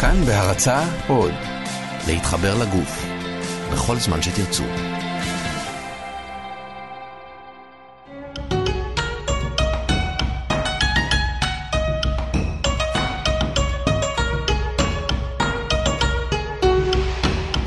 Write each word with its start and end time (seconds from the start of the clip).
כאן 0.00 0.24
בהרצה 0.24 0.82
עוד, 1.08 1.32
להתחבר 2.06 2.54
לגוף, 2.54 3.06
בכל 3.72 3.96
זמן 3.96 4.22
שתרצו. 4.22 4.64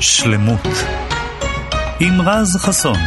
שלמות 0.00 0.60
עם 2.00 2.20
רז 2.20 2.56
חסון. 2.56 2.98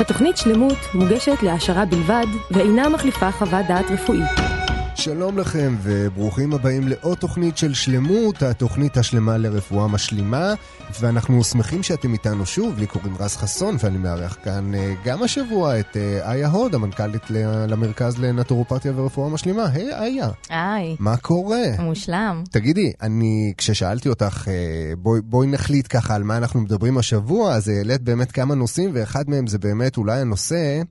התוכנית 0.00 0.36
שלמות 0.36 0.78
מוגשת 0.94 1.42
להעשרה 1.42 1.84
בלבד 1.84 2.26
ואינה 2.50 2.88
מחליפה 2.88 3.32
חוות 3.32 3.66
דעת 3.68 3.90
רפואית. 3.90 4.59
שלום 5.00 5.38
לכם 5.38 5.76
וברוכים 5.82 6.52
הבאים 6.52 6.88
לעוד 6.88 7.18
תוכנית 7.18 7.58
של 7.58 7.74
שלמות, 7.74 8.42
התוכנית 8.42 8.96
השלמה 8.96 9.38
לרפואה 9.38 9.88
משלימה 9.88 10.54
ואנחנו 11.00 11.44
שמחים 11.44 11.82
שאתם 11.82 12.12
איתנו 12.12 12.46
שוב, 12.46 12.78
לי 12.78 12.86
קוראים 12.86 13.16
רז 13.20 13.36
חסון 13.36 13.76
ואני 13.80 13.98
מארח 13.98 14.36
כאן 14.42 14.74
אה, 14.74 14.94
גם 15.04 15.22
השבוע 15.22 15.80
את 15.80 15.96
אה, 15.96 16.32
איה 16.32 16.48
הוד, 16.48 16.74
המנכ"לית 16.74 17.30
למרכז 17.68 18.18
לנטורופתיה 18.18 18.92
ורפואה 18.96 19.28
משלימה. 19.28 19.66
היי 19.72 19.94
איה. 19.94 20.30
היי. 20.48 20.96
מה 20.98 21.16
קורה? 21.16 21.62
מושלם. 21.78 22.42
תגידי, 22.50 22.92
אני, 23.02 23.52
כששאלתי 23.56 24.08
אותך, 24.08 24.48
אה, 24.48 24.92
בואי, 24.98 25.20
בואי 25.20 25.46
נחליט 25.46 25.86
ככה 25.90 26.14
על 26.14 26.22
מה 26.22 26.36
אנחנו 26.36 26.60
מדברים 26.60 26.98
השבוע, 26.98 27.54
אז 27.54 27.68
העלית 27.68 28.02
באמת 28.02 28.32
כמה 28.32 28.54
נושאים 28.54 28.90
ואחד 28.94 29.30
מהם 29.30 29.46
זה 29.46 29.58
באמת 29.58 29.96
אולי 29.96 30.20
הנושא, 30.20 30.82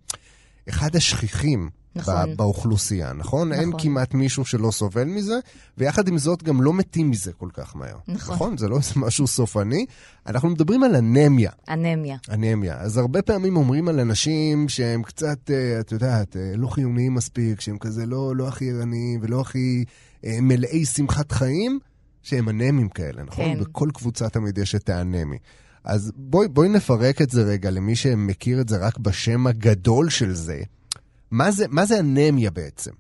אחד 0.70 0.96
השכיחים. 0.96 1.79
נכון. 2.00 2.36
באוכלוסייה, 2.36 3.14
נכון? 3.14 3.50
נכון. 3.50 3.62
אין 3.62 3.72
כמעט 3.78 4.14
מישהו 4.14 4.46
שלא 4.46 4.72
סובל 4.72 5.04
מזה, 5.04 5.40
ויחד 5.78 6.08
עם 6.08 6.18
זאת 6.18 6.44
גם 6.44 6.62
לא 6.62 6.74
מתים 6.74 7.10
מזה 7.10 7.34
כל 7.34 7.50
כך 7.54 7.76
מהר. 7.76 7.98
נכון. 8.08 8.36
נכון? 8.36 8.58
זה 8.58 8.68
לא 8.68 8.78
איזה 8.78 8.94
משהו 8.96 9.28
סופני. 9.28 9.86
אנחנו 10.28 10.50
מדברים 10.50 10.84
על 10.84 10.96
אנמיה. 10.96 11.52
אנמיה. 11.70 12.18
אנמיה. 12.32 12.78
אז 12.80 12.98
הרבה 12.98 13.22
פעמים 13.22 13.58
אומרים 13.58 13.88
על 13.88 14.00
אנשים 14.00 14.70
שהם 14.70 15.04
קצת, 15.04 15.52
אה, 15.52 15.80
את 15.80 15.92
יודעת, 15.92 16.38
אה, 16.38 16.52
לא 16.56 16.68
חיוניים 16.68 17.14
מספיק, 17.14 17.62
שהם 17.62 17.78
כזה 17.78 18.06
לא, 18.06 18.36
לא 18.36 18.48
הכי 18.48 18.72
ערניים 18.72 19.20
ולא 19.24 19.42
הכי 19.42 19.86
אה, 20.26 20.38
מלאי 20.42 20.86
שמחת 20.86 21.32
חיים, 21.32 21.80
שהם 22.24 22.50
אנמים 22.50 22.90
כאלה, 22.90 23.24
נכון? 23.24 23.46
כן. 23.46 23.60
בכל 23.60 23.90
קבוצה 23.94 24.30
תמיד 24.30 24.58
יש 24.58 24.76
את 24.76 24.90
האנמי. 24.90 25.38
אז 25.84 26.12
בואי, 26.16 26.48
בואי 26.48 26.70
נפרק 26.70 27.22
את 27.22 27.30
זה 27.30 27.44
רגע 27.44 27.70
למי 27.70 27.96
שמכיר 27.96 28.62
את 28.62 28.70
זה 28.70 28.78
רק 28.78 28.98
בשם 28.98 29.48
הגדול 29.48 30.10
של 30.10 30.34
זה. 30.34 30.62
מה 31.32 31.52
זה, 31.52 31.66
מה 31.70 31.86
זה 31.86 32.00
אנמיה 32.00 32.52
בעצם? 32.52 32.92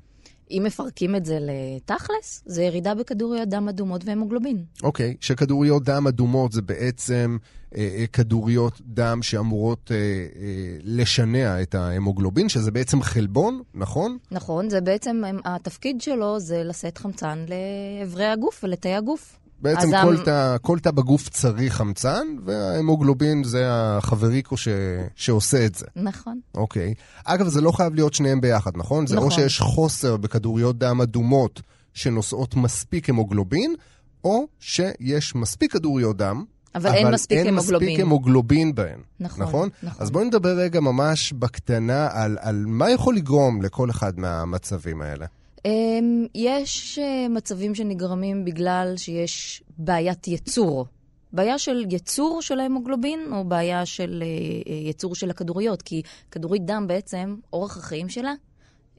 אם 0.52 0.64
מפרקים 0.66 1.16
את 1.16 1.26
זה 1.26 1.38
לתכלס, 1.42 2.44
זה 2.46 2.64
ירידה 2.64 2.96
בכדוריות 2.96 3.50
דם 3.50 3.70
אדומות 3.70 4.02
והמוגלובין. 4.06 4.64
אוקיי, 4.84 5.16
שכדוריות 5.22 5.84
דם 5.84 6.08
אדומות 6.08 6.52
זה 6.52 6.62
בעצם 6.62 7.38
אה, 7.76 7.96
אה, 8.00 8.08
כדוריות 8.08 8.82
דם 8.82 9.20
שאמורות 9.22 9.92
אה, 9.92 9.98
אה, 9.98 10.78
לשנע 10.84 11.62
את 11.62 11.76
ההמוגלובין, 11.76 12.50
שזה 12.50 12.72
בעצם 12.72 13.02
חלבון, 13.02 13.62
נכון? 13.74 14.18
נכון, 14.32 14.70
זה 14.70 14.82
בעצם, 14.82 15.22
התפקיד 15.46 16.02
שלו 16.02 16.40
זה 16.40 16.64
לשאת 16.64 16.98
חמצן 16.98 17.46
לאיברי 17.48 18.26
הגוף 18.26 18.64
ולתאי 18.64 18.96
הגוף. 18.96 19.40
בעצם 19.62 19.92
כל 20.04 20.16
המ- 20.18 20.24
תא, 20.26 20.58
כל 20.62 20.80
תא 20.80 20.92
בגוף 20.92 21.30
צריך 21.30 21.74
חמצן, 21.76 22.28
וההמוגלובין 22.46 23.44
זה 23.44 23.64
החבריקו 23.70 24.58
ש, 24.58 24.68
שעושה 25.16 25.66
את 25.66 25.76
זה. 25.76 25.86
נכון. 25.96 26.40
אוקיי. 26.56 26.94
אגב, 27.26 27.48
זה 27.48 27.62
לא 27.62 27.72
חייב 27.72 27.96
להיות 27.96 28.14
שניהם 28.14 28.42
ביחד, 28.42 28.72
נכון? 28.78 29.08
זה 29.08 29.16
או 29.16 29.20
נכון. 29.20 29.32
שיש 29.32 29.60
חוסר 29.60 30.18
בכדוריות 30.18 30.78
דם 30.78 31.02
אדומות 31.02 31.62
שנושאות 31.94 32.56
מספיק 32.56 33.10
המוגלובין, 33.10 33.76
או 34.24 34.48
שיש 34.60 35.36
מספיק 35.36 35.72
כדוריות 35.74 36.18
דם, 36.18 36.44
אבל 36.76 36.94
אין 36.94 37.12
מספיק 37.12 37.38
אין 37.38 37.48
המוגלובין. 37.48 37.90
מספיק 37.90 38.06
המוגלובין 38.06 38.76
בהן. 38.76 39.00
נכון, 39.20 39.44
נכון? 39.44 39.70
נכון. 39.84 40.02
אז 40.04 40.12
בואי 40.12 40.26
נדבר 40.26 40.50
רגע 40.58 40.80
ממש 40.80 41.34
בקטנה 41.34 42.08
על, 42.12 42.38
על 42.42 42.64
מה 42.68 42.90
יכול 42.92 43.16
לגרום 43.16 43.62
לכל 43.62 43.90
אחד 43.90 44.20
מהמצבים 44.20 45.02
האלה. 45.02 45.26
אמ, 45.66 46.26
יש 46.36 47.00
אה, 47.00 47.28
מצבים 47.30 47.76
שנגרמים 47.76 48.46
בגלל 48.46 48.94
שיש 48.98 49.64
בעיית 49.78 50.28
ייצור. 50.28 50.86
בעיה 51.34 51.58
של 51.58 51.86
ייצור 51.90 52.42
של 52.42 52.60
ההמוגלובין, 52.60 53.34
או 53.34 53.44
בעיה 53.44 53.86
של 53.86 54.24
אה, 54.26 54.28
אה, 54.74 54.78
ייצור 54.78 55.16
של 55.16 55.30
הכדוריות, 55.30 55.82
כי 55.82 56.02
כדורית 56.32 56.66
דם 56.66 56.86
בעצם, 56.88 57.36
אורך 57.54 57.78
החיים 57.78 58.10
שלה 58.10 58.34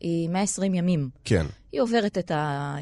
היא 0.00 0.28
120 0.28 0.74
ימים. 0.74 1.08
כן. 1.24 1.46
היא 1.72 1.80
עוברת 1.80 2.18
את 2.18 2.30
ה... 2.30 2.76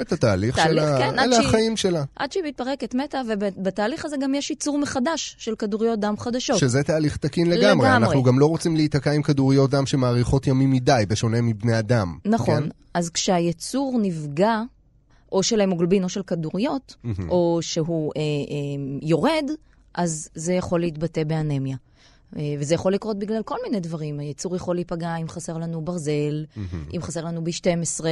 את 0.00 0.12
התהליך 0.12 0.56
תהליך, 0.56 0.84
שלה, 0.86 0.98
כן, 0.98 1.18
אלה 1.18 1.36
שהיא- 1.36 1.46
החיים 1.46 1.76
שלה. 1.76 2.04
עד 2.16 2.32
שהיא 2.32 2.44
מתפרקת, 2.44 2.94
מתה, 2.94 3.20
ובתהליך 3.28 4.04
הזה 4.04 4.16
גם 4.22 4.34
יש 4.34 4.50
ייצור 4.50 4.78
מחדש 4.78 5.36
של 5.38 5.54
כדוריות 5.54 6.00
דם 6.00 6.14
חדשות. 6.18 6.58
שזה 6.58 6.82
תהליך 6.82 7.16
תקין 7.16 7.46
לגמרי. 7.50 7.66
לגמרי. 7.66 7.88
אנחנו 7.88 8.22
גם 8.22 8.38
לא 8.38 8.46
רוצים 8.46 8.76
להיתקע 8.76 9.12
עם 9.12 9.22
כדוריות 9.22 9.70
דם 9.70 9.86
שמאריכות 9.86 10.46
ימים 10.46 10.70
מדי, 10.70 11.02
בשונה 11.08 11.40
מבני 11.40 11.78
אדם. 11.78 12.18
נכון. 12.24 12.62
כן? 12.62 12.68
אז 12.94 13.10
כשהייצור 13.10 13.98
נפגע, 14.02 14.62
או 15.32 15.42
של 15.42 15.60
ההמוגלובין 15.60 16.04
או 16.04 16.08
של 16.08 16.22
כדוריות, 16.22 16.96
או 17.28 17.58
שהוא 17.62 18.12
אה, 18.16 18.20
אה, 18.20 18.26
יורד, 19.08 19.44
אז 19.94 20.28
זה 20.34 20.52
יכול 20.52 20.80
להתבטא 20.80 21.24
באנמיה. 21.24 21.76
אה, 22.36 22.54
וזה 22.58 22.74
יכול 22.74 22.92
לקרות 22.92 23.18
בגלל 23.18 23.42
כל 23.42 23.56
מיני 23.64 23.80
דברים. 23.80 24.20
הייצור 24.20 24.56
יכול 24.56 24.74
להיפגע 24.74 25.16
אם 25.16 25.28
חסר 25.28 25.58
לנו 25.58 25.80
ברזל, 25.80 26.44
אם 26.94 27.02
חסר 27.02 27.24
לנו 27.24 27.40
B12, 27.40 28.04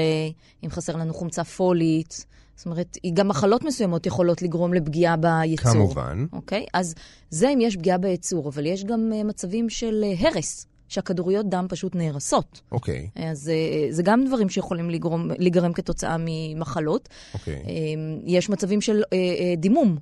אם 0.64 0.70
חסר 0.70 0.97
לנו 0.97 1.14
חומצה 1.14 1.44
פולית. 1.44 2.26
זאת 2.60 2.66
אומרת, 2.66 2.98
גם 3.14 3.28
מחלות 3.28 3.64
מסוימות 3.64 4.06
יכולות 4.06 4.42
לגרום 4.42 4.75
לפגיעה 4.75 5.16
בייצור. 5.16 5.72
כמובן. 5.72 6.26
אוקיי? 6.32 6.66
אז 6.75 6.94
זה 7.30 7.48
אם 7.48 7.59
יש 7.60 7.76
פגיעה 7.76 7.98
בייצור, 7.98 8.48
אבל 8.48 8.66
יש 8.66 8.84
גם 8.84 9.10
אה, 9.14 9.25
מצבים 9.25 9.69
של 9.69 10.04
אה, 10.04 10.28
הרס, 10.28 10.66
שהכדוריות 10.88 11.48
דם 11.48 11.66
פשוט 11.69 11.94
נהרסות. 11.94 12.60
אוקיי, 12.72 13.09
אז 13.16 13.48
אה, 13.48 13.86
זה 13.91 14.03
גם 14.03 14.25
דברים 14.26 14.48
שיכולים 14.48 14.91
לגרום, 14.91 15.30
להיגרם 15.38 15.72
כתוצאה 15.72 16.16
ממחלות. 16.19 17.09
אוקיי. 17.34 17.54
אה, 17.54 17.60
יש 18.25 18.50
מצבים 18.50 18.80
של 18.80 19.03
דימום. 19.56 19.97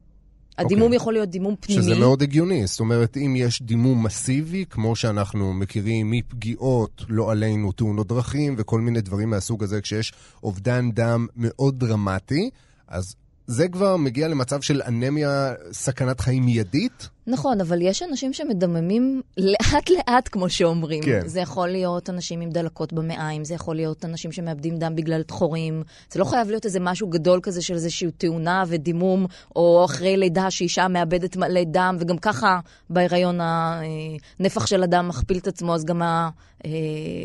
הדימום 0.59 0.83
אוקיי. 0.83 0.97
יכול 0.97 1.13
להיות 1.13 1.29
דימום 1.29 1.55
פנימי. 1.61 1.83
שזה 1.83 1.95
מאוד 1.95 2.23
הגיוני, 2.23 2.67
זאת 2.67 2.81
אומרת, 2.81 3.17
אם 3.17 3.35
יש 3.37 3.63
דימום 3.63 4.03
מסיבי, 4.03 4.65
כמו 4.71 4.97
שאנחנו 4.97 5.53
מכירים 5.53 6.11
מפגיעות, 6.11 7.05
לא 7.09 7.31
עלינו, 7.31 7.73
תאונות 7.73 8.07
דרכים 8.07 8.55
וכל 8.59 8.81
מיני 8.81 9.01
דברים 9.01 9.31
מהסוג 9.31 9.63
הזה, 9.63 9.81
כשיש 9.81 10.13
אובדן 10.43 10.91
דם 10.91 11.27
מאוד 11.37 11.79
דרמטי, 11.79 12.51
אז 12.89 13.15
זה 13.49 13.69
כבר 13.69 13.97
מגיע 13.97 14.29
למצב 14.29 14.61
של 14.61 14.83
אנמיה, 14.83 15.53
סכנת 15.73 16.21
חיים 16.21 16.45
מיידית. 16.45 17.09
נכון, 17.27 17.61
אבל 17.61 17.83
יש 17.83 18.03
אנשים 18.03 18.33
שמדממים 18.33 19.23
לאט-לאט, 19.37 20.29
כמו 20.33 20.49
שאומרים. 20.51 21.03
כן. 21.03 21.21
זה 21.27 21.41
יכול 21.41 21.69
להיות 21.69 22.11
אנשים 22.11 22.41
עם 22.41 22.51
דלקות 22.51 22.93
במעיים, 22.93 23.45
זה 23.45 23.55
יכול 23.55 23.77
להיות 23.77 24.05
אנשים 24.05 24.33
שמאבדים 24.33 24.79
דם 24.79 24.97
בגלל 24.97 25.23
תחורים. 25.23 25.83
זה 26.13 26.21
לא 26.21 26.25
חייב 26.25 26.49
להיות 26.49 26.65
איזה 26.65 26.81
משהו 26.81 27.09
גדול 27.09 27.41
כזה 27.43 27.63
של 27.63 27.75
איזושהי 27.75 28.11
תאונה 28.11 28.65
ודימום, 28.69 29.27
או 29.57 29.85
אחרי 29.85 30.17
לידה 30.17 30.51
שאישה 30.51 30.89
מאבדת 30.89 31.37
מלא 31.37 31.65
דם, 31.65 31.97
וגם 32.01 32.19
ככה 32.19 32.61
בהיריון 32.91 33.39
הנפח 33.41 34.67
של 34.67 34.83
הדם 34.83 35.09
מכפיל 35.09 35.39
את 35.39 35.47
עצמו, 35.47 35.75
אז 35.75 35.85
גם 35.85 36.03
ה... 36.03 36.31
אה, 36.65 36.71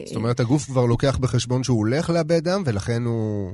זאת 0.05 0.15
אומרת, 0.15 0.39
הגוף 0.39 0.65
כבר 0.65 0.85
לוקח 0.85 1.17
בחשבון 1.17 1.63
שהוא 1.63 1.77
הולך 1.77 2.09
לאבד 2.09 2.43
דם, 2.43 2.63
ולכן 2.65 3.03
הוא... 3.03 3.51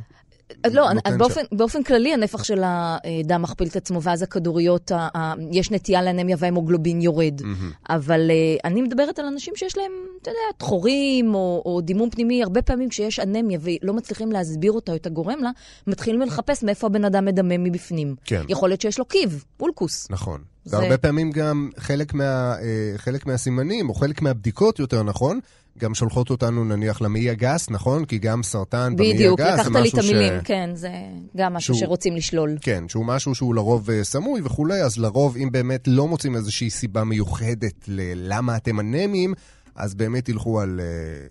אז 0.63 0.73
לא, 0.75 0.87
באופן, 1.17 1.41
באופן 1.51 1.83
כללי 1.83 2.13
הנפח 2.13 2.43
של 2.43 2.61
הדם 2.63 3.41
מכפיל 3.41 3.67
את 3.67 3.75
עצמו, 3.75 4.01
ואז 4.01 4.21
הכדוריות, 4.21 4.91
ה- 4.91 5.07
ה- 5.17 5.33
יש 5.51 5.71
נטייה 5.71 6.01
לאנמיה 6.01 6.35
וההמוגלובין 6.39 7.01
יורד. 7.01 7.41
אבל 7.89 8.31
אה, 8.31 8.35
אני 8.69 8.81
מדברת 8.81 9.19
על 9.19 9.25
אנשים 9.25 9.53
שיש 9.55 9.77
להם, 9.77 9.91
אתה 10.21 10.29
יודע, 10.29 10.39
תחורים 10.57 11.33
או, 11.35 11.61
או 11.65 11.81
דימום 11.81 12.09
פנימי, 12.09 12.43
הרבה 12.43 12.61
פעמים 12.61 12.89
כשיש 12.89 13.19
אנמיה 13.19 13.59
ולא 13.61 13.93
מצליחים 13.93 14.31
להסביר 14.31 14.71
אותה 14.71 14.91
או 14.91 14.97
את 14.97 15.05
הגורם 15.05 15.39
לה, 15.43 15.49
מתחילים 15.87 16.21
לחפש 16.21 16.63
מאיפה 16.63 16.87
הבן 16.87 17.05
אדם 17.05 17.25
מדמם 17.25 17.63
מבפנים. 17.63 18.15
כן. 18.25 18.43
יכול 18.49 18.69
להיות 18.69 18.81
שיש 18.81 18.99
לו 18.99 19.05
קיב, 19.05 19.43
פולקוס. 19.57 20.07
נכון. 20.09 20.41
זה- 20.65 20.77
והרבה 20.77 20.97
פעמים 20.97 21.31
גם 21.31 21.69
חלק, 21.77 22.13
מה, 22.13 22.23
אה, 22.61 22.65
חלק 22.97 23.25
מהסימנים, 23.25 23.89
או 23.89 23.93
חלק 23.93 24.21
מהבדיקות 24.21 24.79
יותר 24.79 25.03
נכון, 25.03 25.39
גם 25.77 25.93
שולחות 25.93 26.29
אותנו 26.29 26.63
נניח 26.63 27.01
למעי 27.01 27.29
הגס, 27.29 27.69
נכון? 27.69 28.05
כי 28.05 28.17
גם 28.17 28.43
סרטן 28.43 28.93
במעי 28.95 29.09
הגס 29.09 29.19
בדיוק, 29.19 29.39
זה 29.41 29.47
לקחת 29.47 29.65
לי 29.71 29.79
את 29.79 29.85
משהו 29.85 30.03
ש- 30.03 30.09
המילים, 30.09 30.33
כן, 30.43 30.69
זה 30.73 30.89
גם 31.37 31.53
משהו 31.53 31.73
שהוא- 31.75 31.85
שרוצים 31.87 32.15
לשלול. 32.15 32.57
כן, 32.61 32.83
שהוא 32.87 33.05
משהו 33.05 33.35
שהוא 33.35 33.55
לרוב 33.55 33.89
אה, 33.89 34.03
סמוי 34.03 34.41
וכולי, 34.43 34.81
אז 34.83 34.97
לרוב, 34.97 35.37
אם 35.37 35.49
באמת 35.51 35.87
לא 35.87 36.07
מוצאים 36.07 36.35
איזושהי 36.35 36.69
סיבה 36.69 37.03
מיוחדת 37.03 37.73
ללמה 37.87 38.55
אתם 38.57 38.79
אנמיים, 38.79 39.33
אז 39.75 39.95
באמת 39.95 40.29
ילכו 40.29 40.61
על 40.61 40.79
אה, 40.83 40.85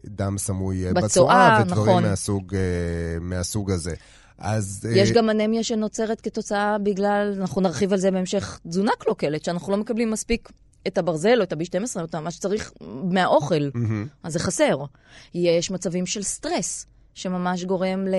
דם 0.06 0.38
סמוי 0.38 0.86
אה, 0.86 0.92
בצואה, 0.92 1.02
בצואה, 1.04 1.58
ודברים 1.62 1.88
נכון. 1.88 2.02
מהסוג, 2.02 2.54
אה, 2.54 2.60
מהסוג 3.20 3.70
הזה. 3.70 3.94
אז... 4.38 4.86
יש 4.94 5.10
אה, 5.10 5.14
גם 5.14 5.30
אנמיה 5.30 5.62
שנוצרת 5.62 6.20
כתוצאה 6.20 6.76
בגלל, 6.78 7.34
אנחנו 7.40 7.60
נרחיב 7.60 7.92
על 7.92 7.98
זה 7.98 8.10
בהמשך, 8.10 8.58
תזונה 8.68 8.92
קלוקלת, 8.98 9.44
שאנחנו 9.44 9.72
לא 9.72 9.78
מקבלים 9.78 10.10
מספיק 10.10 10.48
את 10.88 10.98
הברזל 10.98 11.38
או 11.38 11.42
את 11.42 11.52
ה-B12 11.52 12.00
או 12.00 12.04
את 12.04 12.14
מה 12.14 12.30
שצריך 12.30 12.72
מהאוכל, 13.12 13.68
אז 14.22 14.32
זה 14.32 14.38
חסר. 14.38 14.84
יש 15.34 15.70
מצבים 15.70 16.06
של 16.06 16.22
סטרס. 16.22 16.86
שממש 17.18 17.64
גורם 17.64 18.06
ל... 18.06 18.14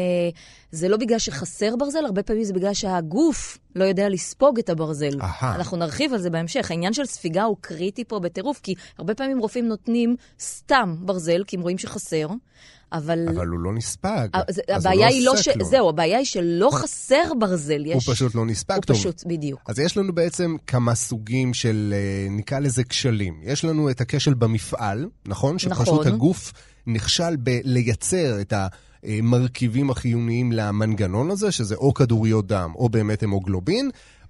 זה 0.71 0.89
לא 0.89 0.97
בגלל 0.97 1.19
שחסר 1.19 1.75
ברזל, 1.75 2.05
הרבה 2.05 2.23
פעמים 2.23 2.43
זה 2.43 2.53
בגלל 2.53 2.73
שהגוף 2.73 3.57
לא 3.75 3.83
יודע 3.83 4.09
לספוג 4.09 4.59
את 4.59 4.69
הברזל. 4.69 5.21
אהה. 5.21 5.55
אנחנו 5.55 5.77
נרחיב 5.77 6.13
על 6.13 6.19
זה 6.19 6.29
בהמשך. 6.29 6.71
העניין 6.71 6.93
של 6.93 7.05
ספיגה 7.05 7.43
הוא 7.43 7.57
קריטי 7.61 8.03
פה 8.03 8.19
בטירוף, 8.19 8.59
כי 8.63 8.73
הרבה 8.97 9.15
פעמים 9.15 9.39
רופאים 9.39 9.67
נותנים 9.67 10.15
סתם 10.39 10.95
ברזל, 10.99 11.43
כי 11.47 11.55
הם 11.55 11.61
רואים 11.61 11.77
שחסר, 11.77 12.27
אבל... 12.93 13.29
אבל 13.29 13.47
הוא 13.47 13.59
לא 13.59 13.73
נספג. 13.73 14.27
אה, 14.35 14.41
אז 14.47 14.61
הוא 14.67 14.75
הבעיה 14.75 15.07
היא 15.07 15.25
לא 15.25 15.37
ש... 15.37 15.47
לו. 15.47 15.65
זהו, 15.65 15.89
הבעיה 15.89 16.17
היא 16.17 16.25
שלא 16.25 16.69
חסר 16.73 17.33
ברזל. 17.39 17.85
הוא 17.85 17.93
יש... 17.93 18.09
פשוט 18.09 18.35
לא 18.35 18.45
נספג 18.45 18.75
הוא 18.75 18.81
טוב. 18.81 18.97
פשוט, 18.97 19.23
בדיוק. 19.25 19.61
אז 19.67 19.79
יש 19.79 19.97
לנו 19.97 20.15
בעצם 20.15 20.55
כמה 20.67 20.95
סוגים 20.95 21.53
של, 21.53 21.93
אה, 21.95 22.27
נקרא 22.31 22.59
לזה 22.59 22.83
כשלים. 22.83 23.39
יש 23.43 23.65
לנו 23.65 23.89
את 23.89 24.01
הכשל 24.01 24.33
במפעל, 24.33 25.09
נכון? 25.25 25.59
שפשוט 25.59 25.79
נכון. 25.81 26.07
הגוף 26.07 26.53
נכשל 26.87 27.35
בלייצר 27.35 28.41
את 28.41 28.53
המרכיבים 29.03 29.89
החיוניים 29.89 30.51
למנגנון 30.51 31.31
הזה, 31.31 31.51
שזה 31.51 31.75
או 31.75 31.93
כדוריות 31.93 32.47
דם 32.47 32.71
או 32.75 32.89
באמת 32.89 33.23
המוגלובין. 33.23 33.89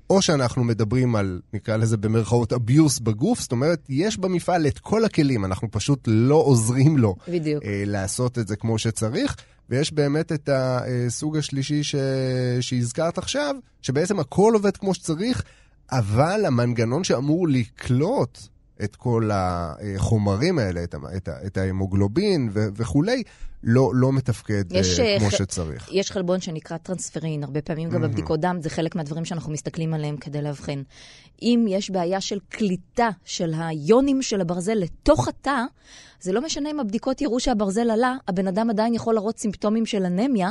או 0.09 0.21
שאנחנו 0.21 0.63
מדברים 0.63 1.15
על, 1.15 1.41
נקרא 1.53 1.77
לזה 1.77 1.97
במרכאות, 1.97 2.53
abuse 2.53 3.03
בגוף, 3.03 3.39
זאת 3.41 3.51
אומרת, 3.51 3.85
יש 3.89 4.17
במפעל 4.17 4.67
את 4.67 4.79
כל 4.79 5.05
הכלים, 5.05 5.45
אנחנו 5.45 5.71
פשוט 5.71 5.99
לא 6.07 6.35
עוזרים 6.35 6.97
לו 6.97 7.15
בדיוק. 7.27 7.63
אה, 7.63 7.83
לעשות 7.85 8.39
את 8.39 8.47
זה 8.47 8.55
כמו 8.55 8.77
שצריך, 8.77 9.35
ויש 9.69 9.93
באמת 9.93 10.31
את 10.31 10.49
הסוג 10.51 11.37
השלישי 11.37 11.83
ש... 11.83 11.95
שהזכרת 12.61 13.17
עכשיו, 13.17 13.55
שבעצם 13.81 14.19
הכל 14.19 14.51
עובד 14.53 14.77
כמו 14.77 14.93
שצריך, 14.93 15.43
אבל 15.91 16.45
המנגנון 16.45 17.03
שאמור 17.03 17.47
לקלוט 17.47 18.39
את 18.83 18.95
כל 18.95 19.29
החומרים 19.33 20.59
האלה, 20.59 20.83
את, 20.83 20.95
את, 21.17 21.29
את 21.45 21.57
ההמוגלובין 21.57 22.49
ו- 22.53 22.67
וכולי, 22.75 23.23
לא, 23.63 23.91
לא 23.95 24.13
מתפקד 24.13 24.63
יש, 24.71 24.99
אה, 24.99 25.15
כמו 25.17 25.25
אה, 25.25 25.31
ח- 25.31 25.35
שצריך. 25.37 25.89
יש 25.91 26.11
חלבון 26.11 26.41
שנקרא 26.41 26.77
טרנספרין, 26.77 27.43
הרבה 27.43 27.61
פעמים 27.61 27.89
גם 27.89 28.01
בבדיקות 28.01 28.39
דם, 28.39 28.57
זה 28.61 28.69
חלק 28.69 28.95
מהדברים 28.95 29.25
שאנחנו 29.25 29.51
מסתכלים 29.51 29.93
עליהם 29.93 30.17
כדי 30.17 30.41
לאבחן. 30.41 30.81
אם 31.41 31.65
יש 31.69 31.89
בעיה 31.89 32.21
של 32.21 32.39
קליטה 32.49 33.09
של 33.25 33.53
היונים 33.57 34.21
של 34.21 34.41
הברזל 34.41 34.73
לתוך 34.73 35.27
התא, 35.27 35.63
זה 36.21 36.31
לא 36.31 36.41
משנה 36.41 36.71
אם 36.71 36.79
הבדיקות 36.79 37.21
יראו 37.21 37.39
שהברזל 37.39 37.91
עלה, 37.91 38.15
הבן 38.27 38.47
אדם 38.47 38.69
עדיין 38.69 38.93
יכול 38.93 39.13
להראות 39.13 39.37
סימפטומים 39.37 39.85
של 39.85 40.05
אנמיה, 40.05 40.49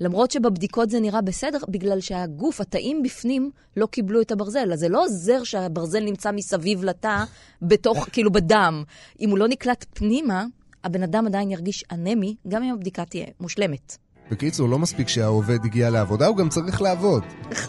למרות 0.00 0.30
שבבדיקות 0.30 0.90
זה 0.90 1.00
נראה 1.00 1.20
בסדר, 1.20 1.58
בגלל 1.68 2.00
שהגוף, 2.00 2.60
התאים 2.60 3.02
בפנים, 3.02 3.50
לא 3.76 3.86
קיבלו 3.86 4.20
את 4.20 4.32
הברזל. 4.32 4.72
אז 4.72 4.80
זה 4.80 4.88
לא 4.88 5.04
עוזר 5.04 5.44
שהברזל 5.44 6.00
נמצא 6.00 6.32
מסביב 6.32 6.84
לתא, 6.84 7.24
בתוך, 7.62 8.08
כאילו 8.12 8.32
בדם. 8.32 8.84
אם 9.20 9.30
הוא 9.30 9.38
לא 9.38 9.48
נקלט 9.48 9.84
פנימה, 9.94 10.44
הבן 10.84 11.02
אדם 11.02 11.26
עדיין 11.26 11.50
ירגיש 11.50 11.84
אנמי, 11.92 12.36
גם 12.48 12.62
אם 12.62 12.74
הבדיקה 12.74 13.04
תהיה 13.04 13.26
מושלמת. 13.40 14.05
בקיצור, 14.30 14.68
לא 14.68 14.78
מספיק 14.78 15.08
שהעובד 15.08 15.64
הגיע 15.64 15.90
לעבודה, 15.90 16.26
הוא 16.26 16.36
גם 16.36 16.48
צריך 16.48 16.82
לעבוד. 16.82 17.22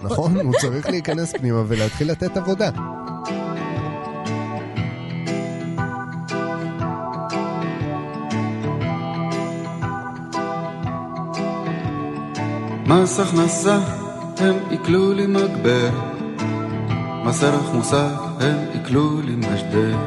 נכון? 0.04 0.38
הוא 0.38 0.54
צריך 0.62 0.89
להיכנס 0.89 1.33
פנימה 1.33 1.63
ולהתחיל 1.68 2.12
לתת 2.12 2.38
עבודה. 2.38 2.69
מס 12.88 13.19
הכנסה, 13.19 13.80
הם 14.38 14.56
עיקלו 14.69 15.13
לי 15.13 15.27
מגבר. 15.27 15.89
מס 17.25 17.44
ערך 17.44 17.74
מוסף, 17.74 18.12
הם 18.39 18.57
עיקלו 18.74 19.21
לי 19.21 19.36
משדר. 19.36 19.98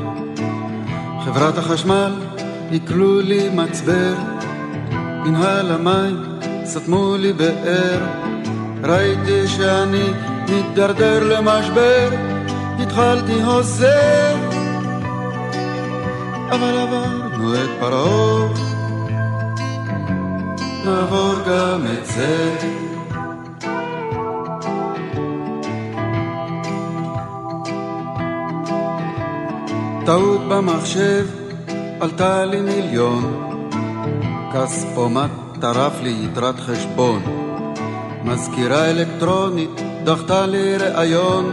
חברת 1.24 1.58
החשמל, 1.58 2.14
עיקלו 2.70 3.20
לי 3.20 3.48
מצבר. 3.48 4.14
מנהל 5.24 5.72
המים, 5.72 6.39
סתמו 6.70 7.16
לי 7.18 7.32
באר. 7.32 8.06
ראיתי 8.84 9.48
שאני 9.48 10.04
מתדרדר 10.48 11.24
למשבר. 11.24 12.08
התחלתי 12.78 13.42
הוסר. 13.42 14.36
אבל 16.50 16.78
עברנו 16.78 17.54
את 17.54 17.70
פרעה. 17.80 18.48
נעבור 20.84 21.34
גם 21.48 21.86
את 21.92 22.06
זה. 22.06 22.56
טעות 30.06 30.40
במחשב 30.48 31.26
עלתה 32.00 32.44
לי 32.44 32.60
מיליון, 32.60 33.50
כספומט 34.52 35.39
טרף 35.60 36.00
לי 36.02 36.16
יתרת 36.24 36.60
חשבון, 36.60 37.22
מזכירה 38.24 38.90
אלקטרונית 38.90 39.80
דחתה 40.04 40.46
לי 40.46 40.76
ראיון, 40.76 41.52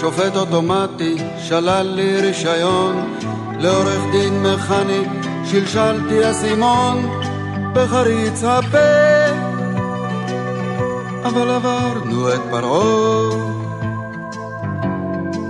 שופט 0.00 0.36
אוטומטי 0.36 1.16
שלל 1.38 1.86
לי 1.86 2.20
רישיון, 2.20 3.16
לעורך 3.60 4.02
דין 4.12 4.42
מכני 4.42 5.02
שלשלתי 5.44 6.30
אסימון. 6.30 7.26
בחריץ 7.76 8.44
הפה, 8.44 8.78
אבל 11.24 11.50
עברנו 11.50 12.34
את 12.34 12.40
פרעה, 12.50 13.36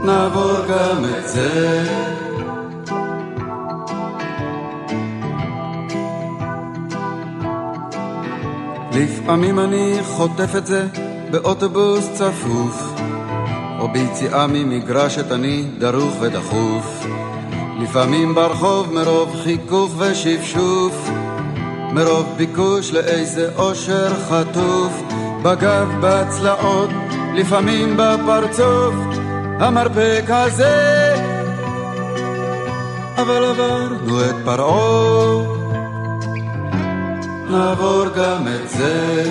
נעבור 0.05 0.59
גם 0.69 1.05
את 1.05 1.29
זה. 1.29 2.06
לפעמים 8.97 9.61
אני 9.61 9.99
חוטף 10.03 10.57
את 10.57 10.67
זה 10.67 10.87
באוטובוס 11.31 12.09
צפוף, 12.13 12.93
או 13.79 13.89
ביציאה 13.89 14.47
ממגרשת 14.47 15.33
אני 15.33 15.65
דרוך 15.79 16.15
ודחוף. 16.21 17.07
לפעמים 17.83 18.35
ברחוב 18.35 18.93
מרוב 18.93 19.37
חיכוך 19.43 19.95
ושפשוף, 19.99 21.11
מרוב 21.93 22.35
ביקוש 22.37 22.93
לאיזה 22.93 23.51
אושר 23.57 24.15
חטוף, 24.29 25.03
בגב, 25.43 25.89
בצלעות, 26.01 26.91
לפעמים 27.35 27.97
בפרצוף, 27.97 28.95
המרפק 29.61 30.25
הזה. 30.29 31.15
אבל 33.17 33.45
עברנו 33.45 34.21
את 34.21 34.35
פרעה, 34.45 35.56
נעבור 37.51 38.05
גם 38.17 38.49
את 38.49 38.69
זה. 38.69 39.25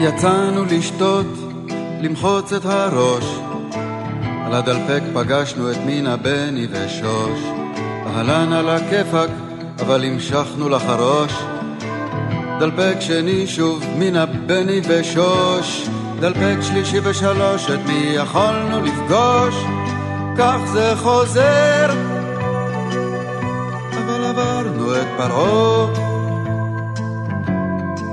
יצאנו 0.00 0.64
לשתות, 0.64 1.26
למחוץ 2.02 2.52
את 2.52 2.64
הראש. 2.64 3.24
על 4.46 4.54
הדלפק 4.54 5.02
פגשנו 5.14 5.70
את 5.70 5.76
מינה, 5.86 6.16
בני 6.16 6.66
ושוש. 6.70 7.40
אהלן 8.06 8.52
על 8.52 8.68
הכיפאק, 8.68 9.30
אבל 9.80 10.04
המשכנו 10.04 10.68
לחרוש. 10.68 11.32
דלפק 12.60 12.96
שני 13.00 13.46
שוב, 13.46 13.84
מינה, 13.98 14.26
בני 14.26 14.80
ושוש. 14.88 15.88
דלפק 16.20 16.56
שלישי 16.62 16.98
ושלוש, 17.04 17.70
את 17.70 17.80
מי 17.86 18.12
יכולנו 18.14 18.80
לפגוש? 18.80 19.54
כך 20.38 20.56
זה 20.72 20.92
חוזר. 20.96 21.90
אבל 23.92 24.24
עברנו 24.24 24.94
את 24.94 25.06
פרעה. 25.16 25.86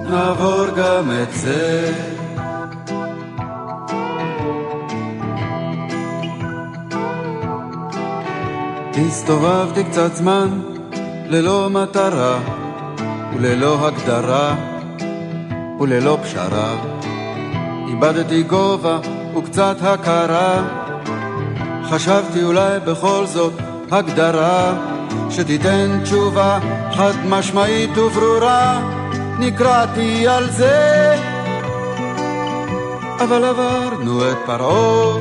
נעבור 0.09 0.65
גם 0.75 1.11
את 1.23 1.33
זה. 1.33 1.93
הסתובבתי 9.07 9.83
קצת 9.83 10.15
זמן 10.15 10.61
ללא 11.29 11.69
מטרה 11.69 12.39
וללא 13.35 13.87
הגדרה 13.87 14.55
וללא 15.79 16.17
פשרה. 16.23 16.75
איבדתי 17.87 18.43
גובה 18.43 18.99
וקצת 19.37 19.75
הכרה. 19.81 20.78
חשבתי 21.89 22.43
אולי 22.43 22.79
בכל 22.79 23.25
זאת 23.25 23.53
הגדרה 23.91 24.73
שתיתן 25.29 25.99
תשובה 26.03 26.59
חד 26.93 27.13
משמעית 27.25 27.97
וברורה. 27.97 28.81
נקרעתי 29.39 30.27
על 30.27 30.49
זה, 30.49 31.15
אבל 33.19 33.45
עברנו 33.45 34.31
את 34.31 34.37
פרעה. 34.45 35.19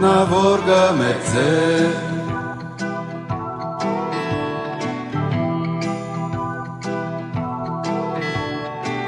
נעבור 0.00 0.56
גם 0.68 1.02
את 1.10 1.26
זה. 1.26 1.92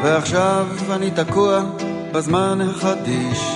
ועכשיו 0.03 0.67
אני 0.91 1.11
תקוע 1.11 1.61
בזמן 2.13 2.59
החדיש, 2.61 3.54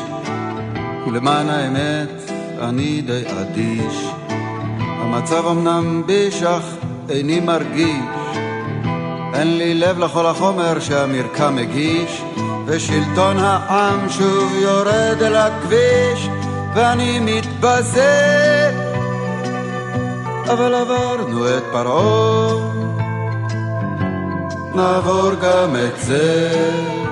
ולמען 1.09 1.49
האמת 1.49 2.31
אני 2.61 3.01
די 3.01 3.23
אדיש. 3.41 4.09
המצב 4.79 5.47
אמנם 5.47 6.03
ביש, 6.07 6.43
אך 6.43 6.65
איני 7.11 7.41
מרגיש. 7.41 8.37
אין 9.35 9.59
לי 9.59 9.75
לב 9.75 9.99
לכל 9.99 10.27
החומר 10.27 10.81
שהמרקם 10.81 11.57
מגיש, 11.57 12.23
ושלטון 12.67 13.37
העם 13.39 14.09
שוב 14.09 14.53
יורד 14.63 15.23
אל 15.23 15.37
הכביש, 15.37 16.29
ואני 16.75 17.19
מתבזה. 17.19 18.71
אבל 20.53 20.75
עברנו 20.75 21.49
את 21.49 21.63
פרעה, 21.73 22.55
נעבור 24.75 25.31
גם 25.43 25.77
את 25.77 26.03
זה. 26.03 27.08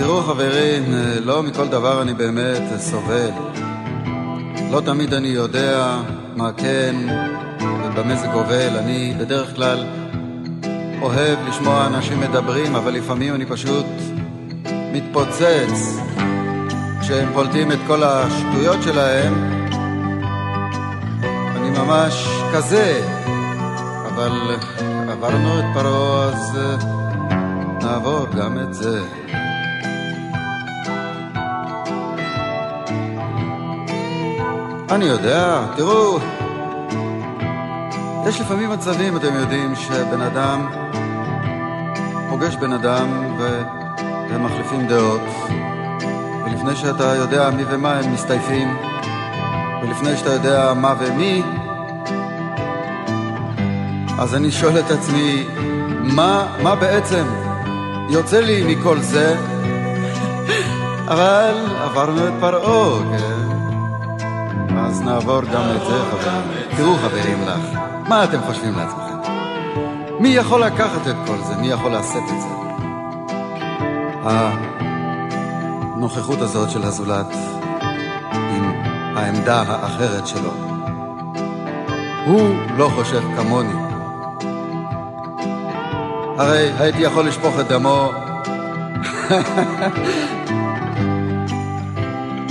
תראו 0.00 0.22
חברים, 0.22 0.82
לא 1.24 1.42
מכל 1.42 1.68
דבר 1.68 2.02
אני 2.02 2.14
באמת 2.14 2.62
סובל. 2.78 3.30
לא 4.70 4.80
תמיד 4.80 5.14
אני 5.14 5.28
יודע 5.28 5.98
מה 6.36 6.52
כן 6.56 6.96
ובמה 7.60 8.16
זה 8.16 8.26
גובל. 8.26 8.76
אני 8.78 9.14
בדרך 9.18 9.54
כלל 9.54 9.84
אוהב 11.02 11.38
לשמוע 11.48 11.86
אנשים 11.86 12.20
מדברים, 12.20 12.76
אבל 12.76 12.92
לפעמים 12.92 13.34
אני 13.34 13.46
פשוט 13.46 13.86
מתפוצץ 14.92 16.00
כשהם 17.00 17.28
פולטים 17.34 17.72
את 17.72 17.78
כל 17.86 18.02
השטויות 18.02 18.82
שלהם. 18.82 19.34
אני 21.56 21.70
ממש 21.78 22.28
כזה, 22.54 23.00
אבל 24.14 24.56
עברנו 25.08 25.58
את 25.58 25.64
פרעה, 25.74 26.28
אז 26.28 26.58
נעבור 27.82 28.26
גם 28.36 28.58
את 28.58 28.74
זה. 28.74 29.00
אני 34.90 35.04
יודע, 35.04 35.64
תראו, 35.76 36.18
יש 38.28 38.40
לפעמים 38.40 38.70
מצבים, 38.70 39.16
אתם 39.16 39.34
יודעים, 39.34 39.76
שבן 39.76 40.20
אדם 40.20 40.66
פוגש 42.30 42.56
בן 42.56 42.72
אדם 42.72 43.36
והם 43.38 44.44
מחליפים 44.44 44.86
דעות, 44.86 45.20
ולפני 46.44 46.76
שאתה 46.76 47.14
יודע 47.16 47.50
מי 47.50 47.62
ומה 47.70 47.92
הם 47.92 48.12
מסתייפים, 48.12 48.76
ולפני 49.82 50.16
שאתה 50.16 50.30
יודע 50.30 50.74
מה 50.74 50.94
ומי, 50.98 51.42
אז 54.18 54.34
אני 54.34 54.50
שואל 54.50 54.78
את 54.78 54.90
עצמי, 54.90 55.46
מה, 56.02 56.56
מה 56.62 56.74
בעצם 56.74 57.24
יוצא 58.08 58.40
לי 58.40 58.74
מכל 58.74 59.00
זה? 59.00 59.36
אבל 61.12 61.54
עברנו 61.84 62.28
את 62.28 62.32
פרעה, 62.40 62.98
כן? 63.18 63.39
נעבור 65.10 65.40
גם 65.40 65.62
את 65.76 65.80
זה, 65.86 66.02
חברים. 66.10 66.42
תראו, 66.76 66.96
חברים 66.96 67.42
לך, 67.42 67.78
מה 68.08 68.24
אתם 68.24 68.40
חושבים 68.46 68.74
לעצמכם? 68.76 69.32
מי 70.20 70.28
יכול 70.28 70.64
לקחת 70.64 71.08
את 71.08 71.16
כל 71.26 71.36
זה? 71.42 71.56
מי 71.56 71.66
יכול 71.66 71.94
לשאת 71.94 72.22
את 72.22 72.40
זה? 72.40 72.48
הנוכחות 75.96 76.40
הזאת 76.40 76.70
של 76.70 76.82
הזולת 76.82 77.34
עם 78.32 78.72
העמדה 79.16 79.62
האחרת 79.66 80.26
שלו. 80.26 80.52
הוא 82.26 82.56
לא 82.76 82.90
חושב 82.94 83.22
כמוני. 83.36 83.74
הרי 86.38 86.72
הייתי 86.78 87.02
יכול 87.02 87.26
לשפוך 87.26 87.60
את 87.60 87.68
דמו 87.68 88.12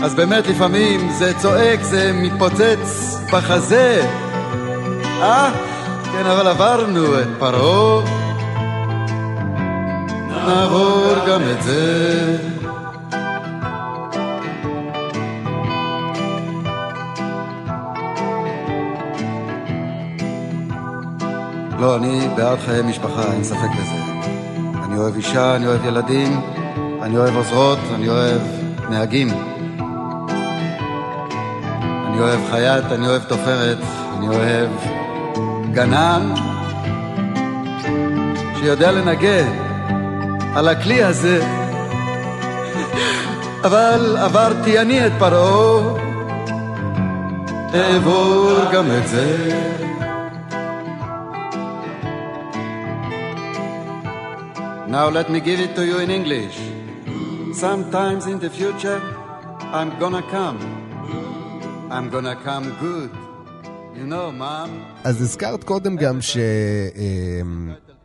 אז 0.03 0.15
באמת 0.15 0.47
לפעמים 0.47 1.09
זה 1.09 1.33
צועק, 1.37 1.81
זה 1.81 2.11
מתפוצץ 2.13 3.15
בחזה. 3.33 4.05
אה? 5.21 5.51
כן, 6.11 6.25
אבל 6.25 6.47
עברנו 6.47 7.19
את 7.21 7.27
פרעה. 7.39 8.03
נעבור 10.47 11.13
גם 11.27 11.41
את 11.51 11.63
זה. 11.63 12.37
לא, 21.79 21.95
אני 21.95 22.27
בעד 22.35 22.59
חיי 22.59 22.81
משפחה, 22.81 23.33
אין 23.33 23.43
ספק 23.43 23.69
בזה. 23.79 24.19
אני 24.83 24.97
אוהב 24.97 25.15
אישה, 25.15 25.55
אני 25.55 25.67
אוהב 25.67 25.85
ילדים, 25.85 26.41
אני 27.01 27.17
אוהב 27.17 27.35
עוזרות, 27.35 27.79
אני 27.95 28.09
אוהב 28.09 28.41
נהגים. 28.89 29.58
אני 32.19 32.27
אוהב 32.27 32.51
חייט, 32.51 32.85
אני 32.91 33.07
אוהב 33.07 33.23
תופרת, 33.23 33.77
אני 34.17 34.27
אוהב 34.27 34.69
גנן 35.73 36.33
שיודע 38.59 38.91
לנגן 38.91 39.47
על 40.55 40.67
הכלי 40.67 41.03
הזה. 41.03 41.45
אבל 43.67 44.17
עברתי 44.17 44.79
אני 44.79 45.07
את 45.07 45.11
פרעה, 45.19 45.95
אעבור 47.73 48.59
גם 48.73 48.85
את 48.97 49.07
זה. 49.07 49.49
Now 54.87 55.07
let 55.09 55.29
me 55.29 55.39
give 55.39 55.59
it 55.59 55.75
to 55.75 55.85
you 55.85 55.97
in 55.99 56.09
English. 56.09 56.57
Sometimes 57.53 58.25
in 58.25 58.39
the 58.39 58.49
future, 58.49 59.01
I'm 59.71 59.91
gonna 59.99 60.23
come. 60.31 60.78
I'm 61.91 62.07
gonna 62.11 62.35
come 62.45 62.67
good. 62.81 63.11
You 63.95 64.05
know, 64.11 64.31
mom. 64.39 64.69
אז 65.03 65.21
הזכרת 65.21 65.63
קודם 65.63 65.95
גם 65.95 66.21
ש... 66.21 66.37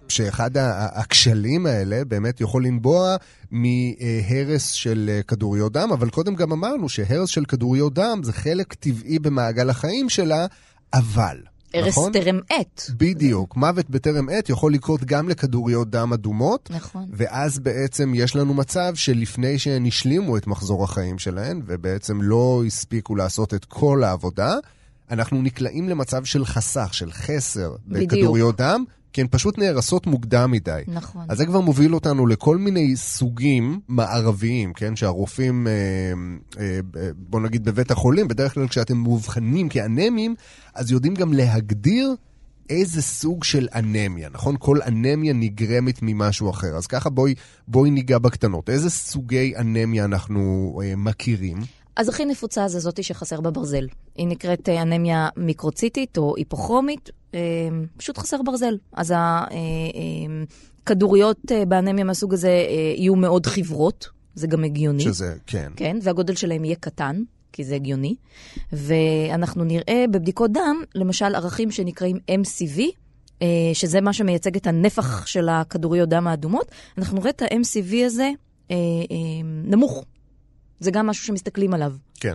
שאחד 0.08 0.50
הכשלים 0.94 1.66
האלה 1.66 2.04
באמת 2.04 2.40
יכול 2.40 2.66
לנבוע 2.66 3.16
מהרס 3.50 4.70
של 4.70 5.20
כדוריות 5.28 5.72
דם, 5.72 5.88
אבל 5.92 6.10
קודם 6.10 6.34
גם 6.34 6.52
אמרנו 6.52 6.88
שהרס 6.88 7.28
של 7.28 7.44
כדוריות 7.44 7.94
דם 7.94 8.20
זה 8.22 8.32
חלק 8.32 8.74
טבעי 8.74 9.18
במעגל 9.18 9.70
החיים 9.70 10.08
שלה, 10.08 10.46
אבל... 10.94 11.36
הרס 11.74 11.88
נכון? 11.88 12.12
טרם 12.12 12.38
עת. 12.50 12.90
בדיוק. 12.96 13.56
מוות 13.56 13.90
בטרם 13.90 14.28
עת 14.28 14.48
יכול 14.48 14.74
לקרות 14.74 15.04
גם 15.04 15.28
לכדוריות 15.28 15.90
דם 15.90 16.12
אדומות. 16.12 16.70
נכון. 16.70 17.06
ואז 17.12 17.58
בעצם 17.58 18.12
יש 18.14 18.36
לנו 18.36 18.54
מצב 18.54 18.92
שלפני 18.94 19.58
שהן 19.58 19.86
השלימו 19.86 20.36
את 20.36 20.46
מחזור 20.46 20.84
החיים 20.84 21.18
שלהן, 21.18 21.62
ובעצם 21.66 22.22
לא 22.22 22.62
הספיקו 22.66 23.16
לעשות 23.16 23.54
את 23.54 23.64
כל 23.64 24.04
העבודה, 24.04 24.56
אנחנו 25.10 25.42
נקלעים 25.42 25.88
למצב 25.88 26.24
של 26.24 26.44
חסך, 26.44 26.94
של 26.94 27.12
חסר 27.12 27.74
בדיוק. 27.86 28.12
בכדוריות 28.12 28.56
דם, 28.56 28.84
כי 29.14 29.20
הן 29.20 29.26
פשוט 29.30 29.58
נהרסות 29.58 30.06
מוקדם 30.06 30.50
מדי. 30.50 30.82
נכון. 30.86 31.26
אז 31.28 31.38
זה 31.38 31.46
כבר 31.46 31.60
מוביל 31.60 31.94
אותנו 31.94 32.26
לכל 32.26 32.56
מיני 32.56 32.96
סוגים 32.96 33.80
מערביים, 33.88 34.72
כן? 34.72 34.96
שהרופאים, 34.96 35.66
אה, 35.66 35.72
אה, 36.60 36.80
בוא 37.16 37.40
נגיד 37.40 37.64
בבית 37.64 37.90
החולים, 37.90 38.28
בדרך 38.28 38.54
כלל 38.54 38.68
כשאתם 38.68 38.96
מאובחנים 38.96 39.68
כאנמים, 39.68 40.34
אז 40.74 40.90
יודעים 40.90 41.14
גם 41.14 41.32
להגדיר 41.32 42.14
איזה 42.70 43.02
סוג 43.02 43.44
של 43.44 43.68
אנמיה, 43.74 44.28
נכון? 44.32 44.56
כל 44.58 44.78
אנמיה 44.82 45.32
נגרמת 45.32 45.98
ממשהו 46.02 46.50
אחר. 46.50 46.76
אז 46.76 46.86
ככה 46.86 47.10
בואי, 47.10 47.34
בואי 47.68 47.90
ניגע 47.90 48.18
בקטנות. 48.18 48.70
איזה 48.70 48.90
סוגי 48.90 49.56
אנמיה 49.56 50.04
אנחנו 50.04 50.80
אה, 50.84 50.96
מכירים? 50.96 51.58
אז 51.96 52.08
הכי 52.08 52.24
נפוצה 52.24 52.68
זה 52.68 52.80
זאתי 52.80 53.02
שחסר 53.02 53.40
בברזל. 53.40 53.86
היא 54.16 54.26
נקראת 54.26 54.68
אנמיה 54.68 55.28
מיקרוציטית 55.36 56.18
או 56.18 56.34
היפוכרומית, 56.36 57.10
פשוט 57.96 58.18
חסר 58.18 58.42
ברזל. 58.42 58.76
אז 58.92 59.14
הכדוריות 60.82 61.52
באנמיה 61.68 62.04
מהסוג 62.04 62.34
הזה 62.34 62.66
יהיו 62.96 63.16
מאוד 63.16 63.46
חברות, 63.46 64.08
זה 64.34 64.46
גם 64.46 64.64
הגיוני. 64.64 65.02
שזה, 65.02 65.34
כן. 65.46 65.72
כן, 65.76 65.96
והגודל 66.02 66.34
שלהם 66.34 66.64
יהיה 66.64 66.76
קטן, 66.76 67.22
כי 67.52 67.64
זה 67.64 67.74
הגיוני. 67.74 68.14
ואנחנו 68.72 69.64
נראה 69.64 70.04
בבדיקות 70.10 70.52
דם, 70.52 70.82
למשל, 70.94 71.34
ערכים 71.34 71.70
שנקראים 71.70 72.18
MCV, 72.30 72.80
שזה 73.72 74.00
מה 74.00 74.12
שמייצג 74.12 74.56
את 74.56 74.66
הנפח 74.66 75.26
של 75.26 75.48
הכדוריות 75.48 76.08
דם 76.08 76.26
האדומות. 76.26 76.70
אנחנו 76.98 77.18
נראה 77.18 77.30
את 77.30 77.42
ה-MCV 77.42 77.94
הזה 78.06 78.30
נמוך. 79.64 80.04
זה 80.80 80.90
גם 80.90 81.06
משהו 81.06 81.26
שמסתכלים 81.26 81.74
עליו. 81.74 81.92
כן. 82.20 82.34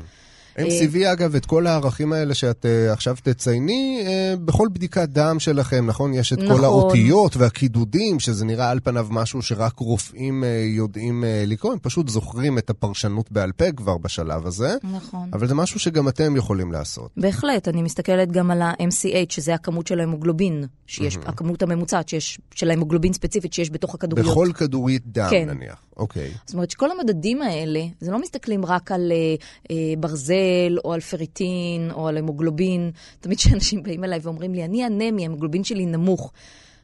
MCV, 0.57 1.11
אגב, 1.13 1.35
את 1.35 1.45
כל 1.45 1.67
הערכים 1.67 2.13
האלה 2.13 2.33
שאת 2.33 2.65
uh, 2.65 2.93
עכשיו 2.93 3.15
תצייני, 3.23 4.03
uh, 4.05 4.39
בכל 4.39 4.67
בדיקת 4.73 5.09
דם 5.09 5.39
שלכם, 5.39 5.85
נכון? 5.85 6.13
יש 6.13 6.33
את 6.33 6.39
נכון. 6.39 6.57
כל 6.57 6.63
האותיות 6.63 7.37
והקידודים, 7.37 8.19
שזה 8.19 8.45
נראה 8.45 8.69
על 8.69 8.79
פניו 8.83 9.07
משהו 9.09 9.41
שרק 9.41 9.79
רופאים 9.79 10.43
uh, 10.43 10.45
יודעים 10.77 11.23
uh, 11.23 11.49
לקרוא, 11.49 11.73
הם 11.73 11.79
פשוט 11.81 12.09
זוכרים 12.09 12.57
את 12.57 12.69
הפרשנות 12.69 13.31
בעל 13.31 13.51
פה 13.51 13.71
כבר 13.71 13.97
בשלב 13.97 14.47
הזה. 14.47 14.75
נכון. 14.93 15.29
אבל 15.33 15.47
זה 15.47 15.55
משהו 15.55 15.79
שגם 15.79 16.07
אתם 16.07 16.35
יכולים 16.35 16.71
לעשות. 16.71 17.11
בהחלט, 17.17 17.67
אני 17.67 17.81
מסתכלת 17.81 18.31
גם 18.31 18.51
על 18.51 18.61
ה-MCH, 18.61 19.29
שזה 19.29 19.53
הכמות 19.53 19.87
של 19.87 19.99
ההמוגלובין, 19.99 20.63
שיש, 20.87 21.15
mm-hmm. 21.15 21.29
הכמות 21.29 21.61
הממוצעת 21.61 22.09
שיש, 22.09 22.39
של 22.55 22.69
ההמוגלובין 22.69 23.13
ספציפית 23.13 23.53
שיש 23.53 23.71
בתוך 23.71 23.95
הכדוריות. 23.95 24.31
בכל 24.31 24.49
כדורית 24.53 25.03
דם, 25.05 25.27
כן. 25.29 25.49
נניח. 25.49 25.88
אוקיי. 25.99 26.31
זאת 26.45 26.53
אומרת 26.53 26.71
שכל 26.71 26.91
המדדים 26.91 27.41
האלה, 27.41 27.81
זה 27.99 28.11
לא 28.11 28.19
מסתכלים 28.19 28.65
רק 28.65 28.91
על 28.91 29.11
אה, 29.11 29.35
אה, 29.71 29.93
ברזל, 29.99 30.77
או 30.85 30.93
על 30.93 30.99
פריטין, 30.99 31.91
או 31.91 32.07
על 32.07 32.17
המוגלובין. 32.17 32.91
תמיד 33.19 33.37
כשאנשים 33.37 33.83
באים 33.83 34.03
אליי 34.03 34.19
ואומרים 34.21 34.53
לי, 34.53 34.65
אני 34.65 34.85
אנמי, 34.85 35.25
המוגלובין 35.25 35.63
שלי 35.63 35.85
נמוך. 35.85 36.31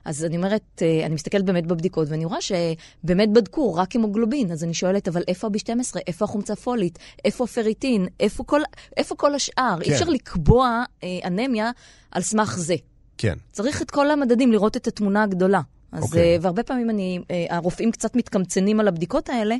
אז 0.06 0.26
אני 0.26 0.38
אומרת, 0.38 0.82
אה, 0.82 1.06
אני 1.06 1.16
מסתכלת 1.16 1.46
באמת 1.46 1.66
בבדיקות, 1.66 2.08
ואני 2.10 2.26
רואה 2.26 2.38
שבאמת 2.42 3.30
בדקו 3.34 3.74
רק 3.74 3.96
המוגלובין. 3.96 4.52
אז 4.52 4.64
אני 4.64 4.74
שואלת, 4.74 5.08
אבל 5.08 5.24
איפה 5.28 5.48
ה-B12? 5.48 6.00
איפה 6.08 6.26
החומצה 6.26 6.56
פולית? 6.56 7.00
איפה 7.26 7.44
הפריטין? 7.44 8.08
איפה 8.20 8.44
כל, 8.44 8.62
איפה 8.98 9.16
כל 9.16 9.36
השאר? 9.36 9.76
כן. 9.80 9.92
אי 9.92 9.94
אפשר 9.94 10.10
לקבוע 10.10 10.84
אה, 11.04 11.20
אנמיה 11.26 11.72
על 12.12 12.22
סמך 12.22 12.58
זה. 12.58 12.76
כן. 13.18 13.36
צריך 13.52 13.82
את 13.82 13.92
כל 13.92 14.12
המדדים, 14.12 14.52
לראות 14.52 14.78
את 14.78 14.88
התמונה 14.88 15.24
הגדולה. 15.24 15.62
אז, 15.98 16.04
okay. 16.04 16.08
אוקיי. 16.08 16.38
והרבה 16.42 16.64
פעמים 16.64 16.90
אני, 16.90 17.20
הרופאים 17.50 17.92
קצת 17.92 18.16
מתקמצנים 18.16 18.80
על 18.80 18.88
הבדיקות 18.88 19.30
האלה, 19.30 19.56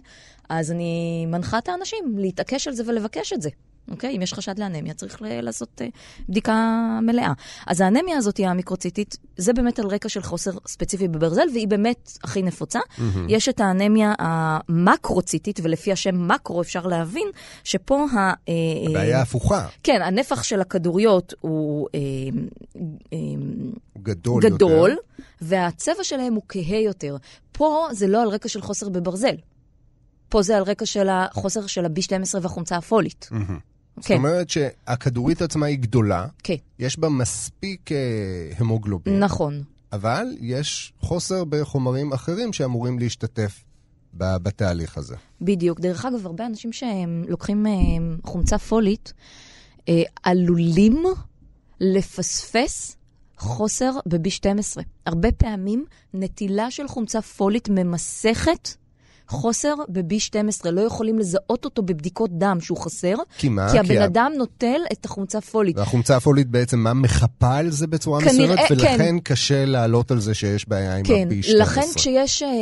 אז 0.50 0.72
אני 0.72 1.26
מנחה 1.28 1.58
את 1.58 1.70
האנשים 1.70 2.18
להתעקש 2.18 2.68
על 2.68 2.74
זה 2.74 2.84
ולבקש 2.88 3.34
את 3.34 3.42
זה. 3.42 3.50
אוקיי? 3.92 4.16
אם 4.16 4.22
יש 4.22 4.34
חשד 4.34 4.60
לאנמיה, 4.60 4.94
צריך 4.94 5.18
לעשות 5.22 5.82
uh, 5.82 5.84
בדיקה 6.30 7.00
מלאה. 7.02 7.34
אז 7.68 7.82
האנמיה 7.82 8.18
הזאת, 8.18 8.40
המיקרוציטית, 8.44 9.18
זה 9.38 9.54
באמת 9.54 9.80
על 9.80 9.88
רקע 9.88 10.10
של 10.10 10.22
חוסר 10.22 10.52
ספציפי 10.68 11.08
בברזל, 11.08 11.48
והיא 11.54 11.68
באמת 11.68 12.12
הכי 12.24 12.42
נפוצה. 12.42 12.80
Mm-hmm. 12.80 13.02
יש 13.30 13.50
את 13.50 13.60
האנמיה 13.60 14.14
המקרוציטית, 14.20 15.60
ולפי 15.64 15.92
השם 15.92 16.28
מקרו 16.28 16.62
אפשר 16.62 16.88
להבין 16.88 17.28
שפה 17.64 18.06
ה... 18.14 18.18
אה, 18.18 18.54
הבעיה 18.90 19.22
הפוכה. 19.22 19.68
כן, 19.84 20.02
הנפח 20.02 20.44
של 20.44 20.62
הכדוריות 20.62 21.34
הוא... 21.42 21.88
אה, 21.96 22.00
אה, 23.14 23.18
גדול, 23.98 24.44
גדול 24.44 24.90
יותר. 24.90 25.02
והצבע 25.42 26.04
שלהם 26.04 26.34
הוא 26.34 26.44
כהה 26.50 26.80
יותר. 26.80 27.18
פה 27.52 27.88
זה 27.92 28.08
לא 28.08 28.22
על 28.22 28.28
רקע 28.28 28.50
של 28.50 28.62
חוסר 28.62 28.90
בברזל. 28.90 29.36
פה 30.30 30.42
זה 30.42 30.58
על 30.58 30.64
רקע 30.64 30.86
של 30.86 31.08
החוסר 31.10 31.68
של 31.68 31.86
ה-B12 31.86 32.40
והחומצה 32.42 32.78
הפולית. 32.78 33.30
Mm-hmm. 33.32 33.75
זאת 33.98 34.06
כן. 34.06 34.18
אומרת 34.18 34.50
שהכדורית 34.50 35.42
עצמה 35.42 35.66
היא 35.66 35.80
גדולה, 35.80 36.28
כן. 36.44 36.56
יש 36.80 37.00
בה 37.00 37.10
מספיק 37.10 37.92
אה, 37.92 37.98
המוגלובין. 38.58 39.20
נכון. 39.20 39.64
אבל 39.92 40.26
יש 40.42 40.94
חוסר 41.00 41.44
בחומרים 41.44 42.14
אחרים 42.14 42.54
שאמורים 42.54 43.00
להשתתף 43.00 43.64
בתהליך 44.14 44.98
הזה. 44.98 45.16
בדיוק. 45.42 45.80
דרך 45.80 46.06
אגב, 46.06 46.26
הרבה 46.26 46.46
אנשים 46.46 46.74
שהם 46.74 47.24
לוקחים 47.28 47.68
אה, 47.68 47.72
חומצה 48.24 48.58
פולית, 48.58 49.14
אה, 49.90 50.04
עלולים 50.24 51.04
לפספס 51.80 52.98
חוסר 53.38 53.92
ב-B12. 54.06 54.82
הרבה 55.06 55.32
פעמים 55.32 55.86
נטילה 56.14 56.72
של 56.72 56.88
חומצה 56.88 57.22
פולית 57.22 57.70
ממסכת 57.70 58.70
חוסר 59.28 59.76
ב-B12, 59.90 60.70
לא 60.70 60.82
יכולים 60.82 61.20
לזהות 61.20 61.66
אותו 61.66 61.82
בבדיקות 61.82 62.30
דם 62.38 62.58
שהוא 62.62 62.78
חסר. 62.78 63.16
כי 63.38 63.50
מה? 63.50 63.72
כי 63.72 63.80
הבן 63.80 63.88
כי 63.88 64.06
אדם 64.06 64.32
נוטל 64.38 64.82
את 64.92 65.06
החומצה 65.06 65.38
הפולית. 65.38 65.78
והחומצה 65.78 66.18
הפולית 66.18 66.48
בעצם 66.48 66.80
מה, 66.80 66.94
מחפה 66.94 67.56
על 67.56 67.70
זה 67.70 67.88
בצורה 67.88 68.22
כנראה, 68.22 68.54
מסוימת? 68.54 68.72
ולכן 68.72 68.98
כן. 68.98 69.20
קשה 69.20 69.66
לעלות 69.66 70.12
על 70.12 70.20
זה 70.20 70.34
שיש 70.34 70.70
בעיה 70.70 70.96
עם 70.96 71.06
כן, 71.06 71.28
ה-B12. 71.32 71.48
כן, 71.48 71.58
לכן 71.58 71.88
כשיש 71.96 72.44
אה, 72.44 72.48
אה, 72.48 72.54
אה, 72.54 72.62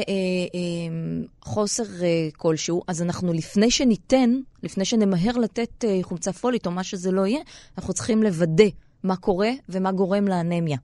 חוסר 1.42 1.84
אה, 1.84 2.28
כלשהו, 2.38 2.82
אז 2.88 3.02
אנחנו 3.02 3.34
לפני 3.34 3.72
שניתן, 3.72 4.40
לפני 4.64 4.86
שנמהר 4.86 5.38
לתת 5.38 5.86
אה, 5.88 6.00
חומצה 6.02 6.34
פולית 6.34 6.66
או 6.66 6.72
מה 6.72 6.84
שזה 6.84 7.12
לא 7.12 7.28
יהיה, 7.28 7.40
אנחנו 7.78 7.94
צריכים 7.94 8.24
לוודא 8.24 8.68
מה 9.04 9.16
קורה 9.16 9.50
ומה 9.70 9.92
גורם 9.92 10.28
לאנמיה. 10.28 10.78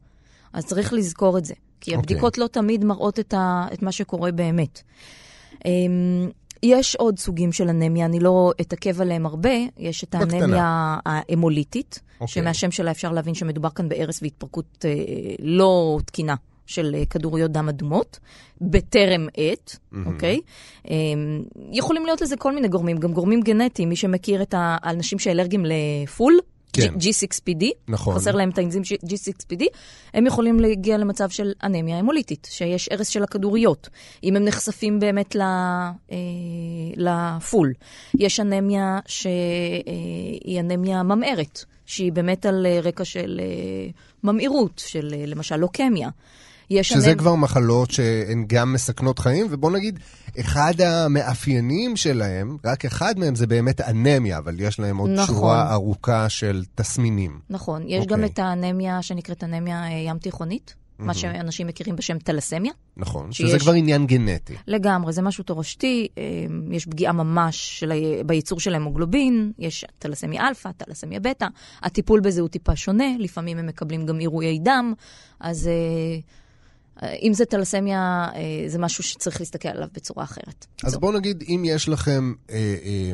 אז 0.53 0.65
צריך 0.65 0.93
לזכור 0.93 1.37
את 1.37 1.45
זה. 1.45 1.53
כי 1.81 1.91
אוקיי. 1.91 1.99
הבדיקות 1.99 2.37
okay. 2.37 2.41
לא 2.41 2.47
תמיד 2.47 2.85
מראות 2.85 3.19
את, 3.19 3.33
ה, 3.33 3.65
את 3.73 3.81
מה 3.81 3.91
שקורה 3.91 4.31
באמת. 4.31 4.81
אמ, 5.65 6.29
יש 6.63 6.95
עוד 6.95 7.19
סוגים 7.19 7.51
של 7.51 7.69
אנמיה, 7.69 8.05
אני 8.05 8.19
לא 8.19 8.51
אתעכב 8.61 9.01
עליהם 9.01 9.25
הרבה. 9.25 9.53
יש 9.77 10.03
את 10.03 10.15
האנמיה 10.15 10.97
ההמוליטית, 11.05 11.95
okay. 11.95 12.21
אוקיי. 12.21 12.27
שמהשם 12.27 12.71
שלה 12.71 12.91
אפשר 12.91 13.11
להבין 13.11 13.33
שמדובר 13.33 13.69
כאן 13.69 13.89
בהרס 13.89 14.19
והתפרקות 14.21 14.85
אה, 14.85 14.91
לא 15.39 15.99
תקינה 16.05 16.35
של 16.65 16.95
אה, 16.95 17.05
כדוריות 17.05 17.51
דם 17.51 17.69
אדומות, 17.69 18.19
בטרם 18.61 19.27
עת, 19.37 19.77
אוקיי? 20.05 20.37
Mm-hmm. 20.37 20.87
Okay? 20.87 20.89
אה, 20.89 20.95
יכולים 21.71 22.05
להיות 22.05 22.21
לזה 22.21 22.37
כל 22.37 22.55
מיני 22.55 22.67
גורמים, 22.67 22.97
גם 22.97 23.13
גורמים 23.13 23.41
גנטיים. 23.41 23.89
מי 23.89 23.95
שמכיר 23.95 24.41
את 24.41 24.53
האנשים 24.57 25.19
שאלרגיים 25.19 25.65
לפול, 25.65 26.39
כן. 26.73 26.93
G6PD, 26.93 27.65
נכון. 27.87 28.15
חסר 28.15 28.35
להם 28.35 28.49
את 28.49 28.57
האנזים 28.57 28.81
G6PD, 28.81 29.63
הם 30.13 30.25
יכולים 30.25 30.59
להגיע 30.59 30.97
למצב 30.97 31.29
של 31.29 31.51
אנמיה 31.63 31.99
המוליטית, 31.99 32.47
שיש 32.51 32.89
הרס 32.91 33.07
של 33.07 33.23
הכדוריות, 33.23 33.89
אם 34.23 34.35
הם 34.35 34.45
נחשפים 34.45 34.99
באמת 34.99 35.35
אה, 35.35 35.91
לפול. 36.95 37.73
יש 38.19 38.39
אנמיה 38.39 38.99
שהיא 39.05 40.55
אה, 40.55 40.59
אנמיה 40.59 41.03
ממארת, 41.03 41.63
שהיא 41.85 42.11
באמת 42.11 42.45
על 42.45 42.67
רקע 42.83 43.05
של 43.05 43.41
אה, 43.43 43.89
ממאירות, 44.23 44.81
של 44.85 45.13
למשל 45.27 45.55
לוקמיה. 45.55 46.09
שזה 46.81 47.11
אנמ... 47.11 47.17
כבר 47.17 47.35
מחלות 47.35 47.91
שהן 47.91 48.45
גם 48.47 48.73
מסכנות 48.73 49.19
חיים, 49.19 49.47
ובוא 49.49 49.71
נגיד, 49.71 49.99
אחד 50.39 50.81
המאפיינים 50.81 51.95
שלהם, 51.95 52.57
רק 52.65 52.85
אחד 52.85 53.19
מהם 53.19 53.35
זה 53.35 53.47
באמת 53.47 53.81
אנמיה, 53.81 54.37
אבל 54.37 54.59
יש 54.59 54.79
להם 54.79 54.97
עוד 54.97 55.09
נכון. 55.09 55.35
שורה 55.35 55.73
ארוכה 55.73 56.29
של 56.29 56.63
תסמינים. 56.75 57.39
נכון, 57.49 57.83
יש 57.87 58.03
okay. 58.03 58.07
גם 58.07 58.23
אוקיי. 58.23 58.33
את 58.33 58.39
האנמיה 58.39 59.01
שנקראת 59.01 59.43
אנמיה 59.43 59.83
אה, 59.83 59.89
ים 59.89 60.17
תיכונית. 60.17 60.75
Mm-hmm. 60.99 61.03
מה 61.03 61.13
שאנשים 61.13 61.67
מכירים 61.67 61.95
בשם 61.95 62.17
טלסמיה. 62.17 62.71
נכון, 62.97 63.31
שיש... 63.31 63.47
שזה 63.47 63.59
כבר 63.59 63.71
עניין 63.71 64.05
גנטי. 64.05 64.53
לגמרי, 64.67 65.13
זה 65.13 65.21
משהו 65.21 65.43
תורשתי, 65.43 66.07
אה, 66.17 66.23
יש 66.71 66.85
פגיעה 66.85 67.13
ממש 67.13 67.79
של... 67.79 67.93
בייצור 68.25 68.59
של 68.59 68.75
המוגלובין, 68.75 69.51
יש 69.59 69.85
טלסמיה 69.99 70.47
אלפא, 70.47 70.69
טלסמיה 70.77 71.19
בטא, 71.19 71.47
הטיפול 71.81 72.19
בזה 72.19 72.41
הוא 72.41 72.49
טיפה 72.49 72.75
שונה, 72.75 73.05
לפעמים 73.19 73.57
הם 73.57 73.67
מקבלים 73.67 74.05
גם 74.05 74.19
עירויי 74.19 74.59
דם, 74.59 74.93
אז 75.39 75.67
אה, 75.67 76.19
אם 77.21 77.33
זה 77.33 77.45
טלסמיה, 77.45 78.27
אה, 78.35 78.41
זה 78.67 78.79
משהו 78.79 79.03
שצריך 79.03 79.39
להסתכל 79.39 79.69
עליו 79.69 79.87
בצורה 79.93 80.23
אחרת. 80.23 80.65
אז 80.83 80.95
בואו 80.97 81.11
נגיד, 81.11 81.43
אם 81.47 81.63
יש 81.65 81.89
לכם 81.89 82.33
אה, 82.49 82.55
אה, 82.55 83.13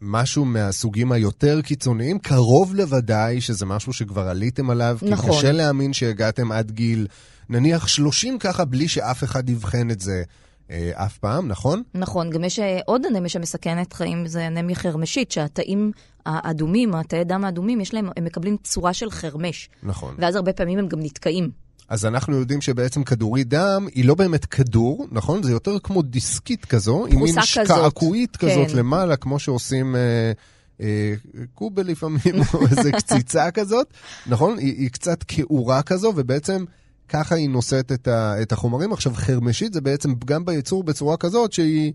משהו 0.00 0.44
מהסוגים 0.44 1.12
היותר 1.12 1.62
קיצוניים, 1.62 2.18
קרוב 2.18 2.74
לוודאי 2.74 3.40
שזה 3.40 3.66
משהו 3.66 3.92
שכבר 3.92 4.28
עליתם 4.28 4.70
עליו, 4.70 4.98
נכון. 5.02 5.30
כי 5.30 5.36
קשה 5.38 5.52
להאמין 5.52 5.92
שהגעתם 5.92 6.52
עד 6.52 6.70
גיל, 6.70 7.06
נניח 7.48 7.88
30 7.88 8.38
ככה, 8.38 8.64
בלי 8.64 8.88
שאף 8.88 9.24
אחד 9.24 9.48
יבחן 9.48 9.90
את 9.90 10.00
זה. 10.00 10.22
אה, 10.70 10.90
אף 10.94 11.18
פעם, 11.18 11.48
נכון? 11.48 11.82
נכון, 11.94 12.30
גם 12.30 12.44
יש 12.44 12.58
אה, 12.58 12.78
עוד 12.86 13.06
אנמיה 13.06 13.28
שמסכנת 13.28 13.92
חיים, 13.92 14.26
זה 14.26 14.46
אנמיה 14.46 14.76
חרמשית, 14.76 15.32
שהתאים 15.32 15.92
האדומים, 16.26 16.94
התאי 16.94 17.24
דם 17.24 17.44
האדומים, 17.44 17.80
יש 17.80 17.94
להם, 17.94 18.08
הם 18.16 18.24
מקבלים 18.24 18.56
צורה 18.62 18.92
של 18.92 19.10
חרמש. 19.10 19.68
נכון. 19.82 20.14
ואז 20.18 20.36
הרבה 20.36 20.52
פעמים 20.52 20.78
הם 20.78 20.88
גם 20.88 20.98
נתקעים. 21.02 21.50
אז 21.88 22.06
אנחנו 22.06 22.36
יודעים 22.36 22.60
שבעצם 22.60 23.04
כדורית 23.04 23.48
דם 23.48 23.86
היא 23.94 24.04
לא 24.04 24.14
באמת 24.14 24.44
כדור, 24.44 25.06
נכון? 25.12 25.42
זה 25.42 25.52
יותר 25.52 25.78
כמו 25.78 26.02
דיסקית 26.02 26.64
כזו, 26.64 27.06
עם 27.06 27.22
מין 27.22 27.42
שקעקועית 27.42 28.36
כזאת 28.36 28.68
כן. 28.68 28.76
למעלה, 28.76 29.16
כמו 29.16 29.38
שעושים... 29.38 29.96
אה, 29.96 30.32
אה, 30.80 31.14
קובל 31.54 31.86
לפעמים, 31.86 32.34
או 32.54 32.66
איזה 32.66 32.92
קציצה 32.92 33.50
כזאת, 33.50 33.86
נכון? 34.26 34.58
היא, 34.58 34.74
היא 34.78 34.90
קצת 34.90 35.24
כעורה 35.28 35.82
כזו, 35.82 36.12
ובעצם 36.16 36.64
ככה 37.08 37.34
היא 37.34 37.48
נושאת 37.48 37.92
את, 37.92 38.08
ה, 38.08 38.42
את 38.42 38.52
החומרים. 38.52 38.92
עכשיו, 38.92 39.14
חרמשית 39.14 39.72
זה 39.72 39.80
בעצם 39.80 40.14
גם 40.24 40.44
בייצור 40.44 40.84
בצורה 40.84 41.16
כזאת 41.16 41.52
שהיא, 41.52 41.92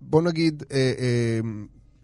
בוא 0.00 0.22
נגיד, 0.22 0.62
אה, 0.72 0.92
אה, 0.98 1.40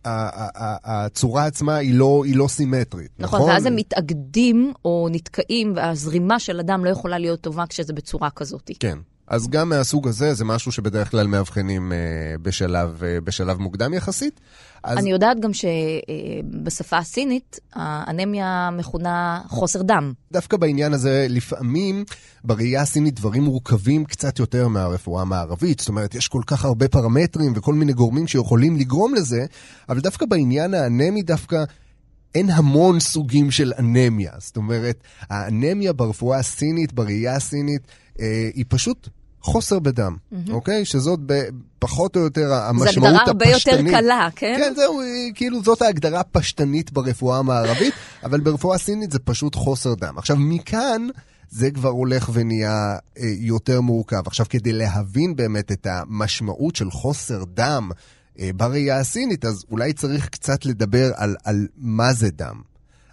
הצורה 0.06 1.44
עצמה 1.44 1.76
היא 1.76 1.94
לא, 1.94 2.22
היא 2.24 2.36
לא 2.36 2.48
סימטרית, 2.48 3.10
נכון? 3.18 3.40
נכון, 3.40 3.50
ואז 3.50 3.66
הם 3.66 3.76
מתאגדים 3.76 4.72
או 4.84 5.08
נתקעים, 5.10 5.72
והזרימה 5.76 6.38
של 6.38 6.60
אדם 6.60 6.84
לא 6.84 6.90
יכולה 6.90 7.18
להיות 7.18 7.40
טובה 7.40 7.66
כשזה 7.66 7.92
בצורה 7.92 8.30
כזאת. 8.30 8.70
כן. 8.80 8.98
אז 9.28 9.48
גם 9.48 9.68
מהסוג 9.68 10.08
הזה, 10.08 10.34
זה 10.34 10.44
משהו 10.44 10.72
שבדרך 10.72 11.10
כלל 11.10 11.26
מאבחנים 11.26 11.92
אה, 11.92 11.98
בשלב, 12.42 13.02
אה, 13.04 13.20
בשלב 13.20 13.58
מוקדם 13.58 13.94
יחסית. 13.94 14.40
אז... 14.84 14.98
אני 14.98 15.10
יודעת 15.10 15.40
גם 15.40 15.50
שבשפה 15.52 16.98
הסינית, 16.98 17.60
האנמיה 17.72 18.70
מכונה 18.72 19.40
חוסר 19.48 19.82
דם. 19.82 20.12
דווקא 20.32 20.56
בעניין 20.56 20.92
הזה, 20.92 21.26
לפעמים 21.28 22.04
בראייה 22.44 22.80
הסינית 22.80 23.14
דברים 23.14 23.42
מורכבים 23.42 24.04
קצת 24.04 24.38
יותר 24.38 24.68
מהרפואה 24.68 25.22
המערבית. 25.22 25.78
זאת 25.78 25.88
אומרת, 25.88 26.14
יש 26.14 26.28
כל 26.28 26.42
כך 26.46 26.64
הרבה 26.64 26.88
פרמטרים 26.88 27.52
וכל 27.56 27.74
מיני 27.74 27.92
גורמים 27.92 28.26
שיכולים 28.26 28.76
לגרום 28.76 29.14
לזה, 29.14 29.46
אבל 29.88 30.00
דווקא 30.00 30.26
בעניין 30.26 30.74
האנמי 30.74 31.22
דווקא... 31.22 31.64
אין 32.34 32.50
המון 32.50 33.00
סוגים 33.00 33.50
של 33.50 33.72
אנמיה. 33.78 34.32
זאת 34.38 34.56
אומרת, 34.56 35.02
האנמיה 35.20 35.92
ברפואה 35.92 36.38
הסינית, 36.38 36.92
בראייה 36.92 37.36
הסינית, 37.36 37.82
אה, 38.20 38.50
היא 38.54 38.64
פשוט 38.68 39.08
חוסר 39.46 39.78
בדם, 39.78 40.16
mm-hmm. 40.16 40.50
אוקיי? 40.50 40.84
שזאת 40.84 41.20
ב, 41.26 41.42
פחות 41.78 42.16
או 42.16 42.20
יותר 42.20 42.52
המשמעות 42.54 42.88
הפשטנית. 42.88 43.02
זו 43.02 43.06
הגדרה 43.08 43.22
הרבה 43.26 43.48
יותר 43.48 44.00
קלה, 44.00 44.28
כן? 44.36 44.54
כן, 44.58 44.72
זהו, 44.76 45.00
כאילו 45.34 45.62
זאת 45.62 45.82
ההגדרה 45.82 46.20
הפשטנית 46.20 46.92
ברפואה 46.92 47.38
המערבית, 47.38 47.94
אבל 48.24 48.40
ברפואה 48.40 48.78
סינית 48.78 49.12
זה 49.12 49.18
פשוט 49.18 49.54
חוסר 49.54 49.94
דם. 49.94 50.18
עכשיו, 50.18 50.36
מכאן... 50.36 51.06
זה 51.50 51.70
כבר 51.70 51.88
הולך 51.88 52.30
ונהיה 52.32 52.96
אה, 53.18 53.24
יותר 53.38 53.80
מורכב. 53.80 54.22
עכשיו, 54.26 54.46
כדי 54.50 54.72
להבין 54.72 55.36
באמת 55.36 55.72
את 55.72 55.86
המשמעות 55.90 56.76
של 56.76 56.90
חוסר 56.90 57.44
דם 57.54 57.90
אה, 58.38 58.50
בראייה 58.56 58.98
הסינית, 58.98 59.44
אז 59.44 59.64
אולי 59.70 59.92
צריך 59.92 60.28
קצת 60.28 60.66
לדבר 60.66 61.10
על, 61.16 61.36
על 61.44 61.66
מה 61.76 62.12
זה 62.12 62.30
דם. 62.30 62.60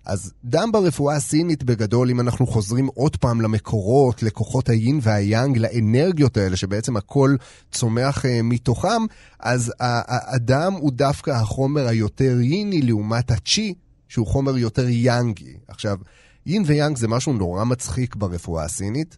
אז 0.05 0.33
דם 0.45 0.69
ברפואה 0.73 1.15
הסינית 1.15 1.63
בגדול, 1.63 2.09
אם 2.09 2.19
אנחנו 2.19 2.47
חוזרים 2.47 2.87
עוד 2.87 3.15
פעם 3.15 3.41
למקורות, 3.41 4.23
לכוחות 4.23 4.69
היין 4.69 4.99
והיאנג, 5.01 5.57
לאנרגיות 5.57 6.37
האלה, 6.37 6.55
שבעצם 6.55 6.97
הכל 6.97 7.35
צומח 7.71 8.25
uh, 8.25 8.27
מתוכם, 8.43 9.01
אז 9.39 9.73
הדם 10.09 10.73
הוא 10.79 10.91
דווקא 10.91 11.31
החומר 11.31 11.87
היותר 11.87 12.37
ייני 12.41 12.81
לעומת 12.81 13.31
הצ'י, 13.31 13.73
שהוא 14.07 14.27
חומר 14.27 14.57
יותר 14.57 14.89
יאנגי. 14.89 15.57
עכשיו, 15.67 15.97
יין 16.45 16.63
ויאנג 16.65 16.97
זה 16.97 17.07
משהו 17.07 17.33
נורא 17.33 17.63
מצחיק 17.63 18.15
ברפואה 18.15 18.63
הסינית. 18.63 19.17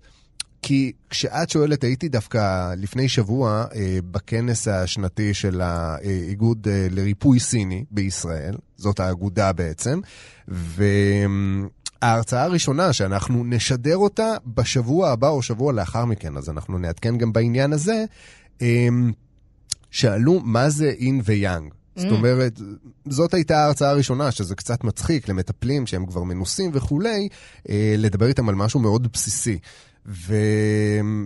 כי 0.62 0.92
כשאת 1.10 1.50
שואלת, 1.50 1.84
הייתי 1.84 2.10
דווקא 2.10 2.74
לפני 2.78 3.10
שבוע 3.10 3.66
אה, 3.76 3.98
בכנס 4.12 4.68
השנתי 4.68 5.34
של 5.34 5.62
האיגוד 5.62 6.68
אה, 6.68 6.88
לריפוי 6.92 7.40
סיני 7.40 7.86
בישראל, 7.92 8.56
זאת 8.78 9.00
האגודה 9.00 9.54
בעצם, 9.54 10.00
וההרצאה 12.02 12.44
הראשונה 12.44 12.94
שאנחנו 12.94 13.44
נשדר 13.46 13.98
אותה 13.98 14.34
בשבוע 14.46 15.10
הבא 15.10 15.30
או 15.30 15.42
שבוע 15.42 15.74
לאחר 15.74 16.06
מכן, 16.06 16.38
אז 16.38 16.50
אנחנו 16.50 16.78
נעדכן 16.78 17.18
גם 17.18 17.34
בעניין 17.34 17.74
הזה, 17.74 18.06
אה, 18.62 18.88
שאלו 19.92 20.40
מה 20.44 20.70
זה 20.70 20.90
אין 20.90 21.22
ויאנג. 21.26 21.74
Mm. 21.74 22.02
זאת 22.02 22.12
אומרת, 22.12 22.62
זאת 23.10 23.34
הייתה 23.34 23.58
ההרצאה 23.58 23.90
הראשונה, 23.90 24.32
שזה 24.32 24.56
קצת 24.56 24.84
מצחיק 24.84 25.30
למטפלים 25.30 25.88
שהם 25.88 26.06
כבר 26.06 26.24
מנוסים 26.24 26.72
וכולי, 26.74 27.28
אה, 27.70 27.96
לדבר 27.98 28.28
איתם 28.28 28.50
על 28.50 28.56
משהו 28.56 28.80
מאוד 28.80 29.08
בסיסי. 29.14 29.60
ו... 30.06 30.36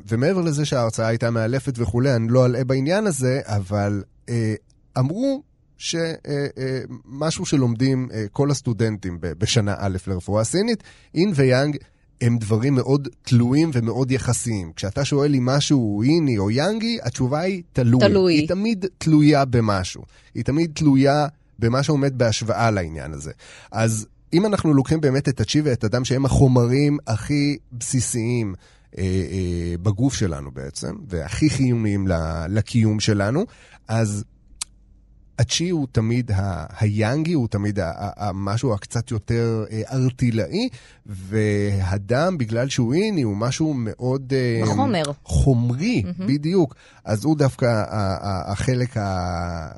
ומעבר 0.08 0.42
לזה 0.42 0.66
שההרצאה 0.66 1.08
הייתה 1.08 1.32
מאלפת 1.32 1.74
וכולי, 1.78 2.16
אני 2.16 2.28
לא 2.30 2.46
אלאה 2.46 2.64
בעניין 2.64 3.08
הזה, 3.08 3.42
אבל 3.46 4.04
אה, 4.30 4.54
אמרו 4.98 5.44
שמשהו 5.80 7.44
אה, 7.44 7.46
אה, 7.46 7.46
שלומדים 7.46 8.10
אה, 8.14 8.26
כל 8.32 8.52
הסטודנטים 8.52 9.18
בשנה 9.22 9.76
א' 9.78 9.98
לרפואה 10.08 10.44
סינית, 10.44 10.84
אין 11.16 11.32
ויאנג 11.36 11.78
הם 12.22 12.38
דברים 12.38 12.76
מאוד 12.76 13.08
תלויים 13.22 13.72
ומאוד 13.74 14.12
יחסיים. 14.12 14.72
כשאתה 14.76 15.06
שואל 15.06 15.36
אם 15.36 15.46
משהו 15.46 15.78
הוא 15.78 16.04
איני 16.04 16.38
או 16.38 16.52
יאנגי, 16.52 16.98
התשובה 17.04 17.40
היא 17.40 17.64
תלוי. 17.74 18.02
תלוי. 18.02 18.34
היא 18.34 18.48
תמיד 18.48 18.86
תלויה 18.98 19.46
במשהו. 19.46 20.04
היא 20.36 20.44
תמיד 20.44 20.72
תלויה 20.74 21.28
במה 21.60 21.84
שעומד 21.84 22.18
בהשוואה 22.18 22.72
לעניין 22.72 23.14
הזה. 23.14 23.32
אז 23.72 24.08
אם 24.34 24.46
אנחנו 24.46 24.74
לוקחים 24.74 25.02
באמת 25.02 25.30
את 25.30 25.42
הצ'י 25.42 25.62
ואת 25.62 25.84
הדם, 25.84 26.06
שהם 26.06 26.26
החומרים 26.26 26.98
הכי 27.08 27.58
בסיסיים 27.72 28.56
אה, 28.98 29.04
אה, 29.04 29.76
בגוף 29.82 30.14
שלנו 30.14 30.52
בעצם, 30.52 30.96
והכי 31.08 31.50
חיוניים 31.50 32.08
לקיום 32.50 33.00
שלנו, 33.00 33.46
אז 33.88 34.24
הצ'י 35.40 35.70
הוא 35.70 35.88
תמיד 35.92 36.32
ה- 36.32 36.66
היאנגי, 36.80 37.34
הוא 37.34 37.48
תמיד 37.48 37.80
המשהו 38.18 38.74
הקצת 38.74 39.12
יותר 39.12 39.66
אה, 39.72 39.82
ארטילאי, 39.92 40.70
והדם, 41.06 42.38
בגלל 42.38 42.70
שהוא 42.70 42.94
איני, 42.94 43.22
הוא 43.22 43.38
משהו 43.38 43.74
מאוד... 43.78 44.34
אה, 44.34 44.62
חומר. 44.76 45.04
חומרי, 45.24 46.04
mm-hmm. 46.06 46.24
בדיוק. 46.28 46.76
אז 47.06 47.26
הוא 47.26 47.38
דווקא 47.38 47.84
החלק, 48.46 48.90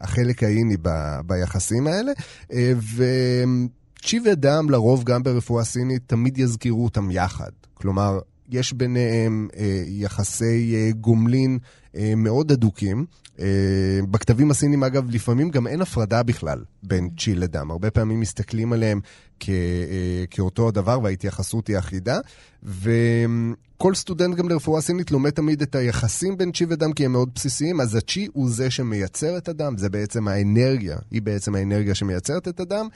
החלק 0.02 0.44
האיני 0.44 0.76
ב- 0.82 1.20
ביחסים 1.26 1.88
האלה. 1.88 2.12
אה, 2.54 2.74
וצ'י 2.96 4.20
ודם, 4.26 4.70
לרוב 4.70 5.04
גם 5.04 5.24
ברפואה 5.24 5.64
סינית, 5.64 6.02
תמיד 6.08 6.38
יזכרו 6.38 6.84
אותם 6.84 7.12
יחד. 7.12 7.50
כלומר, 7.74 8.20
יש 8.50 8.74
ביניהם 8.74 9.48
אה, 9.58 9.84
יחסי 9.88 10.76
אה, 10.76 10.92
גומלין 10.92 11.58
אה, 11.96 12.14
מאוד 12.18 12.52
הדוקים. 12.52 13.06
אה, 13.40 14.00
בכתבים 14.12 14.52
הסינים, 14.52 14.84
אגב, 14.84 15.10
לפעמים 15.10 15.50
גם 15.50 15.68
אין 15.68 15.82
הפרדה 15.82 16.24
בכלל 16.24 16.64
בין 16.84 17.10
צ'י 17.20 17.36
לדם. 17.36 17.72
הרבה 17.72 17.92
פעמים 17.92 18.20
מסתכלים 18.20 18.74
עליהם 18.74 19.00
כ, 19.40 19.50
אה, 19.50 20.26
כאותו 20.32 20.68
הדבר 20.68 21.00
וההתייחסות 21.04 21.68
היא 21.68 21.78
אחידה. 21.78 22.20
וכל 22.64 23.96
סטודנט 23.96 24.36
גם 24.36 24.50
לרפואה 24.50 24.82
סינית 24.82 25.12
לומד 25.12 25.30
תמיד 25.30 25.62
את 25.62 25.76
היחסים 25.76 26.38
בין 26.38 26.52
צ'י 26.52 26.66
ודם 26.70 26.94
כי 26.94 27.06
הם 27.06 27.12
מאוד 27.12 27.30
בסיסיים, 27.36 27.82
אז 27.82 27.96
הצ'י 27.96 28.28
הוא 28.34 28.50
זה 28.50 28.70
שמייצר 28.70 29.38
את 29.38 29.50
הדם, 29.50 29.78
זה 29.78 29.90
בעצם 29.90 30.28
האנרגיה, 30.28 30.98
היא 31.12 31.22
בעצם 31.22 31.56
האנרגיה 31.56 31.96
שמייצרת 31.96 32.48
את 32.48 32.60
הדם. 32.60 32.88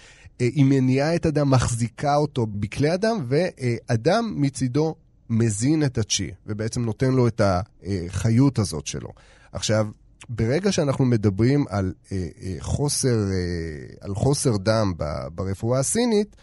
אה, 0.42 0.48
היא 0.56 0.66
מניעה 0.66 1.16
את 1.16 1.26
הדם, 1.26 1.50
מחזיקה 1.50 2.16
אותו 2.16 2.46
בכלי 2.46 2.90
הדם, 2.90 3.26
והדם 3.28 4.34
מצידו 4.38 4.96
מזין 5.30 5.84
את 5.84 5.98
הצ'י, 5.98 6.32
ובעצם 6.48 6.86
נותן 6.86 7.12
לו 7.12 7.28
את 7.28 7.42
החיות 7.44 8.60
הזאת 8.60 8.88
שלו. 8.88 9.10
עכשיו, 9.52 9.88
ברגע 10.30 10.72
שאנחנו 10.72 11.06
מדברים 11.06 11.66
על 11.70 11.94
אה, 12.12 12.28
אה, 12.42 12.56
חוסר, 12.60 13.16
אה, 13.32 13.96
על 14.02 14.16
חוסר 14.16 14.58
דם 14.58 14.94
ב, 14.98 15.04
ברפואה 15.36 15.80
הסינית, 15.80 16.36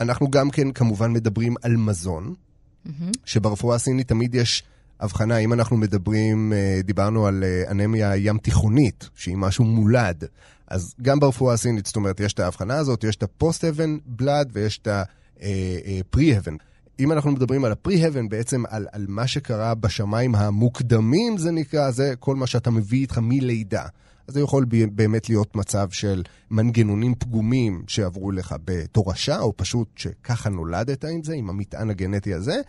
אנחנו 0.00 0.30
גם 0.30 0.50
כן 0.50 0.72
כמובן 0.72 1.12
מדברים 1.12 1.54
על 1.62 1.76
מזון, 1.76 2.34
mm-hmm. 2.34 2.90
שברפואה 3.24 3.76
הסינית 3.76 4.08
תמיד 4.08 4.34
יש 4.34 4.62
הבחנה, 5.00 5.36
אם 5.36 5.52
אנחנו 5.52 5.76
מדברים, 5.76 6.52
אה, 6.52 6.80
דיברנו 6.84 7.26
על 7.26 7.44
אה, 7.44 7.70
אנמיה 7.70 8.16
ים 8.16 8.38
תיכונית, 8.38 9.08
שהיא 9.14 9.36
משהו 9.36 9.64
מולד, 9.64 10.24
אז 10.66 10.94
גם 11.02 11.20
ברפואה 11.20 11.54
הסינית, 11.54 11.86
זאת 11.86 11.96
אומרת, 11.96 12.20
יש 12.20 12.32
את 12.32 12.40
ההבחנה 12.40 12.76
הזאת, 12.76 13.04
יש 13.04 13.16
את 13.16 13.22
ה 13.22 13.28
post-heaven 13.28 13.98
blood 14.06 14.50
ויש 14.52 14.78
את 14.78 14.88
ה 14.88 15.02
pre-heaven. 15.02 16.56
אה, 17.00 17.04
אם 17.04 17.12
אנחנו 17.12 17.30
מדברים 17.30 17.64
על 17.64 17.72
ה 17.72 17.77
pre-heaven, 17.77 18.28
בעצם 18.28 18.62
על, 18.68 18.86
על 18.92 19.06
מה 19.08 19.26
שקרה 19.26 19.74
בשמיים 19.74 20.34
המוקדמים, 20.34 21.38
זה 21.38 21.50
נקרא, 21.50 21.90
זה 21.90 22.14
כל 22.18 22.36
מה 22.36 22.46
שאתה 22.46 22.70
מביא 22.70 23.00
איתך 23.00 23.18
מלידה. 23.22 23.84
אז 24.28 24.34
זה 24.34 24.40
יכול 24.40 24.66
באמת 24.92 25.28
להיות 25.28 25.56
מצב 25.56 25.90
של 25.90 26.22
מנגנונים 26.50 27.14
פגומים 27.14 27.84
שעברו 27.86 28.32
לך 28.32 28.54
בתורשה, 28.64 29.40
או 29.40 29.56
פשוט 29.56 29.88
שככה 29.96 30.50
נולדת 30.50 31.04
עם 31.04 31.22
זה, 31.22 31.34
עם 31.34 31.50
המטען 31.50 31.90
הגנטי 31.90 32.34
הזה. 32.34 32.60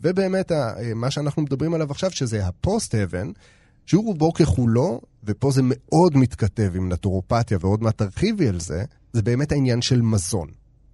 ובאמת, 0.00 0.52
מה 0.94 1.10
שאנחנו 1.10 1.42
מדברים 1.42 1.74
עליו 1.74 1.90
עכשיו, 1.90 2.10
שזה 2.10 2.46
הפוסט-האבן, 2.46 3.30
שהוא 3.86 4.04
רובו 4.04 4.32
ככולו, 4.32 5.00
ופה 5.24 5.50
זה 5.50 5.62
מאוד 5.64 6.16
מתכתב 6.16 6.72
עם 6.76 6.92
נטורופתיה, 6.92 7.58
ועוד 7.60 7.82
מעט 7.82 7.98
תרחיבי 7.98 8.48
על 8.48 8.60
זה, 8.60 8.84
זה 9.12 9.22
באמת 9.22 9.52
העניין 9.52 9.82
של 9.82 10.02
מזון. 10.02 10.48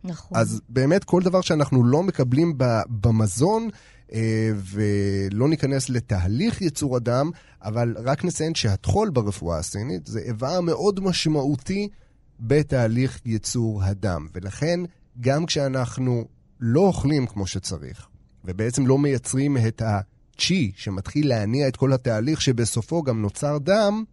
נכון. 0.05 0.39
אז 0.39 0.61
באמת 0.69 1.05
כל 1.05 1.23
דבר 1.23 1.41
שאנחנו 1.41 1.85
לא 1.85 2.03
מקבלים 2.03 2.55
במזון, 2.89 3.69
אה, 4.13 4.51
ולא 4.57 5.49
ניכנס 5.49 5.89
לתהליך 5.89 6.63
ייצור 6.63 6.97
הדם, 6.97 7.31
אבל 7.63 7.95
רק 8.05 8.25
נציין 8.25 8.55
שהטחול 8.55 9.11
ברפואה 9.11 9.59
הסינית 9.59 10.07
זה 10.07 10.21
איבר 10.21 10.61
מאוד 10.61 11.01
משמעותי 11.01 11.89
בתהליך 12.41 13.21
ייצור 13.25 13.85
הדם. 13.85 14.29
ולכן, 14.35 14.81
גם 15.21 15.47
כשאנחנו 15.47 16.25
לא 16.61 16.81
אוכלים 16.81 17.27
כמו 17.27 17.47
שצריך, 17.47 18.07
ובעצם 18.45 18.87
לא 18.87 18.99
מייצרים 18.99 19.57
את 19.57 19.83
הצ'י 19.85 20.73
שמתחיל 20.77 21.29
להניע 21.29 21.69
את 21.69 21.77
כל 21.77 21.93
התהליך 21.93 22.41
שבסופו 22.41 23.03
גם 23.03 23.23
נוצר 23.23 23.59
דם, 23.59 24.05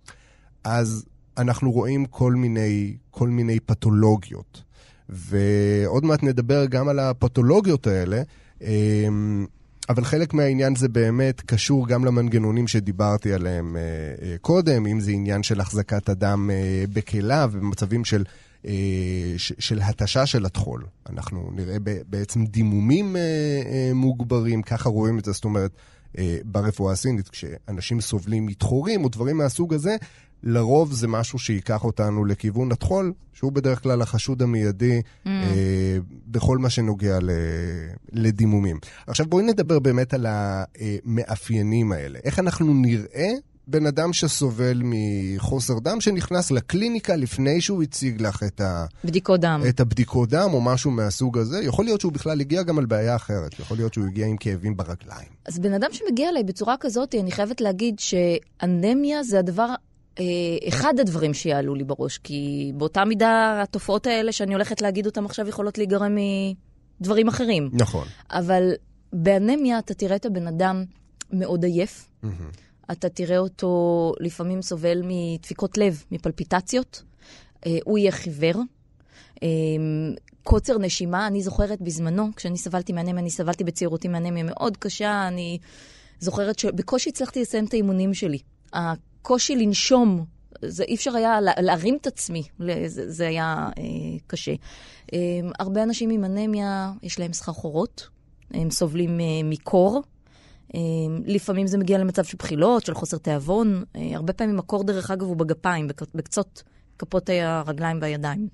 אז 0.64 1.06
אנחנו 1.38 1.72
רואים 1.72 2.06
כל 2.06 2.34
מיני, 2.34 2.98
כל 3.12 3.30
מיני 3.30 3.60
פתולוגיות. 3.60 4.64
ועוד 5.12 6.06
מעט 6.06 6.24
נדבר 6.24 6.66
גם 6.66 6.88
על 6.88 7.00
הפתולוגיות 7.00 7.88
האלה. 7.88 8.22
אמ, 8.62 9.46
אבל 9.90 10.04
חלק 10.04 10.34
מהעניין 10.34 10.76
זה 10.76 10.90
באמת 10.90 11.42
קשור 11.42 11.88
גם 11.88 12.06
למנגנונים 12.06 12.68
שדיברתי 12.68 13.34
עליהם 13.34 13.78
אה, 13.78 13.82
אה, 14.22 14.36
קודם, 14.42 14.86
אם 14.86 15.00
זה 15.00 15.12
עניין 15.12 15.44
של 15.44 15.60
החזקת 15.62 16.10
הדם 16.10 16.50
אה, 16.54 16.84
בכליו 16.94 17.50
ובמצבים 17.54 18.06
של, 18.06 18.24
של 19.38 19.80
התשה 19.82 20.26
של 20.26 20.46
הטחול. 20.46 20.86
אנחנו 21.10 21.52
נראה 21.56 21.78
בעצם 22.10 22.46
דימומים 22.46 23.16
מוגברים, 23.94 24.62
ככה 24.62 24.90
רואים 24.90 25.20
את 25.20 25.26
זה, 25.26 25.32
זאת 25.32 25.46
אומרת, 25.46 25.72
ברפואה 26.46 26.94
הסינית, 26.94 27.30
כשאנשים 27.30 28.02
סובלים 28.02 28.46
מתחורים 28.46 29.04
או 29.04 29.10
דברים 29.10 29.38
מהסוג 29.38 29.74
הזה, 29.74 29.96
לרוב 30.44 30.94
זה 30.94 31.08
משהו 31.08 31.40
שייקח 31.40 31.84
אותנו 31.84 32.26
לכיוון 32.26 32.72
הטחול, 32.72 33.14
שהוא 33.34 33.52
בדרך 33.52 33.84
כלל 33.84 34.02
החשוד 34.02 34.42
המיידי 34.42 35.02
mm. 35.02 35.28
אה, 35.28 35.98
בכל 36.28 36.58
מה 36.58 36.70
שנוגע 36.70 37.20
ל, 37.20 37.30
לדימומים. 38.12 38.80
עכשיו 39.08 39.26
בואי 39.26 39.44
נדבר 39.44 39.80
באמת 39.80 40.14
על 40.14 40.26
המאפיינים 40.30 41.92
האלה. 41.92 42.20
איך 42.24 42.40
אנחנו 42.40 42.74
נראה 42.74 43.32
בן 43.68 43.86
אדם 43.86 44.14
שסובל 44.14 44.82
מחוסר 44.84 45.80
דם, 45.80 46.02
שנכנס 46.02 46.52
לקליניקה 46.52 47.16
לפני 47.16 47.62
שהוא 47.62 47.84
הציג 47.84 48.22
לך 48.22 48.44
את, 48.44 48.62
ה... 48.62 48.86
בדיקות 49.04 49.40
דם. 49.40 49.62
את 49.70 49.80
הבדיקות 49.80 50.30
דם 50.30 50.50
או 50.54 50.62
משהו 50.62 50.92
מהסוג 50.92 51.38
הזה. 51.38 51.64
יכול 51.64 51.86
להיות 51.86 52.02
שהוא 52.02 52.12
בכלל 52.12 52.42
הגיע 52.42 52.64
גם 52.64 52.80
על 52.80 52.86
בעיה 52.86 53.16
אחרת. 53.16 53.60
יכול 53.60 53.78
להיות 53.78 53.94
שהוא 53.94 54.06
הגיע 54.06 54.28
עם 54.28 54.38
כאבים 54.38 54.78
ברגליים. 54.78 55.30
אז 55.46 55.60
בן 55.60 55.74
אדם 55.74 55.90
שמגיע 55.92 56.30
אליי 56.30 56.44
בצורה 56.44 56.76
כזאת, 56.80 57.16
אני 57.16 57.32
חייבת 57.32 57.62
להגיד 57.62 58.00
שאנמיה 58.00 59.24
זה 59.24 59.40
הדבר 59.40 59.74
אחד 60.68 61.00
הדברים 61.00 61.34
שיעלו 61.34 61.76
לי 61.76 61.84
בראש, 61.84 62.18
כי 62.18 62.72
באותה 62.76 63.06
מידה 63.06 63.60
התופעות 63.64 64.08
האלה 64.08 64.32
שאני 64.32 64.54
הולכת 64.54 64.82
להגיד 64.82 65.06
אותן 65.06 65.26
עכשיו 65.26 65.48
יכולות 65.48 65.78
להיגרם 65.78 66.18
מדברים 67.00 67.28
אחרים. 67.28 67.70
נכון. 67.74 68.08
אבל 68.30 68.72
באנמיה 69.14 69.80
אתה 69.80 69.94
תראה 69.94 70.16
את 70.16 70.26
הבן 70.26 70.48
אדם 70.48 70.84
מאוד 71.34 71.64
עייף, 71.64 72.10
אתה 72.92 73.10
תראה 73.10 73.38
אותו 73.38 74.14
לפעמים 74.20 74.62
סובל 74.62 75.02
מדפיקות 75.04 75.78
לב, 75.78 76.04
מפלפיטציות, 76.12 77.04
אה, 77.66 77.78
הוא 77.84 77.98
יהיה 77.98 78.12
חיוור. 78.12 78.56
אה, 79.44 79.48
קוצר 80.44 80.78
נשימה, 80.78 81.28
אני 81.28 81.42
זוכרת 81.42 81.82
בזמנו, 81.82 82.28
כשאני 82.36 82.58
סבלתי 82.58 82.94
מאנמיה, 82.94 83.20
אני 83.22 83.30
סבלתי 83.30 83.64
בצעירותי 83.64 84.08
מאנמיה 84.08 84.44
מאוד 84.44 84.78
קשה, 84.78 85.28
אני 85.28 85.58
זוכרת 86.20 86.60
שבקושי 86.60 87.10
הצלחתי 87.10 87.42
לסיים 87.42 87.66
את 87.66 87.74
האימונים 87.74 88.14
שלי. 88.14 88.38
הקושי 89.22 89.56
לנשום, 89.56 90.26
זה 90.66 90.84
אי 90.84 90.96
אפשר 90.96 91.16
היה 91.16 91.42
לה, 91.42 91.52
להרים 91.58 91.98
את 92.02 92.08
עצמי, 92.08 92.44
זה, 92.88 93.12
זה 93.12 93.28
היה 93.28 93.70
אה, 93.78 93.84
קשה. 94.28 94.52
אה, 95.14 95.18
הרבה 95.60 95.84
אנשים 95.84 96.10
עם 96.10 96.26
אנמיה, 96.26 96.92
יש 97.04 97.20
להם 97.20 97.34
סחרחורות, 97.34 98.08
הם 98.54 98.72
סובלים 98.72 99.20
אה, 99.20 99.26
מקור. 99.44 100.04
אה, 100.76 100.80
לפעמים 101.26 101.68
זה 101.68 101.78
מגיע 101.78 101.98
למצב 101.98 102.24
של 102.24 102.38
בחילות, 102.40 102.86
של 102.86 102.94
חוסר 102.94 103.18
תיאבון. 103.18 103.84
אה, 103.96 104.12
הרבה 104.16 104.34
פעמים 104.34 104.60
הקור, 104.60 104.84
דרך 104.84 105.12
אגב, 105.12 105.26
הוא 105.26 105.36
בגפיים, 105.36 105.88
בקצות 106.16 106.64
כפות 107.00 107.30
הרגליים 107.30 107.98
והידיים. 108.02 108.48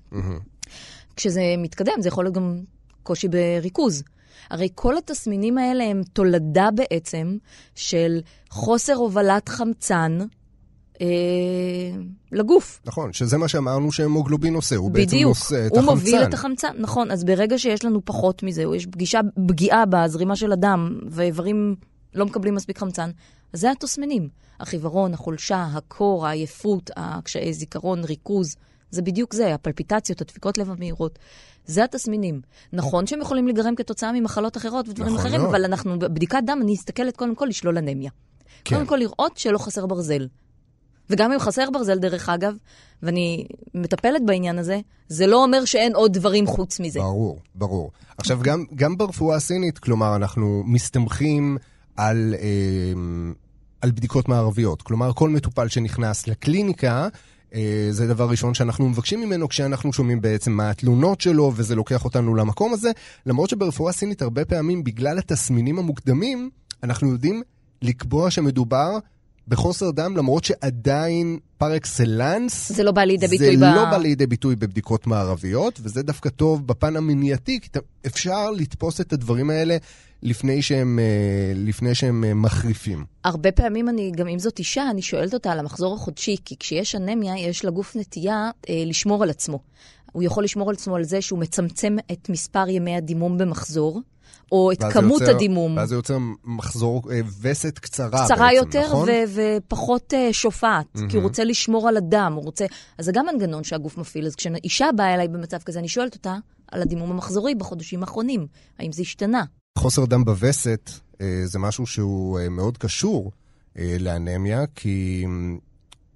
כשזה 1.16 1.40
מתקדם, 1.58 1.92
זה 2.00 2.08
יכול 2.08 2.24
להיות 2.24 2.34
גם 2.34 2.60
קושי 3.02 3.28
בריכוז. 3.28 4.02
הרי 4.50 4.68
כל 4.74 4.98
התסמינים 4.98 5.58
האלה 5.58 5.84
הם 5.84 6.02
תולדה 6.12 6.68
בעצם 6.74 7.36
של 7.74 8.20
חוסר 8.50 8.94
הובלת 8.94 9.48
חמצן 9.48 10.18
לגוף. 12.32 12.80
נכון, 12.86 13.12
שזה 13.12 13.38
מה 13.38 13.48
שאמרנו 13.48 13.92
שהמוגלובין 13.92 14.54
עושה, 14.54 14.76
הוא 14.76 14.90
בדיוק, 14.90 15.08
בעצם 15.10 15.28
נושא 15.28 15.66
את 15.66 15.72
החמצן. 15.72 15.80
בדיוק, 15.80 15.88
הוא 15.88 15.94
מוביל 15.94 16.22
את 16.22 16.34
החמצן, 16.34 16.72
נכון. 16.78 17.10
אז 17.10 17.24
ברגע 17.24 17.58
שיש 17.58 17.84
לנו 17.84 18.04
פחות 18.04 18.42
מזה, 18.42 18.64
או 18.64 18.74
יש 18.74 18.86
פגישה, 18.86 19.20
פגיעה 19.46 19.84
בזרימה 19.86 20.36
של 20.36 20.52
הדם, 20.52 20.98
ואיברים 21.10 21.74
לא 22.14 22.26
מקבלים 22.26 22.54
מספיק 22.54 22.78
חמצן, 22.78 23.10
אז 23.52 23.60
זה 23.60 23.70
התסמינים. 23.70 24.28
החיוורון, 24.60 25.14
החולשה, 25.14 25.66
הקור, 25.74 26.26
העייפות, 26.26 26.90
הקשיי 26.96 27.52
זיכרון, 27.52 28.04
ריכוז, 28.04 28.56
זה 28.90 29.02
בדיוק 29.02 29.34
זה, 29.34 29.54
הפלפיטציות, 29.54 30.20
הדפיקות 30.20 30.58
לב 30.58 30.70
המהירות. 30.70 31.18
זה 31.66 31.84
התסמינים. 31.84 32.40
נכון 32.72 33.06
שהם 33.06 33.20
יכולים 33.20 33.46
להיגרם 33.46 33.74
כתוצאה 33.74 34.12
ממחלות 34.12 34.56
אחרות 34.56 34.88
ודברים 34.88 35.14
נכון 35.14 35.26
אחרים, 35.26 35.40
לא. 35.40 35.48
אבל 35.48 35.64
אנחנו, 35.64 35.98
בבדיקת 35.98 36.38
דם, 36.46 36.58
אני 36.62 36.74
אסתכלת 36.74 37.16
קודם 37.16 37.34
כל 37.34 37.46
לשלול 37.46 37.78
אנמיה. 37.78 38.10
כן. 38.64 38.74
קודם 38.74 38.86
כל 38.86 38.96
לראות 38.96 39.36
שלא 39.36 39.58
חסר 39.58 39.86
ברזל. 39.86 40.26
וגם 41.10 41.32
אם 41.32 41.38
חסר 41.38 41.70
ברזל, 41.72 41.98
דרך 41.98 42.28
אגב, 42.28 42.54
ואני 43.02 43.46
מטפלת 43.74 44.22
בעניין 44.26 44.58
הזה, 44.58 44.80
זה 45.08 45.26
לא 45.26 45.42
אומר 45.42 45.64
שאין 45.64 45.94
עוד 45.94 46.12
דברים 46.12 46.46
חוץ 46.46 46.80
מזה. 46.80 47.00
ברור, 47.00 47.40
ברור. 47.54 47.90
עכשיו, 48.18 48.38
גם, 48.42 48.64
גם 48.74 48.98
ברפואה 48.98 49.36
הסינית, 49.36 49.78
כלומר, 49.78 50.16
אנחנו 50.16 50.62
מסתמכים 50.66 51.58
על, 51.96 52.34
אה, 52.38 53.00
על 53.80 53.90
בדיקות 53.90 54.28
מערביות. 54.28 54.82
כלומר, 54.82 55.12
כל 55.12 55.30
מטופל 55.30 55.68
שנכנס 55.68 56.26
לקליניקה, 56.26 57.08
אה, 57.54 57.88
זה 57.90 58.06
דבר 58.06 58.30
ראשון 58.30 58.54
שאנחנו 58.54 58.88
מבקשים 58.88 59.20
ממנו 59.20 59.48
כשאנחנו 59.48 59.92
שומעים 59.92 60.20
בעצם 60.20 60.52
מה 60.52 60.70
התלונות 60.70 61.20
שלו, 61.20 61.52
וזה 61.56 61.74
לוקח 61.74 62.04
אותנו 62.04 62.34
למקום 62.34 62.72
הזה. 62.72 62.90
למרות 63.26 63.50
שברפואה 63.50 63.92
סינית 63.92 64.22
הרבה 64.22 64.44
פעמים, 64.44 64.84
בגלל 64.84 65.18
התסמינים 65.18 65.78
המוקדמים, 65.78 66.50
אנחנו 66.82 67.12
יודעים 67.12 67.42
לקבוע 67.82 68.30
שמדובר 68.30 68.98
בחוסר 69.48 69.90
דם, 69.90 70.16
למרות 70.16 70.44
שעדיין 70.44 71.38
פר 71.58 71.76
אקסלנס, 71.76 72.72
זה 72.72 72.82
לא 72.82 72.92
בא 72.92 73.04
לידי 73.04 73.26
ביטוי 73.26 73.56
זה 73.56 73.66
ב... 73.66 73.74
לא 73.74 73.84
בא 73.84 73.96
לידי 73.96 74.26
ביטוי 74.26 74.56
בבדיקות 74.56 75.06
מערביות, 75.06 75.80
וזה 75.82 76.02
דווקא 76.02 76.28
טוב 76.28 76.66
בפן 76.66 76.96
המניעתי, 76.96 77.60
כי 77.60 77.68
אפשר 78.06 78.50
לתפוס 78.50 79.00
את 79.00 79.12
הדברים 79.12 79.50
האלה 79.50 79.76
לפני 80.22 80.62
שהם, 80.62 80.98
אה, 80.98 81.52
לפני 81.54 81.94
שהם 81.94 82.24
אה, 82.24 82.34
מחריפים. 82.34 83.04
הרבה 83.24 83.52
פעמים 83.52 83.88
אני, 83.88 84.12
גם 84.16 84.28
אם 84.28 84.38
זאת 84.38 84.58
אישה, 84.58 84.90
אני 84.90 85.02
שואלת 85.02 85.34
אותה 85.34 85.52
על 85.52 85.58
המחזור 85.58 85.94
החודשי, 85.94 86.36
כי 86.44 86.56
כשיש 86.58 86.94
אנמיה, 86.94 87.38
יש 87.38 87.64
לגוף 87.64 87.96
נטייה 87.96 88.50
אה, 88.68 88.82
לשמור 88.86 89.22
על 89.22 89.30
עצמו. 89.30 89.58
הוא 90.12 90.22
יכול 90.22 90.44
לשמור 90.44 90.68
על 90.68 90.74
עצמו 90.74 90.96
על 90.96 91.04
זה 91.04 91.22
שהוא 91.22 91.38
מצמצם 91.38 91.96
את 92.12 92.28
מספר 92.28 92.68
ימי 92.68 92.96
הדימום 92.96 93.38
במחזור. 93.38 94.00
או 94.52 94.72
את 94.72 94.82
כמות 94.92 95.20
יוצר, 95.20 95.34
הדימום. 95.34 95.76
ואז 95.76 95.88
זה 95.88 95.94
יוצר 95.94 96.18
מחזור 96.44 97.02
אה, 97.12 97.20
וסת 97.40 97.78
קצרה 97.78 98.24
קצרה 98.24 98.46
בעצם, 98.46 98.56
יותר 98.56 98.86
נכון? 98.86 99.08
ופחות 99.34 100.12
uh, 100.12 100.32
שופעת, 100.32 100.86
mm-hmm. 100.96 101.08
כי 101.08 101.16
הוא 101.16 101.22
רוצה 101.22 101.44
לשמור 101.44 101.88
על 101.88 101.96
הדם, 101.96 102.32
הוא 102.36 102.44
רוצה... 102.44 102.66
אז 102.98 103.04
זה 103.04 103.12
גם 103.12 103.26
מנגנון 103.26 103.64
שהגוף 103.64 103.98
מפעיל. 103.98 104.26
אז 104.26 104.34
כשאישה 104.34 104.86
באה 104.96 105.14
אליי 105.14 105.28
במצב 105.28 105.58
כזה, 105.58 105.78
אני 105.78 105.88
שואלת 105.88 106.14
אותה 106.14 106.36
על 106.72 106.82
הדימום 106.82 107.10
המחזורי 107.10 107.54
בחודשים 107.54 108.00
האחרונים, 108.02 108.46
האם 108.78 108.92
זה 108.92 109.02
השתנה? 109.02 109.44
חוסר 109.78 110.04
דם 110.04 110.24
בווסת 110.24 110.90
אה, 111.20 111.42
זה 111.44 111.58
משהו 111.58 111.86
שהוא 111.86 112.38
אה, 112.38 112.48
מאוד 112.48 112.78
קשור 112.78 113.32
אה, 113.78 113.96
לאנמיה, 114.00 114.64
כי 114.74 115.26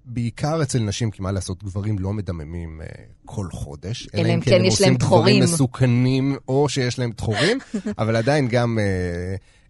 בעיקר 0.05 0.61
אצל 0.61 0.79
נשים, 0.79 1.11
כי 1.11 1.21
מה 1.21 1.31
לעשות, 1.31 1.63
גברים 1.63 1.99
לא 1.99 2.13
מדממים 2.13 2.81
כל 3.25 3.47
חודש. 3.51 4.07
אלא 4.15 4.33
אם 4.33 4.41
כן, 4.41 4.51
כן 4.51 4.65
יש 4.65 4.81
להם 4.81 4.97
תחורים. 4.97 5.35
דברים 5.35 5.53
מסוכנים, 5.53 6.35
או 6.47 6.69
שיש 6.69 6.99
להם 6.99 7.11
תחורים, 7.11 7.57
אבל 7.99 8.15
עדיין 8.15 8.47
גם... 8.47 8.77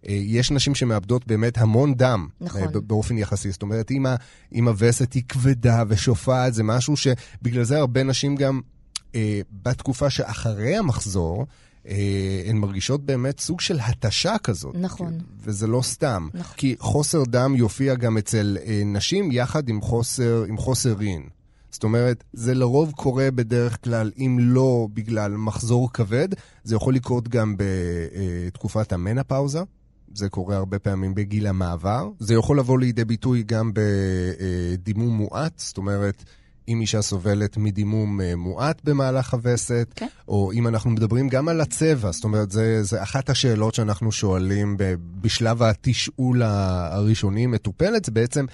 יש 0.08 0.50
נשים 0.50 0.74
שמאבדות 0.74 1.26
באמת 1.26 1.58
המון 1.58 1.94
דם. 1.94 2.28
נכון. 2.40 2.62
באופן 2.86 3.18
יחסי. 3.18 3.50
זאת 3.50 3.62
אומרת, 3.62 3.90
אם 4.52 4.68
הווסת 4.68 5.12
היא 5.12 5.22
כבדה 5.28 5.82
ושופעת, 5.88 6.54
זה 6.54 6.62
משהו 6.62 6.94
שבגלל 6.96 7.62
זה 7.62 7.78
הרבה 7.78 8.02
נשים 8.02 8.36
גם, 8.36 8.60
בתקופה 9.62 10.10
שאחרי 10.10 10.76
המחזור, 10.76 11.46
הן 12.46 12.56
מרגישות 12.56 13.04
באמת 13.06 13.40
סוג 13.40 13.60
של 13.60 13.78
התשה 13.80 14.38
כזאת. 14.38 14.74
נכון. 14.74 15.18
וזה 15.40 15.66
לא 15.66 15.82
סתם. 15.82 16.28
נכון. 16.34 16.56
כי 16.56 16.76
חוסר 16.78 17.22
דם 17.24 17.54
יופיע 17.56 17.94
גם 17.94 18.18
אצל 18.18 18.58
אה, 18.66 18.82
נשים 18.84 19.32
יחד 19.32 19.68
עם 19.68 19.80
חוסר, 19.80 20.44
עם 20.48 20.56
חוסר 20.56 20.92
רין. 20.92 21.28
זאת 21.70 21.84
אומרת, 21.84 22.24
זה 22.32 22.54
לרוב 22.54 22.92
קורה 22.92 23.30
בדרך 23.30 23.84
כלל, 23.84 24.10
אם 24.18 24.38
לא 24.40 24.88
בגלל 24.94 25.36
מחזור 25.36 25.92
כבד, 25.92 26.28
זה 26.64 26.74
יכול 26.74 26.94
לקרות 26.94 27.28
גם 27.28 27.56
בתקופת 27.58 28.92
המנפאוזה. 28.92 29.60
זה 30.14 30.28
קורה 30.28 30.56
הרבה 30.56 30.78
פעמים 30.78 31.14
בגיל 31.14 31.46
המעבר. 31.46 32.10
זה 32.18 32.34
יכול 32.34 32.58
לבוא 32.58 32.78
לידי 32.78 33.04
ביטוי 33.04 33.42
גם 33.42 33.72
בדימום 33.74 35.16
מועט, 35.16 35.58
זאת 35.58 35.76
אומרת, 35.76 36.24
אם 36.68 36.80
אישה 36.80 37.02
סובלת 37.02 37.56
מדימום 37.56 38.20
אה, 38.20 38.36
מועט 38.36 38.80
במהלך 38.84 39.34
הווסת, 39.34 39.88
okay. 39.90 39.94
כן. 39.94 40.06
או 40.28 40.52
אם 40.52 40.68
אנחנו 40.68 40.90
מדברים 40.90 41.28
גם 41.28 41.48
על 41.48 41.60
הצבע, 41.60 42.10
זאת 42.10 42.24
אומרת, 42.24 42.50
זה, 42.50 42.82
זה 42.82 43.02
אחת 43.02 43.30
השאלות 43.30 43.74
שאנחנו 43.74 44.12
שואלים 44.12 44.76
בשלב 45.20 45.62
התשאול 45.62 46.42
הראשוני 46.42 47.46
מטופלת, 47.46 48.04
זה 48.04 48.12
בעצם 48.12 48.46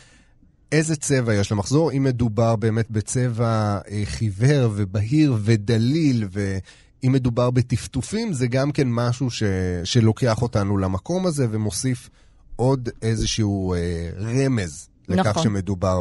איזה 0.73 0.97
צבע 0.97 1.35
יש 1.35 1.53
למחזור, 1.53 1.93
אם 1.93 2.03
מדובר 2.03 2.57
באמת 2.57 2.91
בצבע 2.91 3.79
אה, 3.91 4.03
חיוור 4.05 4.71
ובהיר 4.75 5.37
ודליל, 5.41 6.29
ואם 6.31 7.13
מדובר 7.13 7.51
בטפטופים, 7.51 8.33
זה 8.33 8.47
גם 8.47 8.73
כן 8.73 8.89
משהו 8.91 9.31
ש, 9.31 9.43
שלוקח 9.85 10.43
אותנו 10.43 10.79
למקום 10.79 11.27
הזה 11.27 11.47
ומוסיף 11.51 12.11
עוד 12.57 12.89
איזשהו 13.03 13.75
אה, 13.75 14.11
רמז 14.17 14.89
לכך 15.09 15.27
נכון. 15.27 15.43
שמדובר 15.43 16.01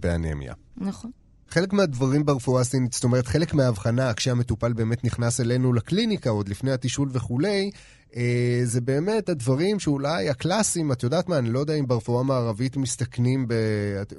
באנמיה. 0.00 0.54
נכון. 0.76 1.10
חלק 1.50 1.72
מהדברים 1.72 2.24
ברפואה 2.24 2.60
הסינית, 2.60 2.92
זאת 2.92 3.04
אומרת, 3.04 3.26
חלק 3.26 3.54
מההבחנה, 3.54 4.14
כשהמטופל 4.14 4.72
באמת 4.72 5.04
נכנס 5.04 5.40
אלינו 5.40 5.72
לקליניקה, 5.72 6.30
עוד 6.30 6.48
לפני 6.48 6.72
התשאול 6.72 7.08
וכולי, 7.12 7.70
אה, 8.16 8.60
זה 8.64 8.80
באמת 8.80 9.28
הדברים 9.28 9.80
שאולי 9.80 10.28
הקלאסיים, 10.28 10.92
את 10.92 11.02
יודעת 11.02 11.28
מה, 11.28 11.38
אני 11.38 11.50
לא 11.50 11.58
יודע 11.58 11.74
אם 11.74 11.86
ברפואה 11.86 12.20
המערבית 12.20 12.76
מסתכנים, 12.76 13.48
ב... 13.48 13.54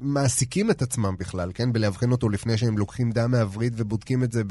מעסיקים 0.02 0.72
את 0.72 0.82
עצמם 0.82 1.16
בכלל, 1.20 1.52
כן? 1.54 1.74
בלאבחן 1.74 2.12
אותו 2.12 2.30
לפני 2.30 2.58
שהם 2.58 2.78
לוקחים 2.78 3.12
דם 3.12 3.32
מהווריד 3.32 3.74
ובודקים 3.78 4.24
את 4.24 4.32
זה 4.32 4.44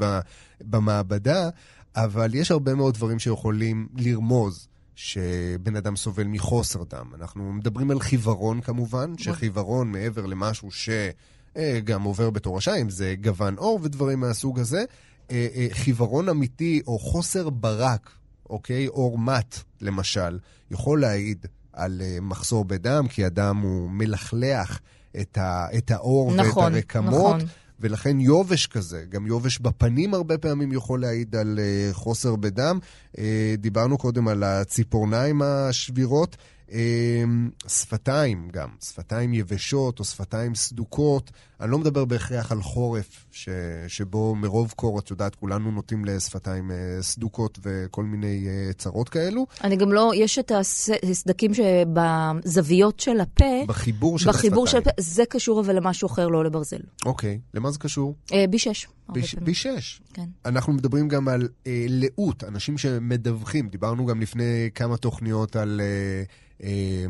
במעבדה, 0.61 1.49
אבל 1.95 2.35
יש 2.35 2.51
הרבה 2.51 2.75
מאוד 2.75 2.93
דברים 2.93 3.19
שיכולים 3.19 3.87
לרמוז. 3.97 4.67
שבן 4.95 5.75
אדם 5.75 5.95
סובל 5.95 6.23
מחוסר 6.23 6.83
דם. 6.83 7.05
אנחנו 7.15 7.53
מדברים 7.53 7.91
על 7.91 7.99
חיוורון 7.99 8.61
כמובן, 8.61 9.17
שחיוורון 9.17 9.91
מעבר 9.91 10.25
למשהו 10.25 10.71
ש... 10.71 10.89
אה, 11.57 11.79
גם 11.83 12.03
עובר 12.03 12.29
בתור 12.29 12.57
רשע, 12.57 12.75
אם 12.75 12.89
זה 12.89 13.15
גוון 13.23 13.55
עור 13.57 13.79
ודברים 13.83 14.19
מהסוג 14.19 14.59
הזה. 14.59 14.83
אה, 15.31 15.47
אה, 15.55 15.67
חיוורון 15.71 16.29
אמיתי 16.29 16.81
או 16.87 16.99
חוסר 16.99 17.49
ברק, 17.49 18.11
אוקיי? 18.49 18.85
עור 18.85 19.19
מת, 19.19 19.57
למשל, 19.81 20.39
יכול 20.71 21.01
להעיד 21.01 21.45
על 21.73 22.01
מחסור 22.21 22.65
בדם, 22.65 23.05
כי 23.09 23.25
הדם 23.25 23.59
הוא 23.63 23.89
מלכלח 23.89 24.79
את, 25.21 25.37
ה, 25.37 25.67
את 25.77 25.91
האור 25.91 26.35
נכון, 26.35 26.63
ואת 26.63 26.73
הרקמות. 26.73 27.35
נכון. 27.35 27.47
ולכן 27.81 28.19
יובש 28.19 28.67
כזה, 28.67 29.03
גם 29.09 29.27
יובש 29.27 29.59
בפנים 29.59 30.13
הרבה 30.13 30.37
פעמים 30.37 30.71
יכול 30.71 31.01
להעיד 31.01 31.35
על 31.35 31.59
uh, 31.59 31.93
חוסר 31.93 32.35
בדם. 32.35 32.79
Uh, 33.15 33.19
דיברנו 33.57 33.97
קודם 33.97 34.27
על 34.27 34.43
הציפורניים 34.43 35.41
השבירות. 35.41 36.37
אמ, 36.71 37.49
שפתיים 37.67 38.49
גם, 38.53 38.69
שפתיים 38.85 39.33
יבשות 39.33 39.99
או 39.99 40.05
שפתיים 40.05 40.55
סדוקות. 40.55 41.31
אני 41.61 41.71
לא 41.71 41.77
מדבר 41.77 42.05
בהכרח 42.05 42.51
על 42.51 42.61
חורף, 42.61 43.25
ש, 43.31 43.49
שבו 43.87 44.35
מרוב 44.35 44.73
קור, 44.75 44.99
את 44.99 45.11
יודעת, 45.11 45.35
כולנו 45.35 45.71
נוטים 45.71 46.05
לשפתיים 46.05 46.71
אה, 46.71 46.77
סדוקות 47.01 47.59
וכל 47.63 48.03
מיני 48.03 48.47
אה, 48.47 48.73
צרות 48.73 49.09
כאלו. 49.09 49.45
אני 49.63 49.75
גם 49.75 49.93
לא, 49.93 50.11
יש 50.15 50.39
את 50.39 50.51
הסדקים 50.51 51.51
שבזוויות 51.53 52.99
של 52.99 53.19
הפה. 53.19 53.65
בחיבור 53.67 54.19
של 54.19 54.29
בחיבור 54.29 54.63
השפתיים. 54.63 54.83
של 54.83 54.89
הפה, 54.89 55.01
זה 55.01 55.23
קשור 55.29 55.61
אבל 55.61 55.75
למשהו 55.75 56.07
אחר, 56.07 56.27
לא 56.27 56.43
לברזל. 56.43 56.81
אוקיי, 57.05 57.39
למה 57.53 57.71
זה 57.71 57.79
קשור? 57.79 58.15
אה, 58.33 58.45
B6. 58.51 58.87
פעמים. 59.13 59.53
B6. 59.53 60.01
כן. 60.13 60.25
אנחנו 60.45 60.73
מדברים 60.73 61.07
גם 61.07 61.27
על 61.27 61.47
אה, 61.67 61.85
לאות, 61.89 62.43
אנשים 62.43 62.77
שמדווחים. 62.77 63.69
דיברנו 63.69 64.05
גם 64.05 64.21
לפני 64.21 64.69
כמה 64.75 64.97
תוכניות 64.97 65.55
על 65.55 65.81
אה, 65.83 66.23
אה, 66.63 67.05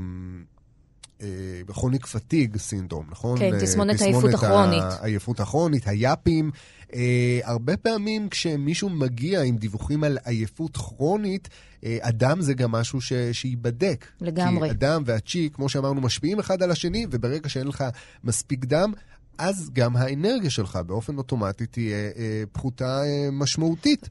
אה, 1.21 1.73
כרוניק 1.73 2.05
פתיג 2.05 2.57
סינדרום, 2.57 3.05
נכון? 3.09 3.39
כן, 3.39 3.53
אה, 3.53 3.59
תסמונת 3.59 4.01
העייפות 4.01 4.33
הכרונית. 4.33 4.83
העייפות 4.83 5.39
הכרונית, 5.39 5.87
היאפים. 5.87 6.51
אה, 6.93 7.39
הרבה 7.43 7.77
פעמים 7.77 8.29
כשמישהו 8.29 8.89
מגיע 8.89 9.41
עם 9.41 9.57
דיווחים 9.57 10.03
על 10.03 10.17
עייפות 10.25 10.77
כרונית, 10.77 11.49
אה, 11.83 11.97
הדם 12.01 12.37
זה 12.41 12.53
גם 12.53 12.71
משהו 12.71 13.01
ש, 13.01 13.13
שייבדק. 13.31 14.05
לגמרי. 14.21 14.69
כי 14.69 14.71
הדם 14.71 15.03
והצ'י, 15.05 15.49
כמו 15.53 15.69
שאמרנו, 15.69 16.01
משפיעים 16.01 16.39
אחד 16.39 16.63
על 16.63 16.71
השני, 16.71 17.05
וברגע 17.11 17.49
שאין 17.49 17.67
לך 17.67 17.83
מספיק 18.23 18.65
דם, 18.65 18.93
אז 19.41 19.69
גם 19.73 19.97
האנרגיה 19.97 20.49
שלך 20.49 20.79
באופן 20.85 21.17
אוטומטי 21.17 21.65
תהיה 21.65 21.97
אה, 22.17 22.43
פחותה 22.51 23.01
אה, 23.03 23.31
משמעותית. 23.31 24.09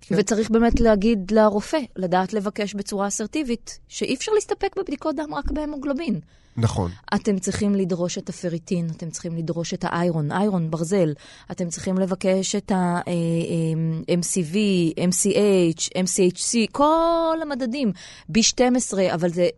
כן. 0.00 0.14
וצריך 0.18 0.50
באמת 0.50 0.80
להגיד 0.80 1.30
לרופא, 1.30 1.78
לדעת 1.96 2.32
לבקש 2.32 2.74
בצורה 2.74 3.08
אסרטיבית, 3.08 3.78
שאי 3.88 4.14
אפשר 4.14 4.32
להסתפק 4.32 4.76
בבדיקות 4.76 5.16
דם 5.16 5.34
רק 5.34 5.50
בהמוגלובין. 5.50 6.20
נכון. 6.56 6.90
אתם 7.14 7.38
צריכים 7.38 7.74
לדרוש 7.74 8.18
את 8.18 8.28
הפריטין, 8.28 8.86
אתם 8.96 9.10
צריכים 9.10 9.36
לדרוש 9.36 9.74
את 9.74 9.84
האיירון, 9.88 10.32
איירון, 10.32 10.70
ברזל. 10.70 11.12
אתם 11.50 11.68
צריכים 11.68 11.98
לבקש 11.98 12.54
את 12.56 12.72
ה-MCV, 12.72 14.56
MCH, 14.98 15.88
MCHC, 15.94 16.56
כל 16.72 17.38
המדדים. 17.42 17.92
B12, 18.32 19.14
אבל 19.14 19.32
זה, 19.32 19.48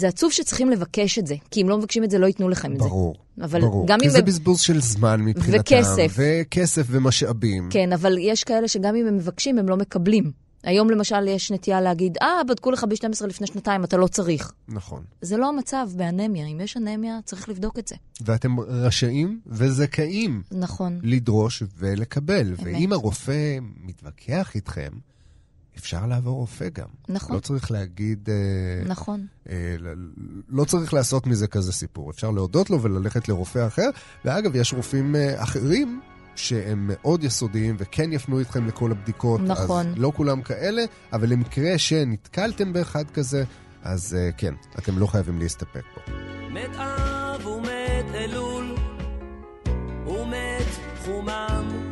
זה 0.00 0.08
עצוב 0.08 0.32
שצריכים 0.32 0.70
לבקש 0.70 1.18
את 1.18 1.26
זה, 1.26 1.34
כי 1.50 1.62
אם 1.62 1.68
לא 1.68 1.78
מבקשים 1.78 2.04
את 2.04 2.10
זה, 2.10 2.18
לא 2.18 2.26
ייתנו 2.26 2.48
לכם 2.48 2.72
את 2.72 2.78
זה. 2.80 2.84
ברור. 2.84 3.14
אבל 3.42 3.60
ברור. 3.60 3.86
גם 3.86 4.00
כי. 4.00 4.10
זה 4.10 4.18
הם- 4.18 4.24
בזבוז 4.24 4.60
של 4.60 4.80
זמן 4.80 5.20
מבחינתם. 5.20 5.60
וכסף. 5.60 6.14
וכסף 6.16 6.86
ומשאבים. 6.90 7.68
כן, 7.72 7.92
אבל 7.92 8.18
יש 8.20 8.44
כאלה 8.44 8.68
שגם 8.68 8.94
אם 8.96 9.06
הם 9.06 9.16
מבקשים, 9.16 9.58
הם 9.58 9.68
לא 9.68 9.76
מקבלים. 9.76 10.32
היום 10.64 10.90
למשל 10.90 11.28
יש 11.28 11.50
נטייה 11.52 11.80
להגיד, 11.80 12.18
אה, 12.22 12.44
בדקו 12.48 12.70
לך 12.70 12.84
ב-12 12.88 13.26
לפני 13.26 13.46
שנתיים, 13.46 13.84
אתה 13.84 13.96
לא 13.96 14.06
צריך. 14.06 14.52
נכון. 14.68 15.02
זה 15.22 15.36
לא 15.36 15.48
המצב 15.48 15.88
באנמיה. 15.96 16.46
אם 16.46 16.60
יש 16.60 16.76
אנמיה, 16.76 17.18
צריך 17.24 17.48
לבדוק 17.48 17.78
את 17.78 17.88
זה. 17.88 17.94
ואתם 18.24 18.60
רשאים 18.60 19.40
וזכאים 19.46 20.42
נכון. 20.52 21.00
לדרוש 21.02 21.62
ולקבל. 21.78 22.54
ואם 22.64 22.92
הרופא 22.92 23.58
מתווכח 23.84 24.54
איתכם, 24.54 24.88
אפשר 25.78 26.06
לעבור 26.06 26.36
רופא 26.36 26.68
גם. 26.74 26.86
נכון. 27.08 27.36
לא 27.36 27.40
צריך 27.40 27.70
להגיד... 27.70 28.28
אה, 28.30 28.88
נכון. 28.88 29.26
אה, 29.50 29.74
ל- 29.78 29.94
לא 30.48 30.64
צריך 30.64 30.94
לעשות 30.94 31.26
מזה 31.26 31.46
כזה 31.46 31.72
סיפור. 31.72 32.10
אפשר 32.10 32.30
להודות 32.30 32.70
לו 32.70 32.82
וללכת 32.82 33.28
לרופא 33.28 33.66
אחר. 33.66 33.88
ואגב, 34.24 34.56
יש 34.56 34.72
רופאים 34.74 35.16
אה, 35.16 35.42
אחרים 35.42 36.00
שהם 36.36 36.90
מאוד 36.92 37.24
יסודיים 37.24 37.76
וכן 37.78 38.12
יפנו 38.12 38.38
איתכם 38.38 38.66
לכל 38.66 38.90
הבדיקות. 38.90 39.40
נכון. 39.40 39.86
אז 39.86 39.94
לא 39.98 40.12
כולם 40.16 40.42
כאלה, 40.42 40.82
אבל 41.12 41.28
למקרה 41.28 41.78
שנתקלתם 41.78 42.72
באחד 42.72 43.10
כזה, 43.10 43.44
אז 43.82 44.14
אה, 44.18 44.32
כן, 44.36 44.54
אתם 44.78 44.98
לא 44.98 45.06
חייבים 45.06 45.38
להסתפק 45.38 45.82
בו. 45.96 46.12
מת 46.50 46.76
אב 46.76 47.46
ומת 47.46 48.14
אלול 48.14 48.74
ומת 50.06 50.66
חומם 51.04 51.89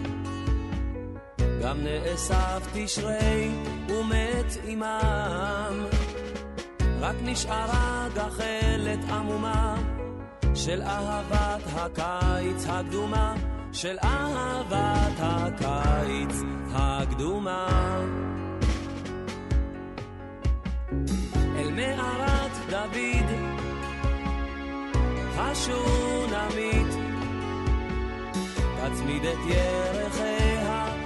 גם 1.62 1.76
נאסף 1.80 2.68
תשרי 2.72 3.50
ומת 3.88 4.56
עמם. 4.64 5.86
רק 7.00 7.16
נשארה 7.22 8.08
גחלת 8.14 9.10
עמומה 9.10 9.76
של 10.54 10.82
אהבת 10.82 11.62
הקיץ 11.74 12.66
הקדומה 12.68 13.34
של 13.72 13.96
אהבת 14.04 15.18
הקיץ 15.18 16.34
הקדומה. 16.72 17.66
אל 21.56 21.70
מערת 21.70 22.52
דוד 22.70 23.28
השונמית, 25.36 26.94
תצמיד 28.76 29.24
את 29.24 29.38
ירחיה 29.46 30.97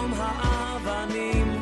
חום 0.00 0.12
האבנים 0.16 1.60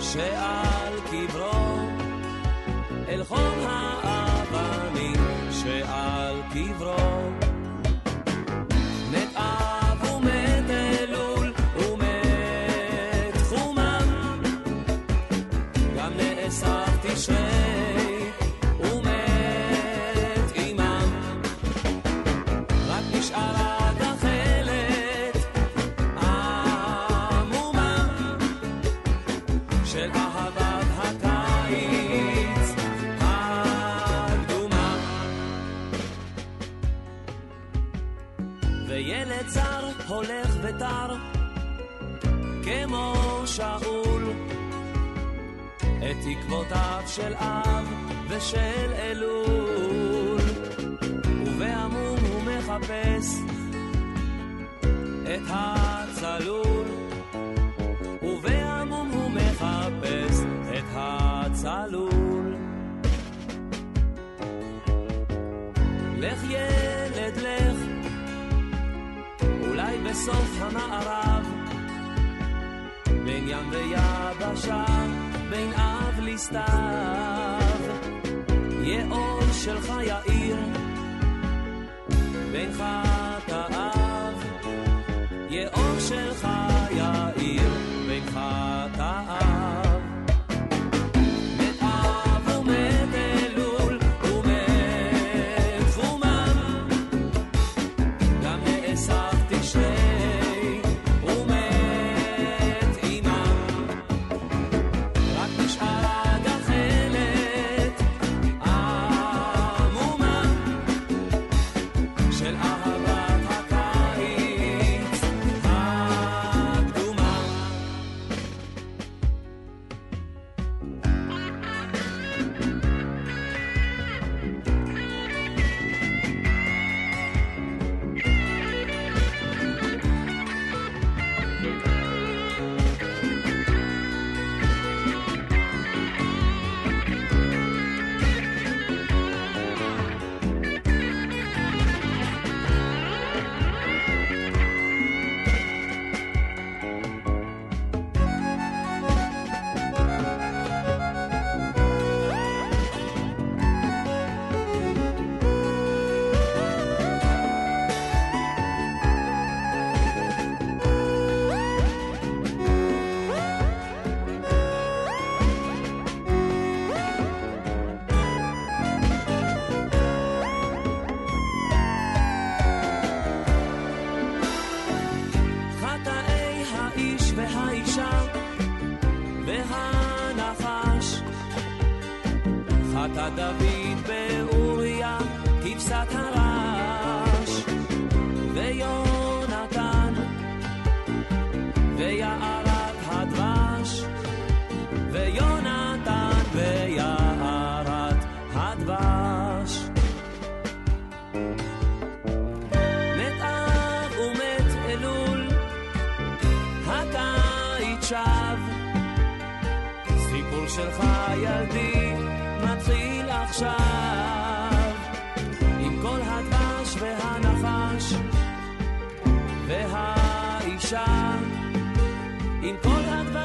שעל 0.00 1.00
קברו, 1.10 1.88
אל 3.08 3.24
חום 3.24 3.38
האבנים 3.38 3.85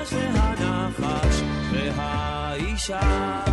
והנחש 0.10 1.42
והאישה 1.72 3.51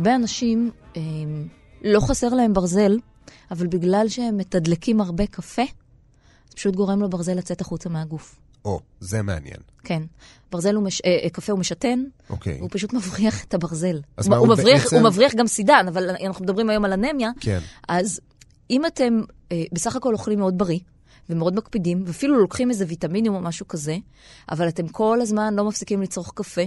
הרבה 0.00 0.14
אנשים, 0.14 0.70
אה, 0.96 1.00
לא 1.82 2.00
חסר 2.00 2.28
להם 2.28 2.52
ברזל, 2.52 2.98
אבל 3.50 3.66
בגלל 3.66 4.08
שהם 4.08 4.36
מתדלקים 4.36 5.00
הרבה 5.00 5.26
קפה, 5.26 5.62
זה 6.48 6.56
פשוט 6.56 6.76
גורם 6.76 7.02
לברזל 7.02 7.34
לצאת 7.34 7.60
החוצה 7.60 7.88
מהגוף. 7.88 8.40
או, 8.64 8.80
זה 9.00 9.22
מעניין. 9.22 9.56
כן. 9.84 10.02
ברזל 10.52 10.74
הוא 10.74 10.84
מש... 10.84 11.00
אה, 11.04 11.18
אה, 11.24 11.30
קפה 11.30 11.52
הוא 11.52 11.60
משתן, 11.60 12.04
אוקיי. 12.30 12.58
הוא 12.58 12.68
פשוט 12.72 12.92
מבריח 12.92 13.44
את 13.44 13.54
הברזל. 13.54 14.00
אז 14.16 14.26
הוא, 14.26 14.30
מה, 14.30 14.36
הוא, 14.36 14.46
הוא 14.46 14.54
מבריח, 14.54 14.82
בעצם- 14.82 14.96
הוא 14.96 15.04
מבריח 15.04 15.34
גם 15.34 15.46
סידן, 15.46 15.84
אבל 15.88 16.10
אנחנו 16.26 16.44
מדברים 16.44 16.70
היום 16.70 16.84
על 16.84 16.92
אנמיה. 16.92 17.30
כן. 17.40 17.58
אז 17.88 18.20
אם 18.70 18.86
אתם 18.86 19.20
אה, 19.52 19.62
בסך 19.72 19.96
הכל 19.96 20.12
אוכלים 20.14 20.38
מאוד 20.38 20.58
בריא, 20.58 20.78
ומאוד 21.30 21.54
מקפידים, 21.54 22.02
ואפילו 22.06 22.38
לוקחים 22.40 22.70
איזה 22.70 22.84
ויטמינים 22.88 23.34
או 23.34 23.40
משהו 23.40 23.68
כזה, 23.68 23.96
אבל 24.50 24.68
אתם 24.68 24.88
כל 24.88 25.20
הזמן 25.20 25.54
לא 25.54 25.64
מפסיקים 25.64 26.02
לצרוך 26.02 26.32
קפה, 26.34 26.62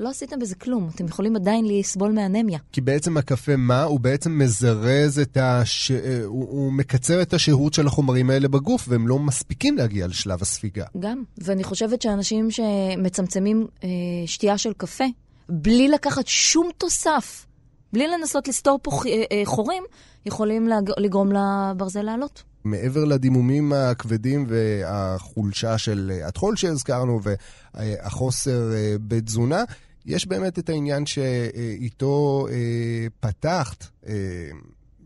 לא 0.00 0.10
עשיתם 0.10 0.38
בזה 0.38 0.54
כלום. 0.54 0.88
אתם 0.94 1.06
יכולים 1.06 1.36
עדיין 1.36 1.64
לסבול 1.68 2.12
מאנמיה. 2.12 2.58
כי 2.72 2.80
בעצם 2.80 3.16
הקפה 3.16 3.56
מה? 3.56 3.82
הוא 3.82 4.00
בעצם 4.00 4.38
מזרז 4.38 5.18
את 5.18 5.36
הש... 5.40 5.90
אה, 5.90 6.20
הוא, 6.24 6.48
הוא 6.50 6.72
מקצר 6.72 7.22
את 7.22 7.34
השהות 7.34 7.74
של 7.74 7.86
החומרים 7.86 8.30
האלה 8.30 8.48
בגוף, 8.48 8.84
והם 8.88 9.08
לא 9.08 9.18
מספיקים 9.18 9.76
להגיע 9.76 10.06
לשלב 10.06 10.42
הספיגה. 10.42 10.84
גם. 10.98 11.22
ואני 11.38 11.64
חושבת 11.64 12.02
שאנשים 12.02 12.50
שמצמצמים 12.50 13.66
אה, 13.84 13.88
שתייה 14.26 14.58
של 14.58 14.72
קפה, 14.72 15.04
בלי 15.48 15.88
לקחת 15.88 16.26
שום 16.26 16.70
תוסף, 16.78 17.46
בלי 17.92 18.06
לנסות 18.08 18.48
לסתור 18.48 18.78
פה 18.82 18.90
אה, 19.06 19.24
אה, 19.32 19.42
חורים, 19.44 19.82
יכולים 20.26 20.68
להג... 20.68 20.90
לגרום 20.98 21.32
לברזל 21.32 22.02
לעלות. 22.02 22.42
מעבר 22.66 23.04
לדימומים 23.04 23.72
הכבדים 23.72 24.46
והחולשה 24.48 25.78
של 25.78 26.12
אה, 26.14 26.28
הטחול 26.28 26.56
שהזכרנו, 26.56 27.20
והחוסר 27.74 28.72
אה, 28.72 28.94
בתזונה, 29.08 29.64
יש 30.06 30.26
באמת 30.26 30.58
את 30.58 30.68
העניין 30.68 31.06
שאיתו 31.06 32.46
אה, 32.50 33.06
פתחת 33.20 33.84
אה, 34.06 34.14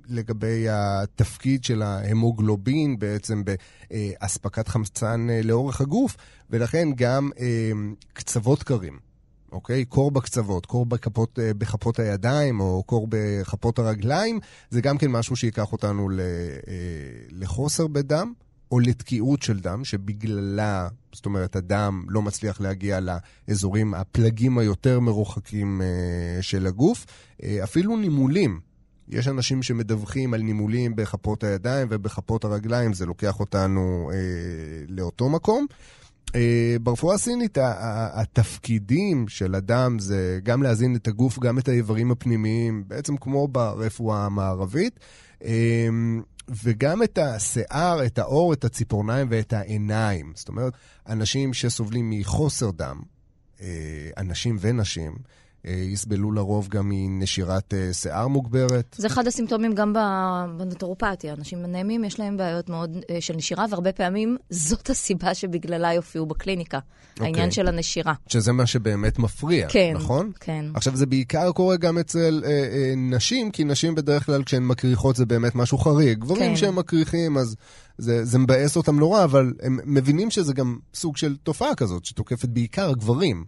לגבי 0.08 0.66
התפקיד 0.70 1.64
של 1.64 1.82
ההמוגלובין 1.82 2.98
בעצם 2.98 3.42
באספקת 3.44 4.68
חמצן 4.68 5.30
אה, 5.30 5.40
לאורך 5.44 5.80
הגוף, 5.80 6.16
ולכן 6.50 6.88
גם 6.96 7.30
אה, 7.38 7.70
קצוות 8.12 8.62
קרים. 8.62 9.10
אוקיי? 9.52 9.84
קור 9.84 10.10
בקצוות, 10.10 10.66
קור 10.66 10.86
בכפות, 10.86 11.38
אה, 11.38 11.54
בכפות 11.54 11.98
הידיים 11.98 12.60
או 12.60 12.82
קור 12.82 13.06
בכפות 13.10 13.78
הרגליים, 13.78 14.40
זה 14.70 14.80
גם 14.80 14.98
כן 14.98 15.10
משהו 15.10 15.36
שייקח 15.36 15.72
אותנו 15.72 16.10
אה, 16.10 16.24
לחוסר 17.30 17.86
בדם 17.86 18.32
או 18.70 18.80
לתקיעות 18.80 19.42
של 19.42 19.60
דם, 19.60 19.84
שבגללה, 19.84 20.88
זאת 21.12 21.26
אומרת, 21.26 21.56
הדם 21.56 22.04
לא 22.08 22.22
מצליח 22.22 22.60
להגיע 22.60 22.98
לאזורים, 23.00 23.94
הפלגים 23.94 24.58
היותר 24.58 25.00
מרוחקים 25.00 25.82
אה, 25.82 26.42
של 26.42 26.66
הגוף. 26.66 27.06
אה, 27.42 27.64
אפילו 27.64 27.96
נימולים. 27.96 28.60
יש 29.08 29.28
אנשים 29.28 29.62
שמדווחים 29.62 30.34
על 30.34 30.42
נימולים 30.42 30.96
בכפות 30.96 31.44
הידיים 31.44 31.88
ובכפות 31.90 32.44
הרגליים, 32.44 32.92
זה 32.92 33.06
לוקח 33.06 33.40
אותנו 33.40 34.10
אה, 34.14 34.18
לאותו 34.88 35.28
מקום. 35.28 35.66
אה, 36.34 36.76
ברפואה 36.82 37.14
הסינית 37.14 37.58
התפקידים 38.12 39.28
של 39.28 39.54
אדם 39.54 39.98
זה 39.98 40.40
גם 40.42 40.62
להזין 40.62 40.96
את 40.96 41.08
הגוף, 41.08 41.38
גם 41.38 41.58
את 41.58 41.68
האיברים 41.68 42.10
הפנימיים, 42.10 42.84
בעצם 42.86 43.16
כמו 43.16 43.48
ברפואה 43.48 44.26
המערבית, 44.26 45.00
אה, 45.44 45.88
וגם 46.64 47.02
את 47.02 47.18
השיער, 47.18 48.06
את 48.06 48.18
העור, 48.18 48.52
את 48.52 48.64
הציפורניים 48.64 49.26
ואת 49.30 49.52
העיניים. 49.52 50.32
זאת 50.36 50.48
אומרת, 50.48 50.72
אנשים 51.08 51.54
שסובלים 51.54 52.10
מחוסר 52.10 52.70
דם, 52.70 53.00
אה, 53.60 54.10
אנשים 54.16 54.56
ונשים, 54.60 55.16
יסבלו 55.64 56.32
לרוב 56.32 56.68
גם 56.68 56.88
מנשירת 56.88 57.74
אה, 57.74 57.92
שיער 57.92 58.28
מוגברת. 58.28 58.96
זה 58.98 59.06
אחד 59.06 59.26
הסימפטומים 59.26 59.72
גם 59.74 59.92
ב- 59.92 60.58
בנוטרופתיה. 60.58 61.34
אנשים 61.34 61.64
אנמיים, 61.64 62.04
יש 62.04 62.20
להם 62.20 62.36
בעיות 62.36 62.68
מאוד 62.68 62.96
אה, 63.10 63.20
של 63.20 63.36
נשירה, 63.36 63.64
והרבה 63.70 63.92
פעמים 63.92 64.36
זאת 64.50 64.90
הסיבה 64.90 65.34
שבגללה 65.34 65.92
יופיעו 65.94 66.26
בקליניקה. 66.26 66.78
העניין 67.20 67.50
של 67.50 67.68
הנשירה. 67.68 68.14
שזה 68.26 68.52
מה 68.52 68.66
שבאמת 68.66 69.18
מפריע, 69.18 69.68
כן, 69.68 69.92
נכון? 69.94 70.32
כן. 70.40 70.64
עכשיו, 70.74 70.96
זה 70.96 71.06
בעיקר 71.06 71.52
קורה 71.52 71.76
גם 71.76 71.98
אצל 71.98 72.42
אה, 72.44 72.50
אה, 72.50 72.94
נשים, 72.96 73.50
כי 73.50 73.64
נשים 73.64 73.94
בדרך 73.94 74.26
כלל 74.26 74.44
כשהן 74.44 74.62
מקריחות 74.62 75.16
זה 75.16 75.26
באמת 75.26 75.54
משהו 75.54 75.78
חריג. 75.78 76.18
גברים 76.18 76.50
כן. 76.50 76.56
שהם 76.56 76.76
מקריחים, 76.76 77.38
אז 77.38 77.56
זה, 77.98 78.24
זה 78.24 78.38
מבאס 78.38 78.76
אותם 78.76 78.98
נורא, 78.98 79.24
אבל 79.24 79.52
הם 79.62 79.78
מבינים 79.84 80.30
שזה 80.30 80.52
גם 80.52 80.78
סוג 80.94 81.16
של 81.16 81.36
תופעה 81.36 81.74
כזאת, 81.74 82.04
שתוקפת 82.04 82.48
בעיקר 82.48 82.92
גברים. 82.92 83.44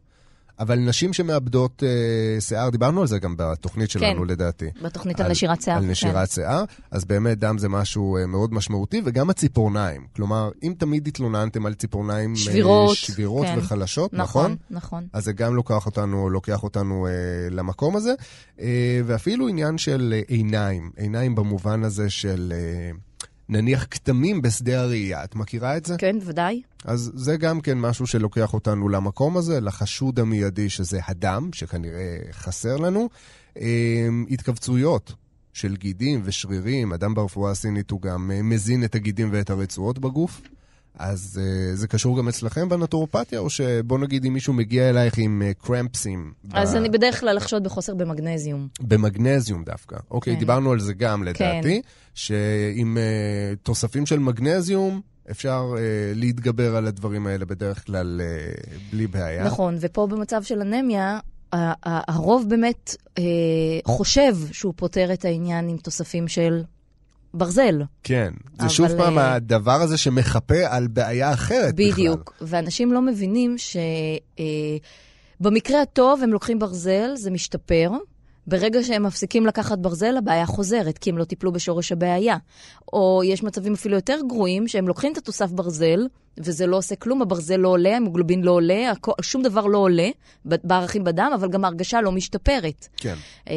אבל 0.59 0.78
נשים 0.78 1.12
שמאבדות 1.12 1.82
אה, 1.82 2.40
שיער, 2.40 2.70
דיברנו 2.70 3.00
על 3.00 3.07
זה 3.07 3.18
גם 3.18 3.34
בתוכנית 3.38 3.90
שלנו, 3.90 4.20
כן. 4.20 4.26
לדעתי. 4.28 4.66
בתוכנית 4.82 5.20
על 5.20 5.30
נשירת 5.30 5.62
שיער. 5.62 5.76
על 5.76 5.84
כן. 5.84 5.90
נשירת 5.90 6.30
שיער, 6.30 6.64
אז 6.90 7.05
באמת 7.05 7.38
דם 7.38 7.59
זה 7.59 7.68
משהו 7.68 8.16
אה, 8.16 8.26
מאוד 8.26 8.55
משמעותי, 8.55 9.03
וגם 9.05 9.30
הציפורניים. 9.30 10.07
כלומר, 10.16 10.50
אם 10.62 10.74
תמיד 10.78 11.07
התלוננתם 11.07 11.66
על 11.66 11.74
ציפורניים 11.74 12.30
אה, 12.30 12.36
שבירות, 12.36 12.96
שבירות 12.96 13.46
כן. 13.46 13.59
וחלשות, 13.59 14.12
נכון? 14.14 14.44
נכון, 14.44 14.57
נכון. 14.70 15.07
אז 15.12 15.24
זה 15.24 15.32
גם 15.32 15.55
לוקח 15.55 15.86
אותנו, 15.86 16.30
לוקח 16.30 16.62
אותנו 16.62 17.07
אה, 17.07 17.12
למקום 17.50 17.96
הזה, 17.96 18.14
אה, 18.61 19.00
ואפילו 19.07 19.48
עניין 19.48 19.78
של 19.78 20.14
אה, 20.16 20.20
עיניים, 20.28 20.90
עיניים 20.96 21.34
במובן 21.34 21.84
הזה 21.84 22.11
של 22.11 22.53
אה, 22.57 22.90
נניח 23.53 23.86
כתמים 23.90 24.42
בשדה 24.42 24.80
הראייה. 24.80 25.24
את 25.24 25.34
מכירה 25.36 25.76
את 25.76 25.86
זה? 25.86 25.94
כן, 25.98 26.16
ודאי. 26.24 26.62
אז 26.84 27.12
זה 27.14 27.36
גם 27.36 27.61
כן 27.61 27.78
משהו 27.78 28.07
שלוקח 28.07 28.55
אותנו 28.55 28.88
למקום 28.88 29.36
הזה, 29.36 29.61
לחשוד 29.61 30.20
המיידי 30.20 30.70
שזה 30.70 31.00
הדם, 31.07 31.50
שכנראה 31.53 32.18
חסר 32.32 32.76
לנו. 32.76 33.09
אמ, 33.57 34.26
התכווצויות 34.30 35.12
של 35.53 35.76
גידים 35.76 36.20
ושרירים, 36.24 36.92
אדם 36.92 37.14
ברפואה 37.14 37.50
הסינית 37.50 37.90
הוא 37.90 38.03
גם 38.03 38.30
אה, 38.30 38.42
מזין 38.42 38.84
את 38.84 38.94
הגידים 38.94 39.28
ואת 39.32 39.50
הרצועות 39.50 39.98
בגוף. 39.98 40.40
אז 40.99 41.40
uh, 41.40 41.76
זה 41.76 41.88
קשור 41.88 42.18
גם 42.18 42.28
אצלכם 42.28 42.68
בנטורופתיה, 42.68 43.38
או 43.38 43.51
שבוא 43.51 43.99
נגיד 43.99 44.24
אם 44.24 44.32
מישהו 44.32 44.53
מגיע 44.53 44.90
אלייך 44.90 45.18
עם 45.18 45.43
uh, 45.45 45.66
קרמפסים? 45.66 46.32
אז 46.53 46.74
ב... 46.74 46.76
אני 46.76 46.88
בדרך 46.88 47.20
כלל 47.20 47.36
לחשוד 47.36 47.64
בחוסר 47.64 47.95
במגנזיום. 47.95 48.68
במגנזיום 48.80 49.64
דווקא. 49.64 49.97
אוקיי, 50.11 50.32
כן. 50.34 50.38
דיברנו 50.38 50.72
על 50.72 50.80
זה 50.80 50.95
גם 50.95 51.22
לדעתי, 51.24 51.82
שעם 52.14 52.97
uh, 52.97 53.57
תוספים 53.62 54.07
של 54.07 54.18
מגנזיום 54.18 55.01
אפשר 55.30 55.74
uh, 55.74 55.78
להתגבר 56.14 56.76
על 56.76 56.86
הדברים 56.86 57.26
האלה 57.26 57.45
בדרך 57.45 57.86
כלל 57.86 58.20
uh, 58.20 58.93
בלי 58.93 59.07
בעיה. 59.07 59.45
נכון, 59.45 59.76
ופה 59.80 60.07
במצב 60.07 60.43
של 60.43 60.61
אנמיה, 60.61 61.18
הרוב 61.53 62.49
באמת 62.49 62.97
אה, 63.18 63.24
חושב 63.84 64.36
שהוא 64.53 64.74
פותר 64.76 65.12
את 65.12 65.24
העניין 65.24 65.68
עם 65.68 65.76
תוספים 65.76 66.28
של 66.28 66.62
ברזל. 67.35 67.83
כן, 68.03 68.33
זה 68.61 68.68
שוב 68.68 68.89
פעם 68.97 69.18
אה, 69.18 69.35
הדבר 69.35 69.83
הזה 69.83 69.97
שמחפה 69.97 70.66
על 70.68 70.87
בעיה 70.87 71.33
אחרת 71.33 71.74
בכלל. 71.74 71.93
בדיוק. 71.93 72.35
ואנשים 72.41 72.93
לא 72.93 73.03
מבינים 73.03 73.57
שבמקרה 75.41 75.83
הטוב 75.83 76.22
הם 76.22 76.33
לוקחים 76.33 76.59
ברזל, 76.59 77.11
זה 77.16 77.30
משתפר. 77.30 77.91
ברגע 78.47 78.82
שהם 78.82 79.03
מפסיקים 79.03 79.47
לקחת 79.47 79.78
ברזל, 79.78 80.16
הבעיה 80.16 80.47
חוזרת, 80.47 80.99
כי 80.99 81.11
הם 81.11 81.18
לא 81.18 81.24
טיפלו 81.24 81.53
בשורש 81.53 81.93
הבעיה. 81.93 82.36
או 82.93 83.22
יש 83.24 83.43
מצבים 83.43 83.72
אפילו 83.72 83.95
יותר 83.97 84.18
גרועים, 84.28 84.68
שהם 84.68 84.88
לוקחים 84.88 85.12
את 85.12 85.18
התוסף 85.18 85.51
ברזל, 85.51 86.07
וזה 86.38 86.66
לא 86.66 86.76
עושה 86.76 86.97
כלום, 86.97 87.22
הברזל 87.22 87.57
לא 87.57 87.68
עולה, 87.68 87.97
המוגלובין 87.97 88.43
לא 88.43 88.51
עולה, 88.51 88.93
הכ- 88.93 89.22
שום 89.22 89.43
דבר 89.43 89.66
לא 89.66 89.78
עולה 89.78 90.09
בערכים 90.45 91.05
בדם, 91.05 91.30
אבל 91.34 91.49
גם 91.49 91.64
ההרגשה 91.64 92.01
לא 92.01 92.12
משתפרת. 92.12 92.88
כן. 92.97 93.14
אמ, 93.47 93.55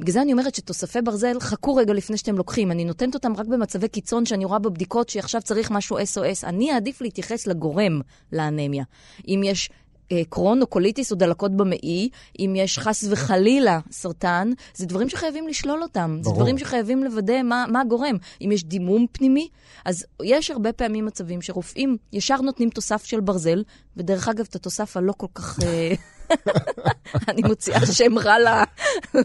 בגלל 0.00 0.12
זה 0.12 0.22
אני 0.22 0.32
אומרת 0.32 0.54
שתוספי 0.54 1.02
ברזל, 1.02 1.40
חכו 1.40 1.74
רגע 1.74 1.92
לפני 1.92 2.16
שאתם 2.16 2.36
לוקחים. 2.36 2.70
אני 2.72 2.84
נותנת 2.84 3.14
אותם 3.14 3.32
רק 3.36 3.46
במצבי 3.46 3.88
קיצון 3.88 4.26
שאני 4.26 4.44
רואה 4.44 4.58
בבדיקות 4.58 5.08
שעכשיו 5.08 5.42
צריך 5.42 5.70
משהו 5.70 5.98
SOS. 5.98 6.44
אני 6.46 6.72
אעדיף 6.72 7.00
להתייחס 7.00 7.46
לגורם 7.46 8.00
לאנמיה. 8.32 8.84
אם 9.28 9.40
יש... 9.44 9.70
אה, 10.12 10.22
קרוהן 10.28 10.62
או 10.62 10.66
קוליטיס 10.66 11.12
או 11.12 11.16
דלקות 11.16 11.56
במעי, 11.56 12.08
אם 12.38 12.54
יש 12.56 12.78
חס 12.78 13.04
וחלילה 13.10 13.80
סרטן, 13.90 14.50
זה 14.74 14.86
דברים 14.86 15.08
שחייבים 15.08 15.48
לשלול 15.48 15.82
אותם. 15.82 16.18
ברור. 16.22 16.34
זה 16.34 16.40
דברים 16.40 16.58
שחייבים 16.58 17.04
לוודא 17.04 17.42
מה, 17.42 17.64
מה 17.68 17.80
הגורם. 17.80 18.16
אם 18.40 18.52
יש 18.52 18.64
דימום 18.64 19.06
פנימי, 19.12 19.48
אז 19.84 20.06
יש 20.22 20.50
הרבה 20.50 20.72
פעמים 20.72 21.06
מצבים 21.06 21.42
שרופאים 21.42 21.96
ישר 22.12 22.40
נותנים 22.40 22.70
תוסף 22.70 23.04
של 23.04 23.20
ברזל, 23.20 23.62
ודרך 23.96 24.28
אגב, 24.28 24.46
את 24.50 24.56
התוסף 24.56 24.96
הלא 24.96 25.12
כל 25.16 25.26
כך... 25.34 25.58
אה, 25.62 25.94
אני 27.28 27.42
מוציאה 27.42 27.86
שם 27.86 28.18
רע 28.18 28.38
ל... 28.38 28.48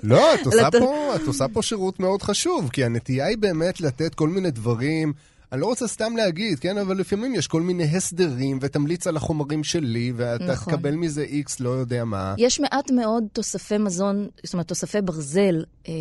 לא, 0.04 0.36
את 0.36 1.22
עושה 1.28 1.48
פה 1.54 1.62
שירות 1.62 2.00
מאוד 2.00 2.22
חשוב, 2.22 2.70
כי 2.70 2.86
הנטייה 2.86 3.26
היא 3.26 3.38
באמת 3.38 3.82
לתת 3.82 4.16
כל 4.16 4.30
מיני 4.30 4.52
דברים, 4.52 5.14
אני 5.52 5.62
לא 5.62 5.66
רוצה 5.66 5.88
סתם 5.88 6.14
להגיד, 6.18 6.60
כן, 6.60 6.78
אבל 6.78 6.98
לפעמים 6.98 7.36
יש 7.36 7.48
כל 7.48 7.62
מיני 7.62 7.84
הסדרים, 7.84 8.60
ותמליץ 8.62 9.08
על 9.08 9.18
החומרים 9.18 9.64
שלי, 9.64 10.14
ואתה 10.16 10.44
נכון. 10.44 10.74
תקבל 10.74 10.96
מזה 10.96 11.22
איקס, 11.22 11.60
לא 11.60 11.70
יודע 11.70 12.06
מה. 12.06 12.36
יש 12.38 12.60
מעט 12.60 12.92
מאוד 12.92 13.24
תוספי 13.34 13.78
מזון, 13.78 14.28
זאת 14.44 14.54
אומרת, 14.54 14.68
תוספי 14.68 15.02
ברזל 15.02 15.64
אה, 15.88 15.94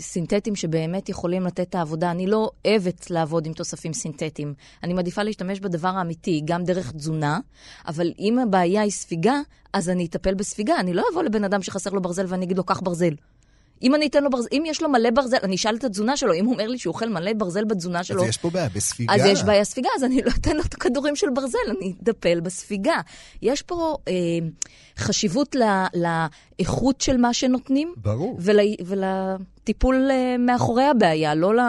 סינתטיים 0.00 0.56
שבאמת 0.56 1.08
יכולים 1.08 1.46
לתת 1.46 1.60
את 1.60 1.74
העבודה. 1.74 2.10
אני 2.10 2.26
לא 2.26 2.50
אוהבת 2.64 3.10
לעבוד 3.10 3.46
עם 3.46 3.52
תוספים 3.52 3.92
סינתטיים. 3.92 4.54
אני 4.82 4.92
מעדיפה 4.92 5.22
להשתמש 5.22 5.60
בדבר 5.60 5.88
האמיתי, 5.88 6.42
גם 6.44 6.64
דרך 6.64 6.92
תזונה, 6.92 7.38
אבל 7.86 8.12
אם 8.18 8.38
הבעיה 8.38 8.82
היא 8.82 8.90
ספיגה, 8.90 9.40
אז 9.72 9.88
אני 9.88 10.06
אטפל 10.06 10.34
בספיגה. 10.34 10.80
אני 10.80 10.94
לא 10.94 11.04
אבוא 11.12 11.22
לבן 11.22 11.44
אדם 11.44 11.62
שחסר 11.62 11.90
לו 11.90 12.02
ברזל 12.02 12.24
ואני 12.28 12.44
אגיד 12.44 12.56
לו, 12.56 12.64
קח 12.64 12.80
ברזל. 12.80 13.14
אם 13.82 13.94
אני 13.94 14.06
אתן 14.06 14.24
לו 14.24 14.30
ברזל, 14.30 14.48
אם 14.52 14.62
יש 14.66 14.82
לו 14.82 14.88
מלא 14.88 15.10
ברזל, 15.10 15.36
אני 15.42 15.56
אשאל 15.56 15.76
את 15.76 15.84
התזונה 15.84 16.16
שלו, 16.16 16.34
אם 16.34 16.44
הוא 16.44 16.52
אומר 16.52 16.66
לי 16.66 16.78
שהוא 16.78 16.92
אוכל 16.92 17.08
מלא 17.08 17.32
ברזל 17.32 17.64
בתזונה 17.64 18.04
שלו, 18.04 18.22
אז 18.22 18.28
יש 18.28 18.36
פה 18.36 18.50
בעיה 18.50 18.68
בספיגה. 18.68 19.14
אז 19.14 19.24
יש 19.24 19.42
בעיה 19.42 19.64
ספיגה, 19.64 19.88
אז 19.96 20.04
אני 20.04 20.22
לא 20.22 20.30
אתן 20.40 20.56
לו 20.56 20.62
את 20.62 20.74
הכדורים 20.74 21.16
של 21.16 21.26
ברזל, 21.34 21.58
אני 21.78 21.92
אטפל 22.02 22.40
בספיגה. 22.40 23.00
יש 23.42 23.62
פה 23.62 23.96
אה, 24.08 24.12
חשיבות 24.98 25.54
ל, 25.54 25.62
לאיכות 25.94 27.00
של 27.00 27.16
מה 27.16 27.34
שנותנים, 27.34 27.94
ברור. 27.96 28.36
ול, 28.40 28.60
ולטיפול 28.84 30.08
אה, 30.10 30.36
מאחורי 30.38 30.84
הבעיה, 30.84 31.34
לא, 31.34 31.56
ל, 31.56 31.60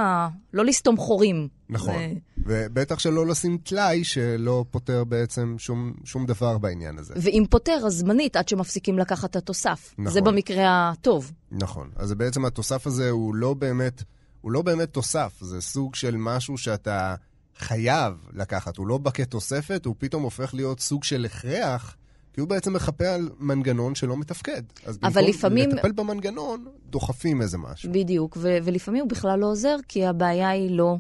לא 0.53 0.66
לסתום 0.66 0.97
חורים. 0.97 1.59
נכון. 1.70 1.95
זה- 1.95 2.13
ובטח 2.38 2.99
שלא 2.99 3.28
לשים 3.28 3.57
טלאי 3.57 4.03
שלא 4.03 4.65
פותר 4.72 5.03
בעצם 5.03 5.55
שום, 5.57 5.93
שום 6.03 6.26
דבר 6.26 6.57
בעניין 6.57 6.97
הזה. 6.97 7.13
ואם 7.17 7.43
פותר, 7.49 7.80
אז 7.86 7.93
זמנית, 7.93 8.36
עד 8.36 8.47
שמפסיקים 8.47 8.99
לקחת 8.99 9.30
את 9.32 9.36
התוסף. 9.36 9.93
נכון. 9.97 10.11
זה 10.13 10.22
במקרה 10.22 10.89
הטוב. 10.89 11.32
נכון. 11.51 11.89
אז 11.95 12.13
בעצם 12.13 12.45
התוסף 12.45 12.88
הזה 12.88 13.09
הוא 13.09 13.36
לא 13.36 13.53
באמת, 13.53 14.03
הוא 14.41 14.51
לא 14.51 14.61
באמת 14.61 14.89
תוסף, 14.93 15.34
זה 15.41 15.61
סוג 15.61 15.95
של 15.95 16.15
משהו 16.17 16.57
שאתה 16.57 17.15
חייב 17.57 18.13
לקחת. 18.34 18.78
הוא 18.78 18.88
לא 18.88 18.97
בא 18.97 19.11
כתוספת, 19.11 19.86
הוא 19.86 19.95
פתאום 19.97 20.24
הופך 20.24 20.53
להיות 20.53 20.80
סוג 20.80 21.03
של 21.03 21.26
הכרח, 21.26 21.95
כי 22.34 22.41
הוא 22.41 22.49
בעצם 22.49 22.74
מחפה 22.74 23.07
על 23.07 23.30
מנגנון 23.39 23.95
שלא 23.95 24.17
מתפקד. 24.17 24.61
אז 24.86 24.97
אבל 25.03 25.11
במקום 25.22 25.30
לפעמים- 25.30 25.70
לטפל 25.70 25.91
במנגנון, 25.91 26.65
דוחפים 26.89 27.41
איזה 27.41 27.57
משהו. 27.57 27.91
בדיוק, 27.93 28.38
ו- 28.41 28.57
ולפעמים 28.63 29.01
הוא 29.01 29.09
בכלל 29.09 29.39
לא 29.39 29.45
עוזר, 29.45 29.76
כי 29.88 30.05
הבעיה 30.05 30.49
היא 30.49 30.72
לא 30.78 30.95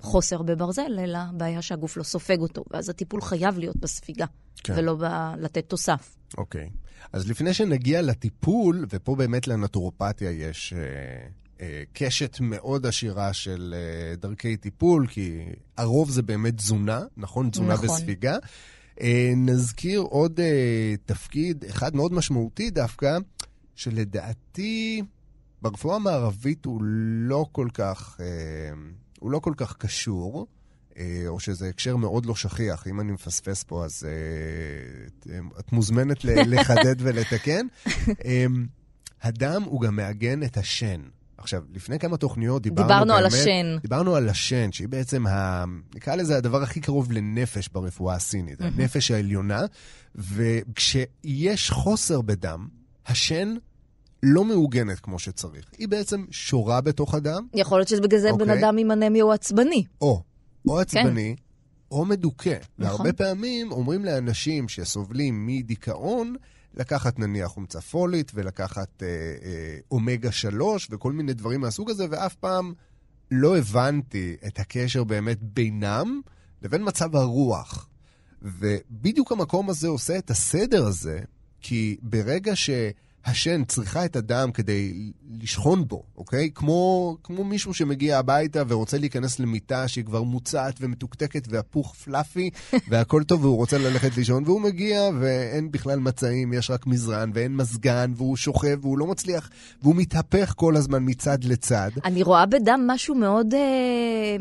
חוסר 0.00 0.42
בברזל, 0.42 0.98
אלא 0.98 1.18
בעיה 1.32 1.62
שהגוף 1.62 1.96
לא 1.96 2.02
סופג 2.02 2.40
אותו. 2.40 2.64
ואז 2.70 2.88
הטיפול 2.88 3.22
חייב 3.22 3.58
להיות 3.58 3.76
בספיגה, 3.76 4.26
כן. 4.64 4.74
ולא 4.76 4.96
לתת 5.38 5.68
תוסף. 5.68 6.16
אוקיי. 6.38 6.70
אז 7.12 7.30
לפני 7.30 7.54
שנגיע 7.54 8.02
לטיפול, 8.02 8.86
ופה 8.90 9.16
באמת 9.16 9.48
לנטורופתיה 9.48 10.30
יש 10.30 10.72
אה, 10.72 10.78
אה, 11.60 11.82
קשת 11.92 12.36
מאוד 12.40 12.86
עשירה 12.86 13.32
של 13.32 13.74
אה, 13.76 14.16
דרכי 14.16 14.56
טיפול, 14.56 15.06
כי 15.06 15.44
הרוב 15.76 16.10
זה 16.10 16.22
באמת 16.22 16.56
תזונה, 16.56 17.02
נכון? 17.16 17.50
תזונה 17.50 17.74
נכון. 17.74 17.88
בספיגה. 17.88 18.36
אה, 19.00 19.32
נזכיר 19.36 20.00
עוד 20.00 20.40
אה, 20.40 20.94
תפקיד, 21.06 21.64
אחד 21.64 21.96
מאוד 21.96 22.12
משמעותי 22.12 22.70
דווקא, 22.70 23.18
שלדעתי 23.74 25.02
ברפואה 25.62 25.96
המערבית 25.96 26.64
הוא 26.64 26.80
לא 27.28 27.46
כל 27.52 27.68
כך, 27.74 28.16
אה, 28.20 28.26
הוא 29.24 29.30
לא 29.30 29.38
כל 29.38 29.52
כך 29.56 29.76
קשור. 29.76 30.46
אה, 30.98 31.24
או 31.28 31.40
שזה 31.40 31.68
הקשר 31.68 31.96
מאוד 31.96 32.26
לא 32.26 32.34
שכיח. 32.34 32.86
אם 32.86 33.00
אני 33.00 33.12
מפספס 33.12 33.62
פה, 33.62 33.84
אז 33.84 34.06
אה, 34.06 34.10
את- 35.06 35.26
את 35.60 35.72
מוזמנת 35.72 36.24
לחדד 36.50 36.94
ולתקן. 36.98 37.66
אה, 38.24 38.46
הדם 39.22 39.62
הוא 39.66 39.80
גם 39.80 39.96
מעגן 39.96 40.42
את 40.42 40.56
השן. 40.56 41.00
עכשיו, 41.38 41.62
לפני 41.74 41.98
כמה 41.98 42.16
תוכניות 42.16 42.62
דיברנו 42.62 42.88
דיברנו 42.88 43.12
על 43.14 43.22
באמת- 43.28 43.34
השן. 43.34 43.76
דיברנו 43.82 44.14
על 44.16 44.28
השן, 44.28 44.72
שהיא 44.72 44.88
בעצם, 44.88 45.26
ה... 45.26 45.64
נקרא 45.94 46.14
לזה 46.14 46.36
הדבר 46.36 46.62
הכי 46.62 46.80
קרוב 46.80 47.12
לנפש 47.12 47.68
ברפואה 47.68 48.14
הסינית, 48.14 48.60
הנפש 48.60 49.10
העליונה, 49.10 49.60
וכשיש 50.14 51.70
חוסר 51.70 52.20
בדם, 52.20 52.68
השן 53.06 53.54
לא 54.26 54.44
מעוגנת 54.44 55.00
כמו 55.00 55.18
שצריך. 55.18 55.64
היא 55.78 55.88
בעצם 55.88 56.24
שורה 56.30 56.80
בתוך 56.80 57.14
הדם, 57.14 57.46
יכול 57.54 57.78
להיות 57.78 57.88
שבגלל 57.88 58.20
זה 58.20 58.32
בן 58.32 58.40
אוקיי. 58.40 58.58
אדם 58.58 58.78
עם 58.78 58.90
אנמיה 58.90 59.24
הוא 59.24 59.32
עצבני. 59.32 59.84
או, 60.00 60.22
או 60.68 60.80
עצבני, 60.80 61.36
או 61.90 62.04
מדוכא. 62.04 62.56
נכון. 62.78 62.96
והרבה 62.96 63.12
פעמים 63.12 63.72
אומרים 63.72 64.04
לאנשים 64.04 64.68
שסובלים 64.68 65.46
מדיכאון, 65.46 66.36
לקחת 66.74 67.18
נניח 67.18 67.48
חומצה 67.48 67.80
פולית 67.80 68.32
ולקחת 68.34 69.02
אה, 69.02 69.08
אה, 69.08 69.78
אומגה 69.90 70.32
3 70.32 70.88
וכל 70.90 71.12
מיני 71.12 71.34
דברים 71.34 71.60
מהסוג 71.60 71.90
הזה, 71.90 72.06
ואף 72.10 72.34
פעם 72.34 72.72
לא 73.30 73.58
הבנתי 73.58 74.36
את 74.46 74.58
הקשר 74.58 75.04
באמת 75.04 75.42
בינם 75.42 76.20
לבין 76.62 76.82
מצב 76.84 77.16
הרוח. 77.16 77.88
ובדיוק 78.42 79.32
המקום 79.32 79.70
הזה 79.70 79.88
עושה 79.88 80.18
את 80.18 80.30
הסדר 80.30 80.86
הזה, 80.86 81.20
כי 81.60 81.96
ברגע 82.02 82.56
שהשן 83.26 83.64
צריכה 83.64 84.04
את 84.04 84.16
הדם 84.16 84.50
כדי 84.54 85.12
לשכון 85.40 85.88
בו, 85.88 86.02
אוקיי? 86.16 86.50
כמו, 86.54 87.16
כמו 87.22 87.44
מישהו 87.44 87.74
שמגיע 87.74 88.18
הביתה 88.18 88.62
ורוצה 88.68 88.98
להיכנס 88.98 89.40
למיטה 89.40 89.88
שהיא 89.88 90.04
כבר 90.04 90.22
מוצעת 90.22 90.74
ומתוקתקת 90.80 91.46
והפוך 91.48 91.94
פלאפי, 91.94 92.50
והכל 92.90 93.22
טוב 93.22 93.44
והוא 93.44 93.56
רוצה 93.56 93.78
ללכת 93.78 94.16
לישון, 94.16 94.42
והוא 94.46 94.60
מגיע 94.60 95.00
ואין 95.20 95.70
בכלל 95.70 95.98
מצעים, 95.98 96.52
יש 96.52 96.70
רק 96.70 96.86
מזרן 96.86 97.30
ואין 97.34 97.56
מזגן, 97.56 98.12
והוא 98.16 98.36
שוכב 98.36 98.78
והוא 98.80 98.98
לא 98.98 99.06
מצליח, 99.06 99.50
והוא 99.82 99.94
מתהפך 99.96 100.54
כל 100.56 100.76
הזמן 100.76 100.98
מצד 101.02 101.44
לצד. 101.44 101.90
אני 102.04 102.22
רואה 102.22 102.46
בדם 102.46 102.84
משהו 102.86 103.14
מאוד... 103.14 103.54
אה, 103.54 104.36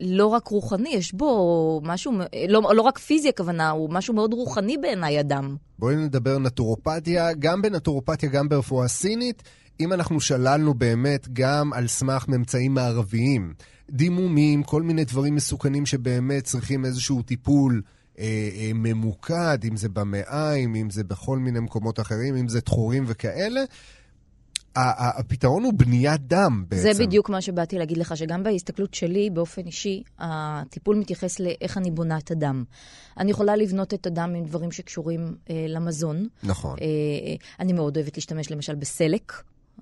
לא 0.00 0.26
רק 0.26 0.48
רוחני, 0.48 0.88
יש 0.88 1.14
בו 1.14 1.80
משהו, 1.84 2.12
אה, 2.20 2.44
לא, 2.48 2.62
לא 2.74 2.82
רק 2.82 2.98
פיזי 2.98 3.28
הכוונה, 3.28 3.70
הוא 3.70 3.90
משהו 3.90 4.14
מאוד 4.14 4.32
רוחני 4.32 4.76
בעיניי, 4.76 5.18
הדם. 5.18 5.56
בואי 5.78 5.96
נדבר 5.96 6.38
נטורופתיה, 6.38 7.32
גם 7.32 7.62
בנטורופתיה, 7.62 8.28
גם 8.28 8.48
ברפואה 8.48 8.88
סינית. 8.88 9.42
אם 9.80 9.92
אנחנו 9.92 10.20
שללנו 10.20 10.74
באמת 10.74 11.28
גם 11.32 11.72
על 11.72 11.86
סמך 11.86 12.28
ממצאים 12.28 12.74
מערביים, 12.74 13.54
דימומים, 13.90 14.62
כל 14.62 14.82
מיני 14.82 15.04
דברים 15.04 15.34
מסוכנים 15.34 15.86
שבאמת 15.86 16.44
צריכים 16.44 16.84
איזשהו 16.84 17.22
טיפול 17.22 17.82
אה, 18.18 18.24
אה, 18.56 18.70
ממוקד, 18.74 19.58
אם 19.64 19.76
זה 19.76 19.88
במעיים, 19.88 20.74
אם 20.74 20.90
זה 20.90 21.04
בכל 21.04 21.38
מיני 21.38 21.60
מקומות 21.60 22.00
אחרים, 22.00 22.36
אם 22.36 22.48
זה 22.48 22.60
תחורים 22.60 23.04
וכאלה, 23.06 23.60
הפתרון 24.76 25.64
הוא 25.64 25.72
בניית 25.76 26.20
דם 26.20 26.64
בעצם. 26.68 26.82
זה 26.82 27.04
בדיוק 27.04 27.30
מה 27.30 27.40
שבאתי 27.40 27.78
להגיד 27.78 27.98
לך, 27.98 28.16
שגם 28.16 28.42
בהסתכלות 28.42 28.94
שלי, 28.94 29.30
באופן 29.30 29.66
אישי, 29.66 30.02
הטיפול 30.18 30.96
מתייחס 30.96 31.40
לאיך 31.40 31.78
אני 31.78 31.90
בונה 31.90 32.18
את 32.18 32.30
הדם. 32.30 32.64
אני 33.18 33.30
יכולה 33.30 33.56
לבנות 33.56 33.94
את 33.94 34.06
הדם 34.06 34.32
עם 34.36 34.44
דברים 34.44 34.72
שקשורים 34.72 35.34
אה, 35.50 35.66
למזון. 35.68 36.28
נכון. 36.42 36.76
אה, 36.80 36.86
אני 37.60 37.72
מאוד 37.72 37.96
אוהבת 37.96 38.16
להשתמש 38.16 38.50
למשל 38.50 38.74
בסלק. 38.74 39.32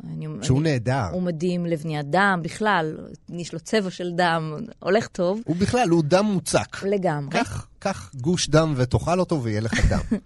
אני, 0.04 0.26
שהוא 0.42 0.60
אני, 0.60 0.72
נהדר. 0.72 1.04
הוא 1.12 1.22
מדהים 1.22 1.66
לבניית 1.66 2.06
דם, 2.10 2.40
בכלל, 2.42 2.98
יש 3.28 3.52
לו 3.52 3.60
צבע 3.60 3.90
של 3.90 4.12
דם, 4.16 4.56
הולך 4.78 5.06
טוב. 5.06 5.40
הוא 5.44 5.56
בכלל, 5.56 5.88
הוא 5.88 6.02
דם 6.04 6.24
מוצק. 6.24 6.82
לגמרי. 6.82 7.30
קח, 7.30 7.66
קח 7.78 8.10
גוש 8.14 8.48
דם 8.48 8.74
ותאכל 8.76 9.20
אותו 9.20 9.42
ויהיה 9.42 9.60
לך 9.60 9.90
דם. 9.90 10.00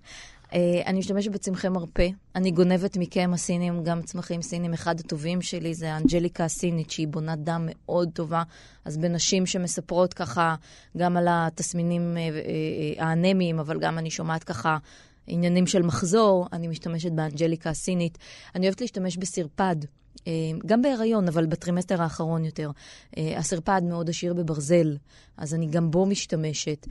אה, 0.55 0.83
אני 0.87 0.99
משתמשת 0.99 1.31
בצמחי 1.31 1.69
מרפא. 1.69 2.09
אני 2.37 2.51
גונבת 2.51 2.97
מכם 2.97 3.31
הסינים 3.35 3.85
גם 3.85 4.03
צמחים 4.03 4.43
סינים. 4.43 4.73
אחד 4.73 5.01
הטובים 5.01 5.43
שלי 5.43 5.75
זה 5.75 5.93
האנג'ליקה 5.93 6.45
הסינית, 6.45 6.91
שהיא 6.91 7.09
בונת 7.09 7.39
דם 7.39 7.69
מאוד 7.71 8.09
טובה. 8.15 8.43
אז 8.85 8.99
בנשים 8.99 9.47
שמספרות 9.47 10.15
ככה 10.15 10.55
גם 10.97 11.17
על 11.17 11.27
התסמינים 11.31 12.17
אה, 12.17 12.23
אה, 12.23 13.09
האנמיים, 13.09 13.59
אבל 13.59 13.79
גם 13.79 13.99
אני 13.99 14.11
שומעת 14.11 14.45
ככה 14.45 14.79
עניינים 15.27 15.67
של 15.67 15.83
מחזור, 15.83 16.47
אני 16.53 16.69
משתמשת 16.69 17.13
באנג'ליקה 17.13 17.71
הסינית. 17.71 18.19
אני 18.55 18.67
אוהבת 18.67 18.81
להשתמש 18.81 19.17
בסרפד. 19.17 19.77
גם 20.67 20.83
בהיריון, 20.83 21.29
אבל 21.29 21.47
בטרימסטר 21.47 22.03
האחרון 22.03 22.45
יותר. 22.45 22.71
הסרפד 23.17 23.83
מאוד 23.85 24.09
עשיר 24.09 24.35
בברזל, 24.35 24.97
אז 25.37 25.55
אני 25.55 25.67
גם 25.67 25.91
בו 25.91 26.07
משתמשת. 26.07 26.87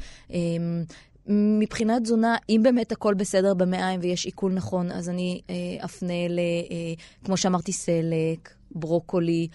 מבחינת 1.27 2.01
תזונה, 2.01 2.35
אם 2.49 2.59
באמת 2.63 2.91
הכל 2.91 3.13
בסדר 3.13 3.53
במעיים 3.53 3.99
ויש 4.03 4.25
עיכול 4.25 4.53
נכון, 4.53 4.91
אז 4.91 5.09
אני 5.09 5.41
אה, 5.49 5.85
אפנה 5.85 6.27
ל... 6.29 6.39
אה, 6.39 6.93
כמו 7.23 7.37
שאמרתי, 7.37 7.71
סלק, 7.71 8.49
ברוקולי. 8.71 9.47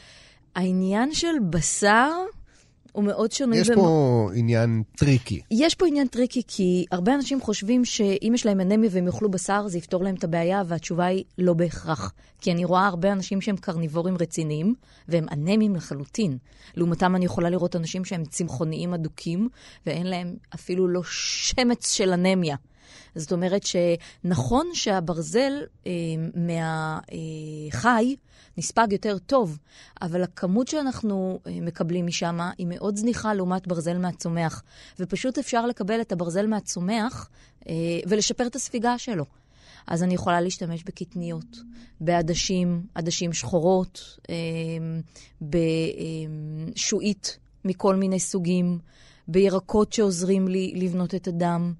העניין 0.55 1.15
של 1.15 1.39
בשר 1.51 2.13
הוא 2.97 3.05
מאוד 3.05 3.33
שונה. 3.33 3.57
יש 3.57 3.71
במ- 3.71 3.77
פה 3.77 4.31
עניין 4.35 4.83
טריקי. 4.97 5.41
יש 5.51 5.75
פה 5.75 5.87
עניין 5.87 6.07
טריקי, 6.09 6.43
כי 6.49 6.85
הרבה 6.91 7.15
אנשים 7.15 7.41
חושבים 7.41 7.85
שאם 7.85 8.33
יש 8.35 8.47
להם 8.47 8.61
אנמיה 8.61 8.91
והם 8.93 9.07
יאכלו 9.07 9.31
בשר, 9.31 9.69
זה 9.69 9.79
יפתור 9.79 10.05
להם 10.05 10.15
את 10.15 10.25
הבעיה, 10.25 10.63
והתשובה 10.67 11.05
היא 11.07 11.25
לא 11.39 11.53
בהכרח. 11.55 12.13
כי 12.41 12.53
אני 12.53 12.65
רואה 12.65 12.87
הרבה 12.87 13.13
אנשים 13.13 13.41
שהם 13.41 13.57
קרניבורים 13.57 14.17
רציניים, 14.21 14.75
והם 15.09 15.27
אנמיים 15.33 15.77
לחלוטין. 15.77 16.39
לעומתם 16.77 17.17
אני 17.17 17.25
יכולה 17.25 17.51
לראות 17.51 17.77
אנשים 17.77 18.05
שהם 18.05 18.25
צמחוניים 18.25 18.95
אדוקים, 18.95 19.49
ואין 19.87 20.07
להם 20.07 20.35
אפילו 20.55 20.89
לא 20.89 21.01
שמץ 21.05 21.93
של 21.93 22.13
אנמיה. 22.13 22.57
זאת 23.15 23.33
אומרת 23.33 23.63
שנכון 23.67 24.67
שהברזל 24.73 25.53
אה, 25.87 25.93
מהחי 26.35 28.17
נספג 28.59 28.87
יותר 28.91 29.19
טוב, 29.19 29.59
אבל 30.03 30.23
הכמות 30.23 30.69
שאנחנו 30.69 31.41
אה, 31.47 31.59
מקבלים 31.61 32.07
משם 32.07 32.39
היא 32.59 32.67
מאוד 32.67 32.97
זניחה 32.97 33.35
לעומת 33.35 33.67
ברזל 33.67 33.99
מהצומח. 33.99 34.63
ופשוט 34.99 35.39
אפשר 35.39 35.67
לקבל 35.67 36.01
את 36.01 36.13
הברזל 36.13 36.47
מהצומח 36.47 37.31
אה, 37.69 37.75
ולשפר 38.09 38.47
את 38.47 38.57
הספיגה 38.57 38.99
שלו. 38.99 39.25
אז 39.87 40.03
אני 40.03 40.15
יכולה 40.15 40.41
להשתמש 40.41 40.85
בקטניות, 40.85 41.57
בעדשים, 42.01 42.87
עדשים 42.95 43.33
שחורות, 43.33 44.19
אה, 44.31 44.35
בשועית 46.73 47.39
מכל 47.65 47.97
מיני 47.97 48.21
סוגים, 48.21 48.79
בירקות 49.29 49.93
שעוזרים 49.93 50.49
לי 50.49 50.73
לבנות 50.77 51.15
את 51.15 51.29
הדם. 51.29 51.73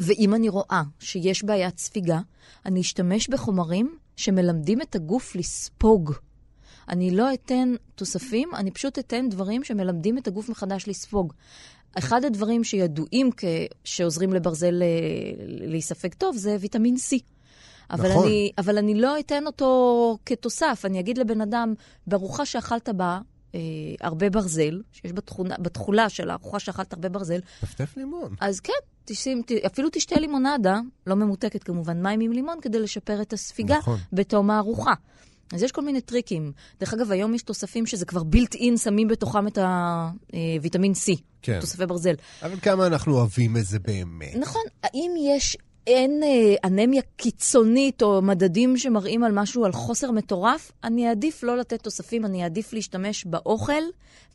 ואם 0.00 0.34
אני 0.34 0.48
רואה 0.48 0.82
שיש 1.00 1.44
בעיית 1.44 1.78
ספיגה, 1.78 2.20
אני 2.66 2.80
אשתמש 2.80 3.28
בחומרים 3.28 3.96
שמלמדים 4.16 4.82
את 4.82 4.94
הגוף 4.94 5.36
לספוג. 5.36 6.12
אני 6.88 7.10
לא 7.10 7.34
אתן 7.34 7.74
תוספים, 7.94 8.48
אני 8.54 8.70
פשוט 8.70 8.98
אתן 8.98 9.28
דברים 9.28 9.64
שמלמדים 9.64 10.18
את 10.18 10.28
הגוף 10.28 10.48
מחדש 10.48 10.88
לספוג. 10.88 11.32
אחד 11.98 12.24
הדברים 12.24 12.64
שידועים 12.64 13.30
כ... 13.36 13.44
שעוזרים 13.84 14.32
לברזל 14.32 14.82
אה, 14.82 14.88
להיספג 15.46 16.14
טוב 16.14 16.36
זה 16.36 16.56
ויטמין 16.60 16.94
C. 16.96 17.16
אבל, 17.90 18.10
נכון. 18.10 18.26
אני, 18.26 18.52
אבל 18.58 18.78
אני 18.78 18.94
לא 18.94 19.18
אתן 19.18 19.46
אותו 19.46 20.18
כתוסף. 20.26 20.82
אני 20.84 21.00
אגיד 21.00 21.18
לבן 21.18 21.40
אדם, 21.40 21.74
בארוחה 22.06 22.46
שאכלת 22.46 22.88
בה 22.88 23.20
אה, 23.54 23.60
הרבה 24.00 24.30
ברזל, 24.30 24.82
שיש 24.92 25.12
בתכונה, 25.12 25.54
בתכולה 25.58 26.08
של 26.08 26.30
הארוחה 26.30 26.58
שאכלת 26.58 26.92
הרבה 26.92 27.08
ברזל, 27.08 27.40
טפטף 27.60 27.96
לימון. 27.96 28.34
אז 28.40 28.60
כן, 28.60 28.72
תשים, 29.04 29.42
ת, 29.46 29.52
אפילו 29.66 29.88
תשתה 29.92 30.20
לימונדה, 30.20 30.80
לא 31.06 31.14
ממותקת 31.14 31.62
כמובן, 31.62 32.02
מים 32.02 32.20
עם 32.20 32.32
לימון, 32.32 32.58
כדי 32.62 32.78
לשפר 32.78 33.22
את 33.22 33.32
הספיגה 33.32 33.78
נכון. 33.78 33.98
בתום 34.12 34.50
הארוחה. 34.50 34.94
אז 35.52 35.62
יש 35.62 35.72
כל 35.72 35.82
מיני 35.82 36.00
טריקים. 36.00 36.52
דרך 36.80 36.94
אגב, 36.94 37.12
היום 37.12 37.34
יש 37.34 37.42
תוספים 37.42 37.86
שזה 37.86 38.06
כבר 38.06 38.22
בילט 38.22 38.54
אין, 38.54 38.76
שמים 38.76 39.08
בתוכם 39.08 39.46
את 39.46 39.58
הוויטמין 39.58 40.92
C, 40.92 41.20
כן. 41.42 41.60
תוספי 41.60 41.86
ברזל. 41.86 42.14
אבל 42.42 42.60
כמה 42.60 42.86
אנחנו 42.86 43.14
אוהבים 43.14 43.56
את 43.56 43.64
זה 43.64 43.78
באמת. 43.78 44.36
נכון, 44.36 44.62
האם 44.82 45.10
יש, 45.18 45.56
אין 45.86 46.22
אה, 46.22 46.54
אנמיה 46.64 47.02
קיצונית 47.16 48.02
או 48.02 48.22
מדדים 48.22 48.76
שמראים 48.76 49.24
על 49.24 49.32
משהו, 49.32 49.64
על 49.64 49.72
חוסר 49.72 50.10
מטורף? 50.10 50.72
אני 50.84 51.08
אעדיף 51.08 51.42
לא 51.42 51.56
לתת 51.56 51.82
תוספים, 51.82 52.24
אני 52.24 52.44
אעדיף 52.44 52.72
להשתמש 52.72 53.24
באוכל 53.24 53.82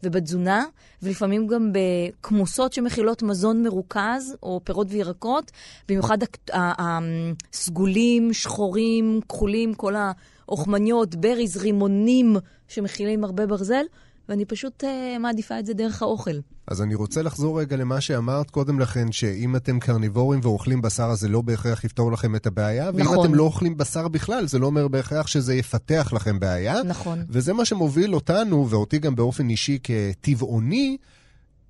ובתזונה, 0.03 0.65
ולפעמים 1.01 1.47
גם 1.47 1.71
בכמוסות 1.73 2.73
שמכילות 2.73 3.23
מזון 3.23 3.63
מרוכז, 3.63 4.35
או 4.43 4.61
פירות 4.63 4.87
וירקות, 4.89 5.51
במיוחד 5.89 6.17
הסגולים, 6.53 8.33
שחורים, 8.33 9.19
כחולים, 9.29 9.73
כל 9.73 9.93
האוכמניות, 9.95 11.15
בריז, 11.15 11.57
רימונים 11.57 12.35
שמכילים 12.67 13.23
הרבה 13.23 13.45
ברזל, 13.45 13.83
ואני 14.29 14.45
פשוט 14.45 14.83
אה, 14.83 15.17
מעדיפה 15.19 15.59
את 15.59 15.65
זה 15.65 15.73
דרך 15.73 16.01
האוכל. 16.01 16.39
אז 16.67 16.81
אני 16.81 16.95
רוצה 16.95 17.21
לחזור 17.21 17.59
רגע 17.59 17.77
למה 17.77 18.01
שאמרת 18.01 18.49
קודם 18.49 18.79
לכן, 18.79 19.11
שאם 19.11 19.55
אתם 19.55 19.79
קרניבורים 19.79 20.39
ואוכלים 20.43 20.81
בשר, 20.81 21.03
אז 21.03 21.19
זה 21.19 21.27
לא 21.27 21.41
בהכרח 21.41 21.83
יפתור 21.83 22.11
לכם 22.11 22.35
את 22.35 22.47
הבעיה. 22.47 22.91
ואם 22.93 23.03
נכון. 23.03 23.25
אתם 23.25 23.35
לא 23.35 23.43
אוכלים 23.43 23.77
בשר 23.77 24.07
בכלל, 24.07 24.47
זה 24.47 24.59
לא 24.59 24.65
אומר 24.65 24.87
בהכרח 24.87 25.27
שזה 25.27 25.55
יפתח 25.55 26.13
לכם 26.15 26.39
בעיה. 26.39 26.83
נכון. 26.83 27.25
וזה 27.29 27.53
מה 27.53 27.65
שמוביל 27.65 28.15
אותנו, 28.15 28.69
ואותי 28.69 28.99
גם 28.99 29.15
באופן 29.15 29.49
אישי 29.49 29.79
כטבעוני, 29.83 30.97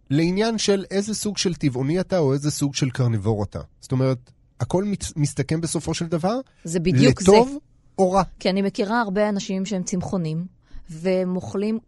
לעניין 0.09 0.57
של 0.57 0.85
איזה 0.91 1.15
סוג 1.15 1.37
של 1.37 1.55
טבעוני 1.55 1.99
אתה 1.99 2.17
או 2.17 2.33
איזה 2.33 2.51
סוג 2.51 2.75
של 2.75 2.89
קרניבור 2.89 3.43
אתה. 3.43 3.59
זאת 3.81 3.91
אומרת, 3.91 4.31
הכל 4.59 4.83
מסתכם 5.15 5.61
בסופו 5.61 5.93
של 5.93 6.05
דבר 6.05 6.39
זה 6.63 6.79
בדיוק 6.79 7.21
זה. 7.21 7.31
לטוב 7.31 7.57
או 7.99 8.11
רע. 8.11 8.23
כי 8.39 8.49
אני 8.49 8.61
מכירה 8.61 9.01
הרבה 9.01 9.29
אנשים 9.29 9.65
שהם 9.65 9.83
צמחונים, 9.83 10.45
והם 10.89 11.35
אוכלים, 11.35 11.79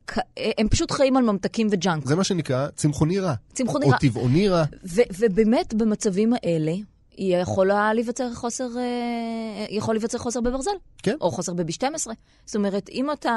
הם 0.57 0.69
פשוט 0.69 0.91
חיים 0.91 1.17
על 1.17 1.23
ממתקים 1.23 1.67
וג'אנק. 1.71 2.05
זה 2.05 2.15
מה 2.15 2.23
שנקרא 2.23 2.67
צמחוני 2.75 3.19
רע. 3.19 3.33
צמחוני 3.53 3.85
או 3.85 3.91
רע. 3.91 3.97
טבעוני 3.97 4.49
רע. 4.49 4.63
ו- 4.83 5.01
ובאמת, 5.19 5.73
במצבים 5.73 6.33
האלה, 6.33 6.73
יכולה 7.17 7.93
להיווצר 7.93 8.33
חוסר, 8.33 8.77
אה, 8.77 9.65
יכול 9.69 9.95
להיווצר 9.95 10.17
חוסר 10.17 10.41
בברזל. 10.41 10.71
כן. 11.03 11.15
או 11.21 11.31
חוסר 11.31 11.53
ב-B12. 11.53 12.09
זאת 12.45 12.55
אומרת, 12.55 12.89
אם 12.89 13.11
אתה 13.11 13.29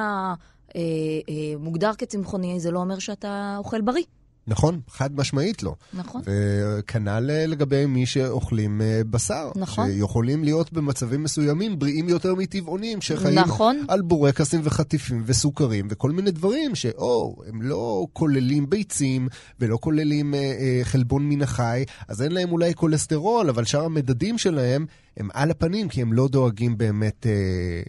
אה, 0.77 0.81
אה, 1.29 1.59
מוגדר 1.59 1.93
כצמחוני, 1.99 2.61
זה 2.61 2.71
לא 2.71 2.79
אומר 2.79 2.99
שאתה 2.99 3.55
אוכל 3.59 3.81
בריא. 3.81 4.05
נכון, 4.47 4.81
חד 4.91 5.17
משמעית 5.17 5.63
לא. 5.63 5.75
נכון. 5.95 6.23
וכנ"ל 6.25 7.31
אה, 7.31 7.47
לגבי 7.47 7.87
מי 7.87 8.07
שאוכלים 8.07 8.81
אה, 8.81 9.01
בשר. 9.11 9.51
נכון. 9.57 9.91
שיכולים 9.91 10.45
להיות 10.45 10.73
במצבים 10.73 11.23
מסוימים 11.23 11.79
בריאים 11.79 12.09
יותר 12.09 12.35
מטבעונים, 12.35 13.01
שחיים 13.01 13.39
נכון. 13.39 13.85
על 13.89 14.01
בורקסים 14.01 14.61
וחטיפים 14.65 15.23
וסוכרים 15.27 15.89
וכל 15.91 16.11
מיני 16.11 16.31
דברים 16.31 16.75
שאו, 16.75 17.37
הם 17.49 17.63
לא 17.63 18.07
כוללים 18.13 18.71
ביצים 18.71 19.29
ולא 19.61 19.79
כוללים 19.81 20.35
אה, 20.35 20.39
אה, 20.39 20.81
חלבון 20.83 21.29
מן 21.29 21.43
החי, 21.43 21.85
אז 22.09 22.23
אין 22.23 22.33
להם 22.33 22.53
אולי 22.53 22.75
כולסטרול, 22.75 23.49
אבל 23.49 23.65
שאר 23.65 23.85
המדדים 23.85 24.39
שלהם 24.39 24.87
הם 25.17 25.29
על 25.35 25.51
הפנים, 25.51 25.89
כי 25.89 26.03
הם 26.03 26.13
לא 26.13 26.29
דואגים 26.29 26.79
באמת 26.79 27.27
אה, 27.27 27.33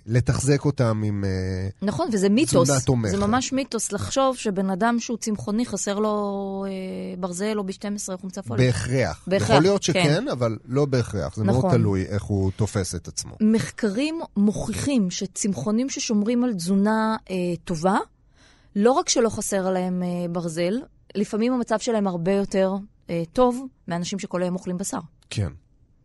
לתחזק 0.06 0.66
אותם 0.66 1.02
עם... 1.06 1.24
אה, 1.26 1.68
נכון, 1.82 2.08
וזה 2.14 2.30
מיתוס. 2.30 2.70
זה 3.10 3.18
ממש 3.18 3.54
מיתוס 3.54 3.92
לחשוב 3.92 4.38
שבן 4.38 4.70
אדם 4.70 5.00
שהוא 5.00 5.18
צמחוני, 5.18 5.66
חסר 5.66 6.00
לו 6.00 6.66
אה, 6.68 6.72
ברזל 7.20 7.54
או 7.58 7.64
ב-12 7.64 8.18
חומצה 8.22 8.42
פולית. 8.42 8.66
בהכרח. 8.66 9.24
בהכרח, 9.28 9.50
יכול 9.50 9.62
להיות 9.62 9.84
שכן, 9.84 10.04
כן. 10.04 10.28
אבל 10.28 10.58
לא 10.66 10.86
בהכרח. 10.86 11.36
זה 11.36 11.44
מאוד 11.44 11.58
נכון. 11.58 11.72
תלוי 11.72 12.06
איך 12.06 12.24
הוא 12.24 12.52
תופס 12.56 12.96
את 12.96 13.08
עצמו. 13.08 13.36
מחקרים 13.42 14.20
מוכיחים 14.38 15.12
שצמחונים 15.12 15.90
ששומרים 15.90 16.44
על 16.44 16.54
תזונה 16.54 17.16
אה, 17.30 17.36
טובה, 17.64 17.98
לא 18.76 18.92
רק 18.92 19.10
שלא 19.10 19.30
חסר 19.30 19.70
להם 19.72 20.04
אה, 20.04 20.08
ברזל, 20.32 20.74
לפעמים 21.16 21.54
המצב 21.54 21.80
שלהם 21.80 22.08
הרבה 22.08 22.32
יותר 22.32 22.74
אה, 23.10 23.24
טוב 23.34 23.66
מאנשים 23.88 24.20
שכל 24.20 24.44
היום 24.44 24.56
אוכלים 24.56 24.78
בשר. 24.78 25.00
כן. 25.30 25.48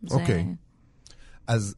זה- 0.09 0.15
אוקיי. 0.15 0.47
אז 1.49 1.75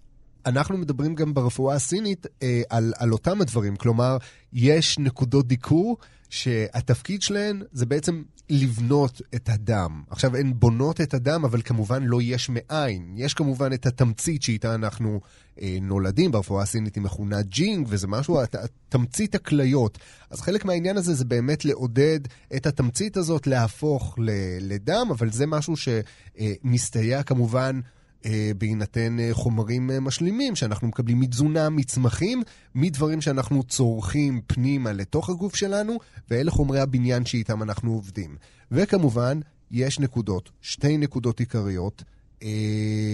אנחנו 0.46 0.76
מדברים 0.78 1.14
גם 1.14 1.34
ברפואה 1.34 1.74
הסינית 1.74 2.26
אה, 2.42 2.62
על, 2.70 2.92
על 2.98 3.12
אותם 3.12 3.40
הדברים. 3.40 3.76
כלומר, 3.76 4.16
יש 4.52 4.98
נקודות 4.98 5.46
דיקור 5.48 5.96
שהתפקיד 6.30 7.22
שלהן 7.22 7.62
זה 7.72 7.86
בעצם 7.86 8.22
לבנות 8.50 9.22
את 9.34 9.48
הדם. 9.48 10.02
עכשיו, 10.10 10.36
הן 10.36 10.52
בונות 10.56 11.00
את 11.00 11.14
הדם, 11.14 11.44
אבל 11.44 11.62
כמובן 11.62 12.02
לא 12.02 12.18
יש 12.22 12.50
מאין. 12.50 13.14
יש 13.16 13.34
כמובן 13.34 13.72
את 13.72 13.86
התמצית 13.86 14.42
שאיתה 14.42 14.74
אנחנו 14.74 15.20
אה, 15.62 15.78
נולדים, 15.82 16.30
ברפואה 16.30 16.62
הסינית 16.62 16.94
היא 16.94 17.02
מכונה 17.02 17.42
ג'ינג, 17.42 17.86
וזה 17.90 18.06
משהו, 18.06 18.40
הת- 18.40 18.56
תמצית 18.88 19.34
הכליות. 19.34 19.98
אז 20.30 20.40
חלק 20.40 20.64
מהעניין 20.64 20.96
הזה 20.96 21.14
זה 21.14 21.24
באמת 21.24 21.64
לעודד 21.64 22.20
את 22.56 22.66
התמצית 22.66 23.16
הזאת 23.16 23.46
להפוך 23.46 24.18
ל- 24.18 24.30
לדם, 24.60 25.06
אבל 25.10 25.30
זה 25.32 25.46
משהו 25.46 25.74
שמסתייע 25.76 27.22
כמובן. 27.22 27.80
אה, 28.26 28.50
בהינתן 28.58 29.20
אה, 29.20 29.28
חומרים 29.32 29.90
אה, 29.90 30.00
משלימים 30.00 30.56
שאנחנו 30.56 30.88
מקבלים 30.88 31.20
מתזונה, 31.20 31.68
מצמחים, 31.70 32.42
מדברים 32.74 33.20
שאנחנו 33.20 33.62
צורכים 33.62 34.40
פנימה 34.46 34.92
לתוך 34.92 35.30
הגוף 35.30 35.56
שלנו, 35.56 35.98
ואלה 36.30 36.50
חומרי 36.50 36.80
הבניין 36.80 37.26
שאיתם 37.26 37.62
אנחנו 37.62 37.92
עובדים. 37.92 38.36
וכמובן, 38.70 39.40
יש 39.70 39.98
נקודות, 39.98 40.50
שתי 40.60 40.96
נקודות 40.96 41.40
עיקריות, 41.40 42.02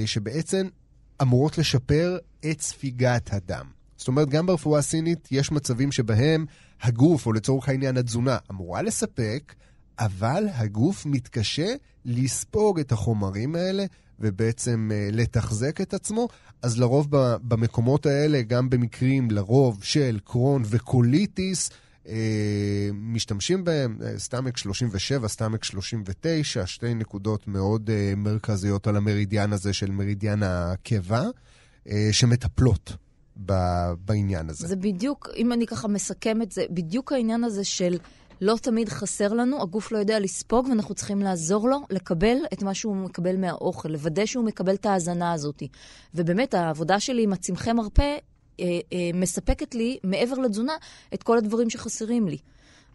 שבעצם 0.07 0.69
אמורות 1.23 1.59
לשפר 1.59 2.19
את 2.51 2.61
ספיגת 2.61 3.33
הדם. 3.33 3.67
זאת 3.97 4.09
אומרת, 4.09 4.29
גם 4.29 4.47
ברפואה 4.47 4.79
הסינית 4.79 5.29
יש 5.31 5.53
מצבים 5.53 5.93
שבהם 5.93 6.47
הגוף, 6.83 7.27
או 7.27 7.33
לצורך 7.33 7.69
העניין 7.69 7.97
התזונה, 7.97 8.39
אמורה 8.51 8.83
לספק, 8.83 9.55
אבל 9.99 10.45
הגוף 10.55 11.07
מתקשה 11.07 11.75
לספוג 12.05 12.81
את 12.81 12.93
החומרים 12.93 13.55
האלה 13.55 13.85
ובעצם 14.21 14.91
אה, 14.95 15.09
לתחזק 15.13 15.81
את 15.81 15.95
עצמו. 15.95 16.29
אז 16.63 16.79
לרוב 16.79 17.09
במקומות 17.43 18.07
האלה, 18.07 18.43
גם 18.43 18.71
במקרים 18.71 19.31
לרוב 19.31 19.79
של 19.83 20.19
קרון 20.25 20.63
וקוליטיס, 20.67 21.71
אה, 22.09 22.91
משתמשים 22.93 23.65
בהם, 23.65 23.99
אה, 24.05 24.19
סטאמק 24.19 24.57
37, 24.57 25.29
סטאמק 25.29 25.65
39, 25.65 26.67
שתי 26.67 26.95
נקודות 26.95 27.49
מאוד 27.49 27.91
אה, 27.91 28.13
מרכזיות 28.17 28.87
על 28.87 28.97
המרידיאן 28.97 29.53
הזה 29.53 29.73
של 29.73 29.91
מרידיאן 29.91 30.43
הקיבה, 30.43 31.23
אה, 31.89 32.09
שמטפלות 32.13 32.93
בעניין 34.05 34.49
הזה. 34.49 34.67
זה 34.67 34.77
בדיוק, 34.77 35.29
אם 35.37 35.53
אני 35.53 35.67
ככה 35.67 35.89
מסכמת, 35.89 36.53
זה 36.53 36.65
בדיוק 36.71 37.13
העניין 37.13 37.45
הזה 37.45 37.65
של 37.65 37.99
לא 38.41 38.57
תמיד 38.63 38.89
חסר 38.89 39.33
לנו, 39.33 39.63
הגוף 39.63 39.93
לא 39.93 39.99
יודע 39.99 40.21
לספוג, 40.21 40.69
ואנחנו 40.69 40.95
צריכים 40.95 41.23
לעזור 41.23 41.69
לו 41.69 41.79
לקבל 41.91 42.37
את 42.53 42.63
מה 42.63 42.75
שהוא 42.75 42.97
מקבל 42.97 43.37
מהאוכל, 43.37 43.89
לוודא 43.89 44.27
שהוא 44.27 44.45
מקבל 44.45 44.75
את 44.75 44.87
ההאזנה 44.87 45.33
הזאת. 45.33 45.63
ובאמת, 46.15 46.55
העבודה 46.55 47.01
שלי 47.01 47.23
עם 47.23 47.33
הצמחי 47.33 47.73
מרפא 47.73 48.17
אה, 48.61 48.65
אה, 48.93 49.11
מספקת 49.15 49.75
לי, 49.75 49.99
מעבר 50.05 50.35
לתזונה, 50.35 50.73
את 51.15 51.23
כל 51.23 51.39
הדברים 51.39 51.71
שחסרים 51.71 52.29
לי. 52.29 52.39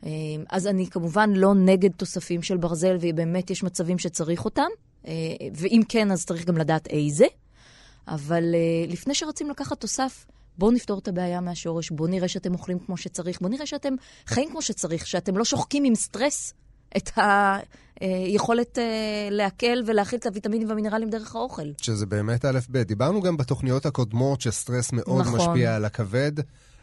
אה, 0.05 0.09
אז 0.49 0.67
אני 0.67 0.87
כמובן 0.87 1.33
לא 1.33 1.53
נגד 1.55 1.91
תוספים 1.91 2.41
של 2.41 2.57
ברזל, 2.57 2.97
ובאמת 3.01 3.49
יש 3.49 3.63
מצבים 3.63 3.99
שצריך 3.99 4.45
אותם, 4.45 4.69
אה, 5.07 5.13
ואם 5.53 5.81
כן, 5.89 6.11
אז 6.11 6.25
צריך 6.25 6.45
גם 6.45 6.57
לדעת 6.57 6.87
איזה. 6.87 7.25
אבל 8.07 8.43
uh, 8.43 8.91
לפני 8.91 9.15
שרוצים 9.15 9.49
לקחת 9.49 9.81
תוסף, 9.81 10.25
בואו 10.57 10.71
נפתור 10.71 10.99
את 10.99 11.07
הבעיה 11.07 11.41
מהשורש, 11.41 11.91
בואו 11.91 12.09
נראה 12.09 12.27
שאתם 12.27 12.53
אוכלים 12.53 12.79
כמו 12.79 12.97
שצריך, 12.97 13.39
בואו 13.39 13.51
נראה 13.51 13.65
שאתם 13.65 13.93
חיים 14.27 14.49
כמו 14.49 14.61
שצריך, 14.61 15.07
שאתם 15.07 15.37
לא 15.37 15.45
שוחקים 15.45 15.83
עם 15.83 15.95
סטרס 15.95 16.53
את 16.97 17.11
היכולת 18.01 18.77
uh, 18.77 18.81
לעכל 19.31 19.77
ולהכיל 19.85 20.19
את 20.19 20.25
הוויטמינים 20.25 20.69
והמינרלים 20.69 21.09
דרך 21.09 21.35
האוכל. 21.35 21.71
שזה 21.77 22.05
באמת 22.05 22.45
א' 22.45 22.59
ב'. 22.69 22.77
דיברנו 22.77 23.21
גם 23.21 23.37
בתוכניות 23.37 23.85
הקודמות 23.85 24.41
שסטרס 24.41 24.91
מאוד 24.93 25.21
נכון. 25.21 25.39
משפיע 25.39 25.75
על 25.75 25.85
הכבד, 25.85 26.31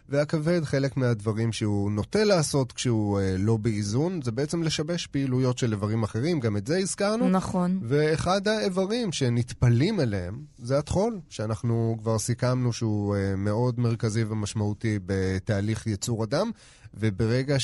והכבד, 0.09 0.65
חלק 0.65 0.97
מהדברים 0.97 1.53
שהוא 1.53 1.91
נוטה 1.91 2.25
לעשות 2.25 2.73
כשהוא 2.73 3.21
אה, 3.21 3.37
לא 3.39 3.57
באיזון, 3.57 4.23
זה 4.23 4.33
בעצם 4.33 4.63
לשבש 4.63 5.07
פעילויות 5.07 5.59
של 5.59 5.73
איברים 5.73 6.03
אחרים, 6.03 6.41
גם 6.41 6.57
את 6.57 6.67
זה 6.67 6.79
הזכרנו. 6.79 7.29
נכון. 7.29 7.81
ואחד 7.83 8.49
האיברים 8.49 9.13
שנטפלים 9.13 10.01
אליהם 10.01 10.45
זה 10.59 10.79
הטחול, 10.79 11.21
שאנחנו 11.29 11.97
כבר 12.01 12.19
סיכמנו 12.19 12.73
שהוא 12.73 13.17
אה, 13.17 13.37
מאוד 13.37 13.81
מרכזי 13.81 14.25
ומשמעותי 14.25 14.99
בתהליך 15.07 15.87
ייצור 15.87 16.23
הדם, 16.23 16.51
וברגע 16.95 17.57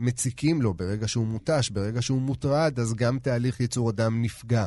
שמציקים 0.00 0.62
לו, 0.62 0.74
ברגע 0.74 1.08
שהוא 1.08 1.26
מותש, 1.26 1.70
ברגע 1.70 2.02
שהוא 2.02 2.20
מוטרד, 2.20 2.80
אז 2.80 2.94
גם 2.94 3.18
תהליך 3.18 3.60
ייצור 3.60 3.88
הדם 3.88 4.22
נפגע 4.22 4.64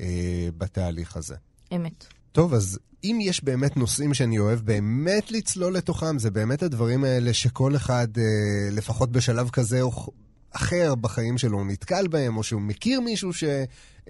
אה, 0.00 0.48
בתהליך 0.58 1.16
הזה. 1.16 1.36
אמת. 1.74 2.06
טוב, 2.32 2.54
אז 2.54 2.78
אם 3.04 3.18
יש 3.20 3.44
באמת 3.44 3.76
נושאים 3.76 4.14
שאני 4.14 4.38
אוהב 4.38 4.60
באמת 4.60 5.30
לצלול 5.30 5.76
לתוכם, 5.76 6.18
זה 6.18 6.30
באמת 6.30 6.62
הדברים 6.62 7.04
האלה 7.04 7.32
שכל 7.32 7.76
אחד, 7.76 8.08
אה, 8.18 8.24
לפחות 8.70 9.12
בשלב 9.12 9.50
כזה 9.50 9.82
או 9.82 10.06
אחר 10.50 10.94
בחיים 10.94 11.38
שלו, 11.38 11.58
הוא 11.58 11.66
נתקל 11.66 12.08
בהם, 12.08 12.36
או 12.36 12.42
שהוא 12.42 12.60
מכיר 12.60 13.00
מישהו 13.00 13.32
ש, 13.32 13.44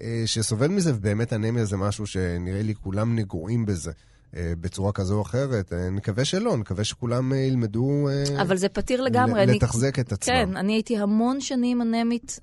אה, 0.01 0.23
שסובל 0.25 0.67
מזה, 0.67 0.95
ובאמת 0.95 1.33
אנמיה 1.33 1.65
זה 1.65 1.77
משהו 1.77 2.07
שנראה 2.07 2.61
לי 2.61 2.75
כולם 2.75 3.15
נגועים 3.15 3.65
בזה. 3.65 3.91
אה, 4.35 4.53
בצורה 4.61 4.91
כזו 4.91 5.15
או 5.15 5.21
אחרת. 5.21 5.73
אה, 5.73 5.89
נקווה 5.89 6.25
שלא, 6.25 6.57
נקווה 6.57 6.83
שכולם 6.83 7.33
אה, 7.33 7.37
ילמדו 7.37 8.07
אבל 8.41 8.57
זה 8.57 8.69
פתיר 8.69 9.01
לגמרי. 9.01 9.39
ל- 9.39 9.49
אני- 9.49 9.53
לתחזק 9.57 9.99
את 9.99 10.11
עצמם. 10.11 10.33
כן, 10.35 10.57
אני 10.57 10.73
הייתי 10.73 10.97
המון 10.97 11.41
שנים 11.41 11.81
אנמית, 11.81 12.39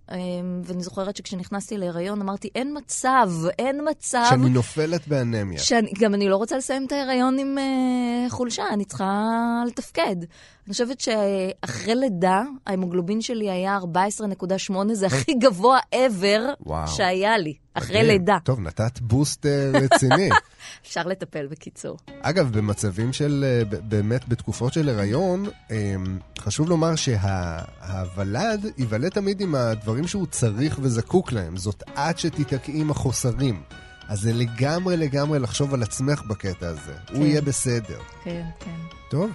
ואני 0.64 0.82
זוכרת 0.82 1.16
שכשנכנסתי 1.16 1.78
להיריון 1.78 2.20
אמרתי, 2.20 2.48
אין 2.54 2.76
מצב, 2.78 3.30
אין 3.58 3.80
מצב. 3.90 4.26
שאני 4.30 4.48
נופלת 4.50 5.08
באנמיה. 5.08 5.58
שאני, 5.58 5.92
גם 6.00 6.14
אני 6.14 6.28
לא 6.28 6.36
רוצה 6.36 6.56
לסיים 6.56 6.86
את 6.86 6.92
ההיריון 6.92 7.38
עם 7.38 7.58
uh, 7.58 8.30
חולשה, 8.30 8.62
אני 8.72 8.84
צריכה 8.84 9.24
לתפקד. 9.66 10.16
אני 10.70 10.74
חושבת 10.74 11.00
שאחרי 11.00 11.94
לידה, 11.94 12.42
ההמוגלובין 12.66 13.20
שלי 13.20 13.50
היה 13.50 13.78
14.8, 13.78 14.74
זה 14.92 15.06
הכי 15.06 15.34
גבוה 15.34 15.78
ever 15.94 16.40
וואו. 16.66 16.88
שהיה 16.88 17.38
לי, 17.38 17.54
אחרי 17.74 17.96
מדהים. 17.96 18.06
לידה. 18.06 18.38
טוב, 18.44 18.60
נתת 18.60 19.00
בוסט 19.00 19.46
אה, 19.46 19.70
רציני. 19.74 20.28
אפשר 20.82 21.02
לטפל 21.02 21.46
בקיצור. 21.46 21.96
אגב, 22.20 22.52
במצבים 22.52 23.12
של, 23.12 23.44
אה, 23.46 23.78
באמת, 23.80 24.28
בתקופות 24.28 24.72
של 24.72 24.88
הריון, 24.88 25.46
אה, 25.70 25.94
חשוב 26.38 26.68
לומר 26.68 26.96
שהוולד 26.96 28.66
ייוולד 28.78 29.08
תמיד 29.08 29.40
עם 29.40 29.54
הדברים 29.54 30.06
שהוא 30.06 30.26
צריך 30.26 30.78
וזקוק 30.82 31.32
להם. 31.32 31.56
זאת 31.56 31.82
את 31.94 32.18
שתיתקעי 32.18 32.80
עם 32.80 32.90
החוסרים. 32.90 33.62
אז 34.08 34.20
זה 34.20 34.32
לגמרי 34.32 34.96
לגמרי 34.96 35.38
לחשוב 35.38 35.74
על 35.74 35.82
עצמך 35.82 36.22
בקטע 36.22 36.68
הזה. 36.68 36.94
הוא 37.08 37.16
כן. 37.16 37.22
יהיה 37.22 37.40
בסדר. 37.40 37.98
כן, 38.24 38.44
כן. 38.60 38.76
טוב, 39.10 39.30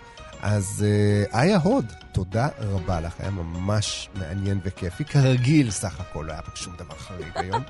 אז 0.48 0.86
אה, 0.88 1.42
איה 1.42 1.58
הוד, 1.58 1.86
תודה 2.12 2.48
רבה 2.60 3.02
לך, 3.02 3.14
היה 3.20 3.30
ממש 3.30 4.10
מעניין 4.16 4.60
וכיפי. 4.64 5.06
כרגיל, 5.06 5.72
סך 5.72 6.00
הכל, 6.00 6.26
לא 6.28 6.32
היה 6.32 6.42
פה 6.42 6.52
שום 6.56 6.76
דבר 6.78 6.96
חריג 6.96 7.32
היום. 7.36 7.64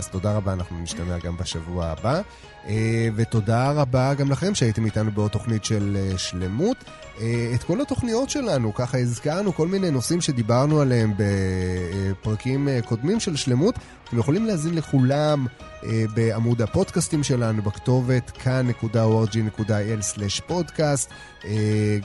אז 0.00 0.08
תודה 0.08 0.32
רבה, 0.32 0.52
אנחנו 0.52 0.78
נשתמע 0.78 1.18
גם 1.18 1.36
בשבוע 1.36 1.86
הבא. 1.86 2.20
אה, 2.68 3.08
ותודה 3.16 3.70
רבה 3.70 4.14
גם 4.14 4.30
לכם 4.30 4.54
שהייתם 4.54 4.84
איתנו 4.84 5.10
בעוד 5.10 5.30
תוכנית 5.30 5.64
של 5.64 5.96
אה, 6.00 6.18
שלמות. 6.18 6.76
אה, 7.20 7.52
את 7.54 7.62
כל 7.62 7.80
התוכניות 7.80 8.30
שלנו, 8.30 8.74
ככה 8.74 8.98
הזכרנו 8.98 9.52
כל 9.52 9.68
מיני 9.68 9.90
נושאים 9.90 10.20
שדיברנו 10.20 10.80
עליהם 10.80 11.14
בפרקים 11.16 12.68
קודמים 12.84 13.20
של 13.20 13.36
שלמות. 13.36 13.74
אתם 14.08 14.18
יכולים 14.18 14.46
להזין 14.46 14.74
לכולם 14.74 15.46
בעמוד 16.14 16.62
הפודקאסטים 16.62 17.22
שלנו, 17.22 17.62
בכתובת 17.62 18.30
כאן.org.il/פודקאסט. 18.30 21.10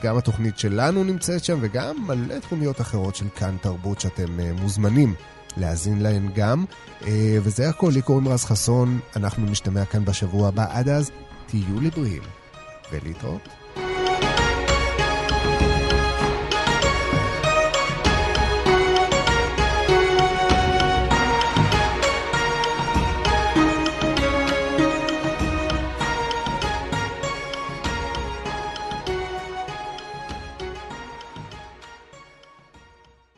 גם 0.02 0.16
התוכנית 0.16 0.58
שלנו 0.58 1.04
נמצאת 1.04 1.44
שם, 1.44 1.58
וגם 1.60 1.96
מלא 2.06 2.38
תוכניות 2.38 2.80
אחרות 2.80 3.16
של 3.16 3.26
כאן 3.36 3.56
תרבות 3.60 4.00
שאתם 4.00 4.40
מוזמנים 4.60 5.14
להאזין 5.56 6.02
להן 6.02 6.28
גם. 6.34 6.64
אה, 7.06 7.38
וזה 7.42 7.68
הכל, 7.68 7.90
לי 7.94 8.02
קוראים 8.02 8.28
רז 8.28 8.44
חסון, 8.44 9.00
אנחנו 9.16 9.46
נשתמע 9.46 9.84
כאן 9.84 10.04
בשבוע 10.04 10.48
הבא. 10.48 10.66
עד 10.70 10.88
אז, 10.88 11.10
תהיו 11.46 11.80
לי 11.80 11.90
בריאים, 11.90 12.22
ולהתראות. 12.92 13.48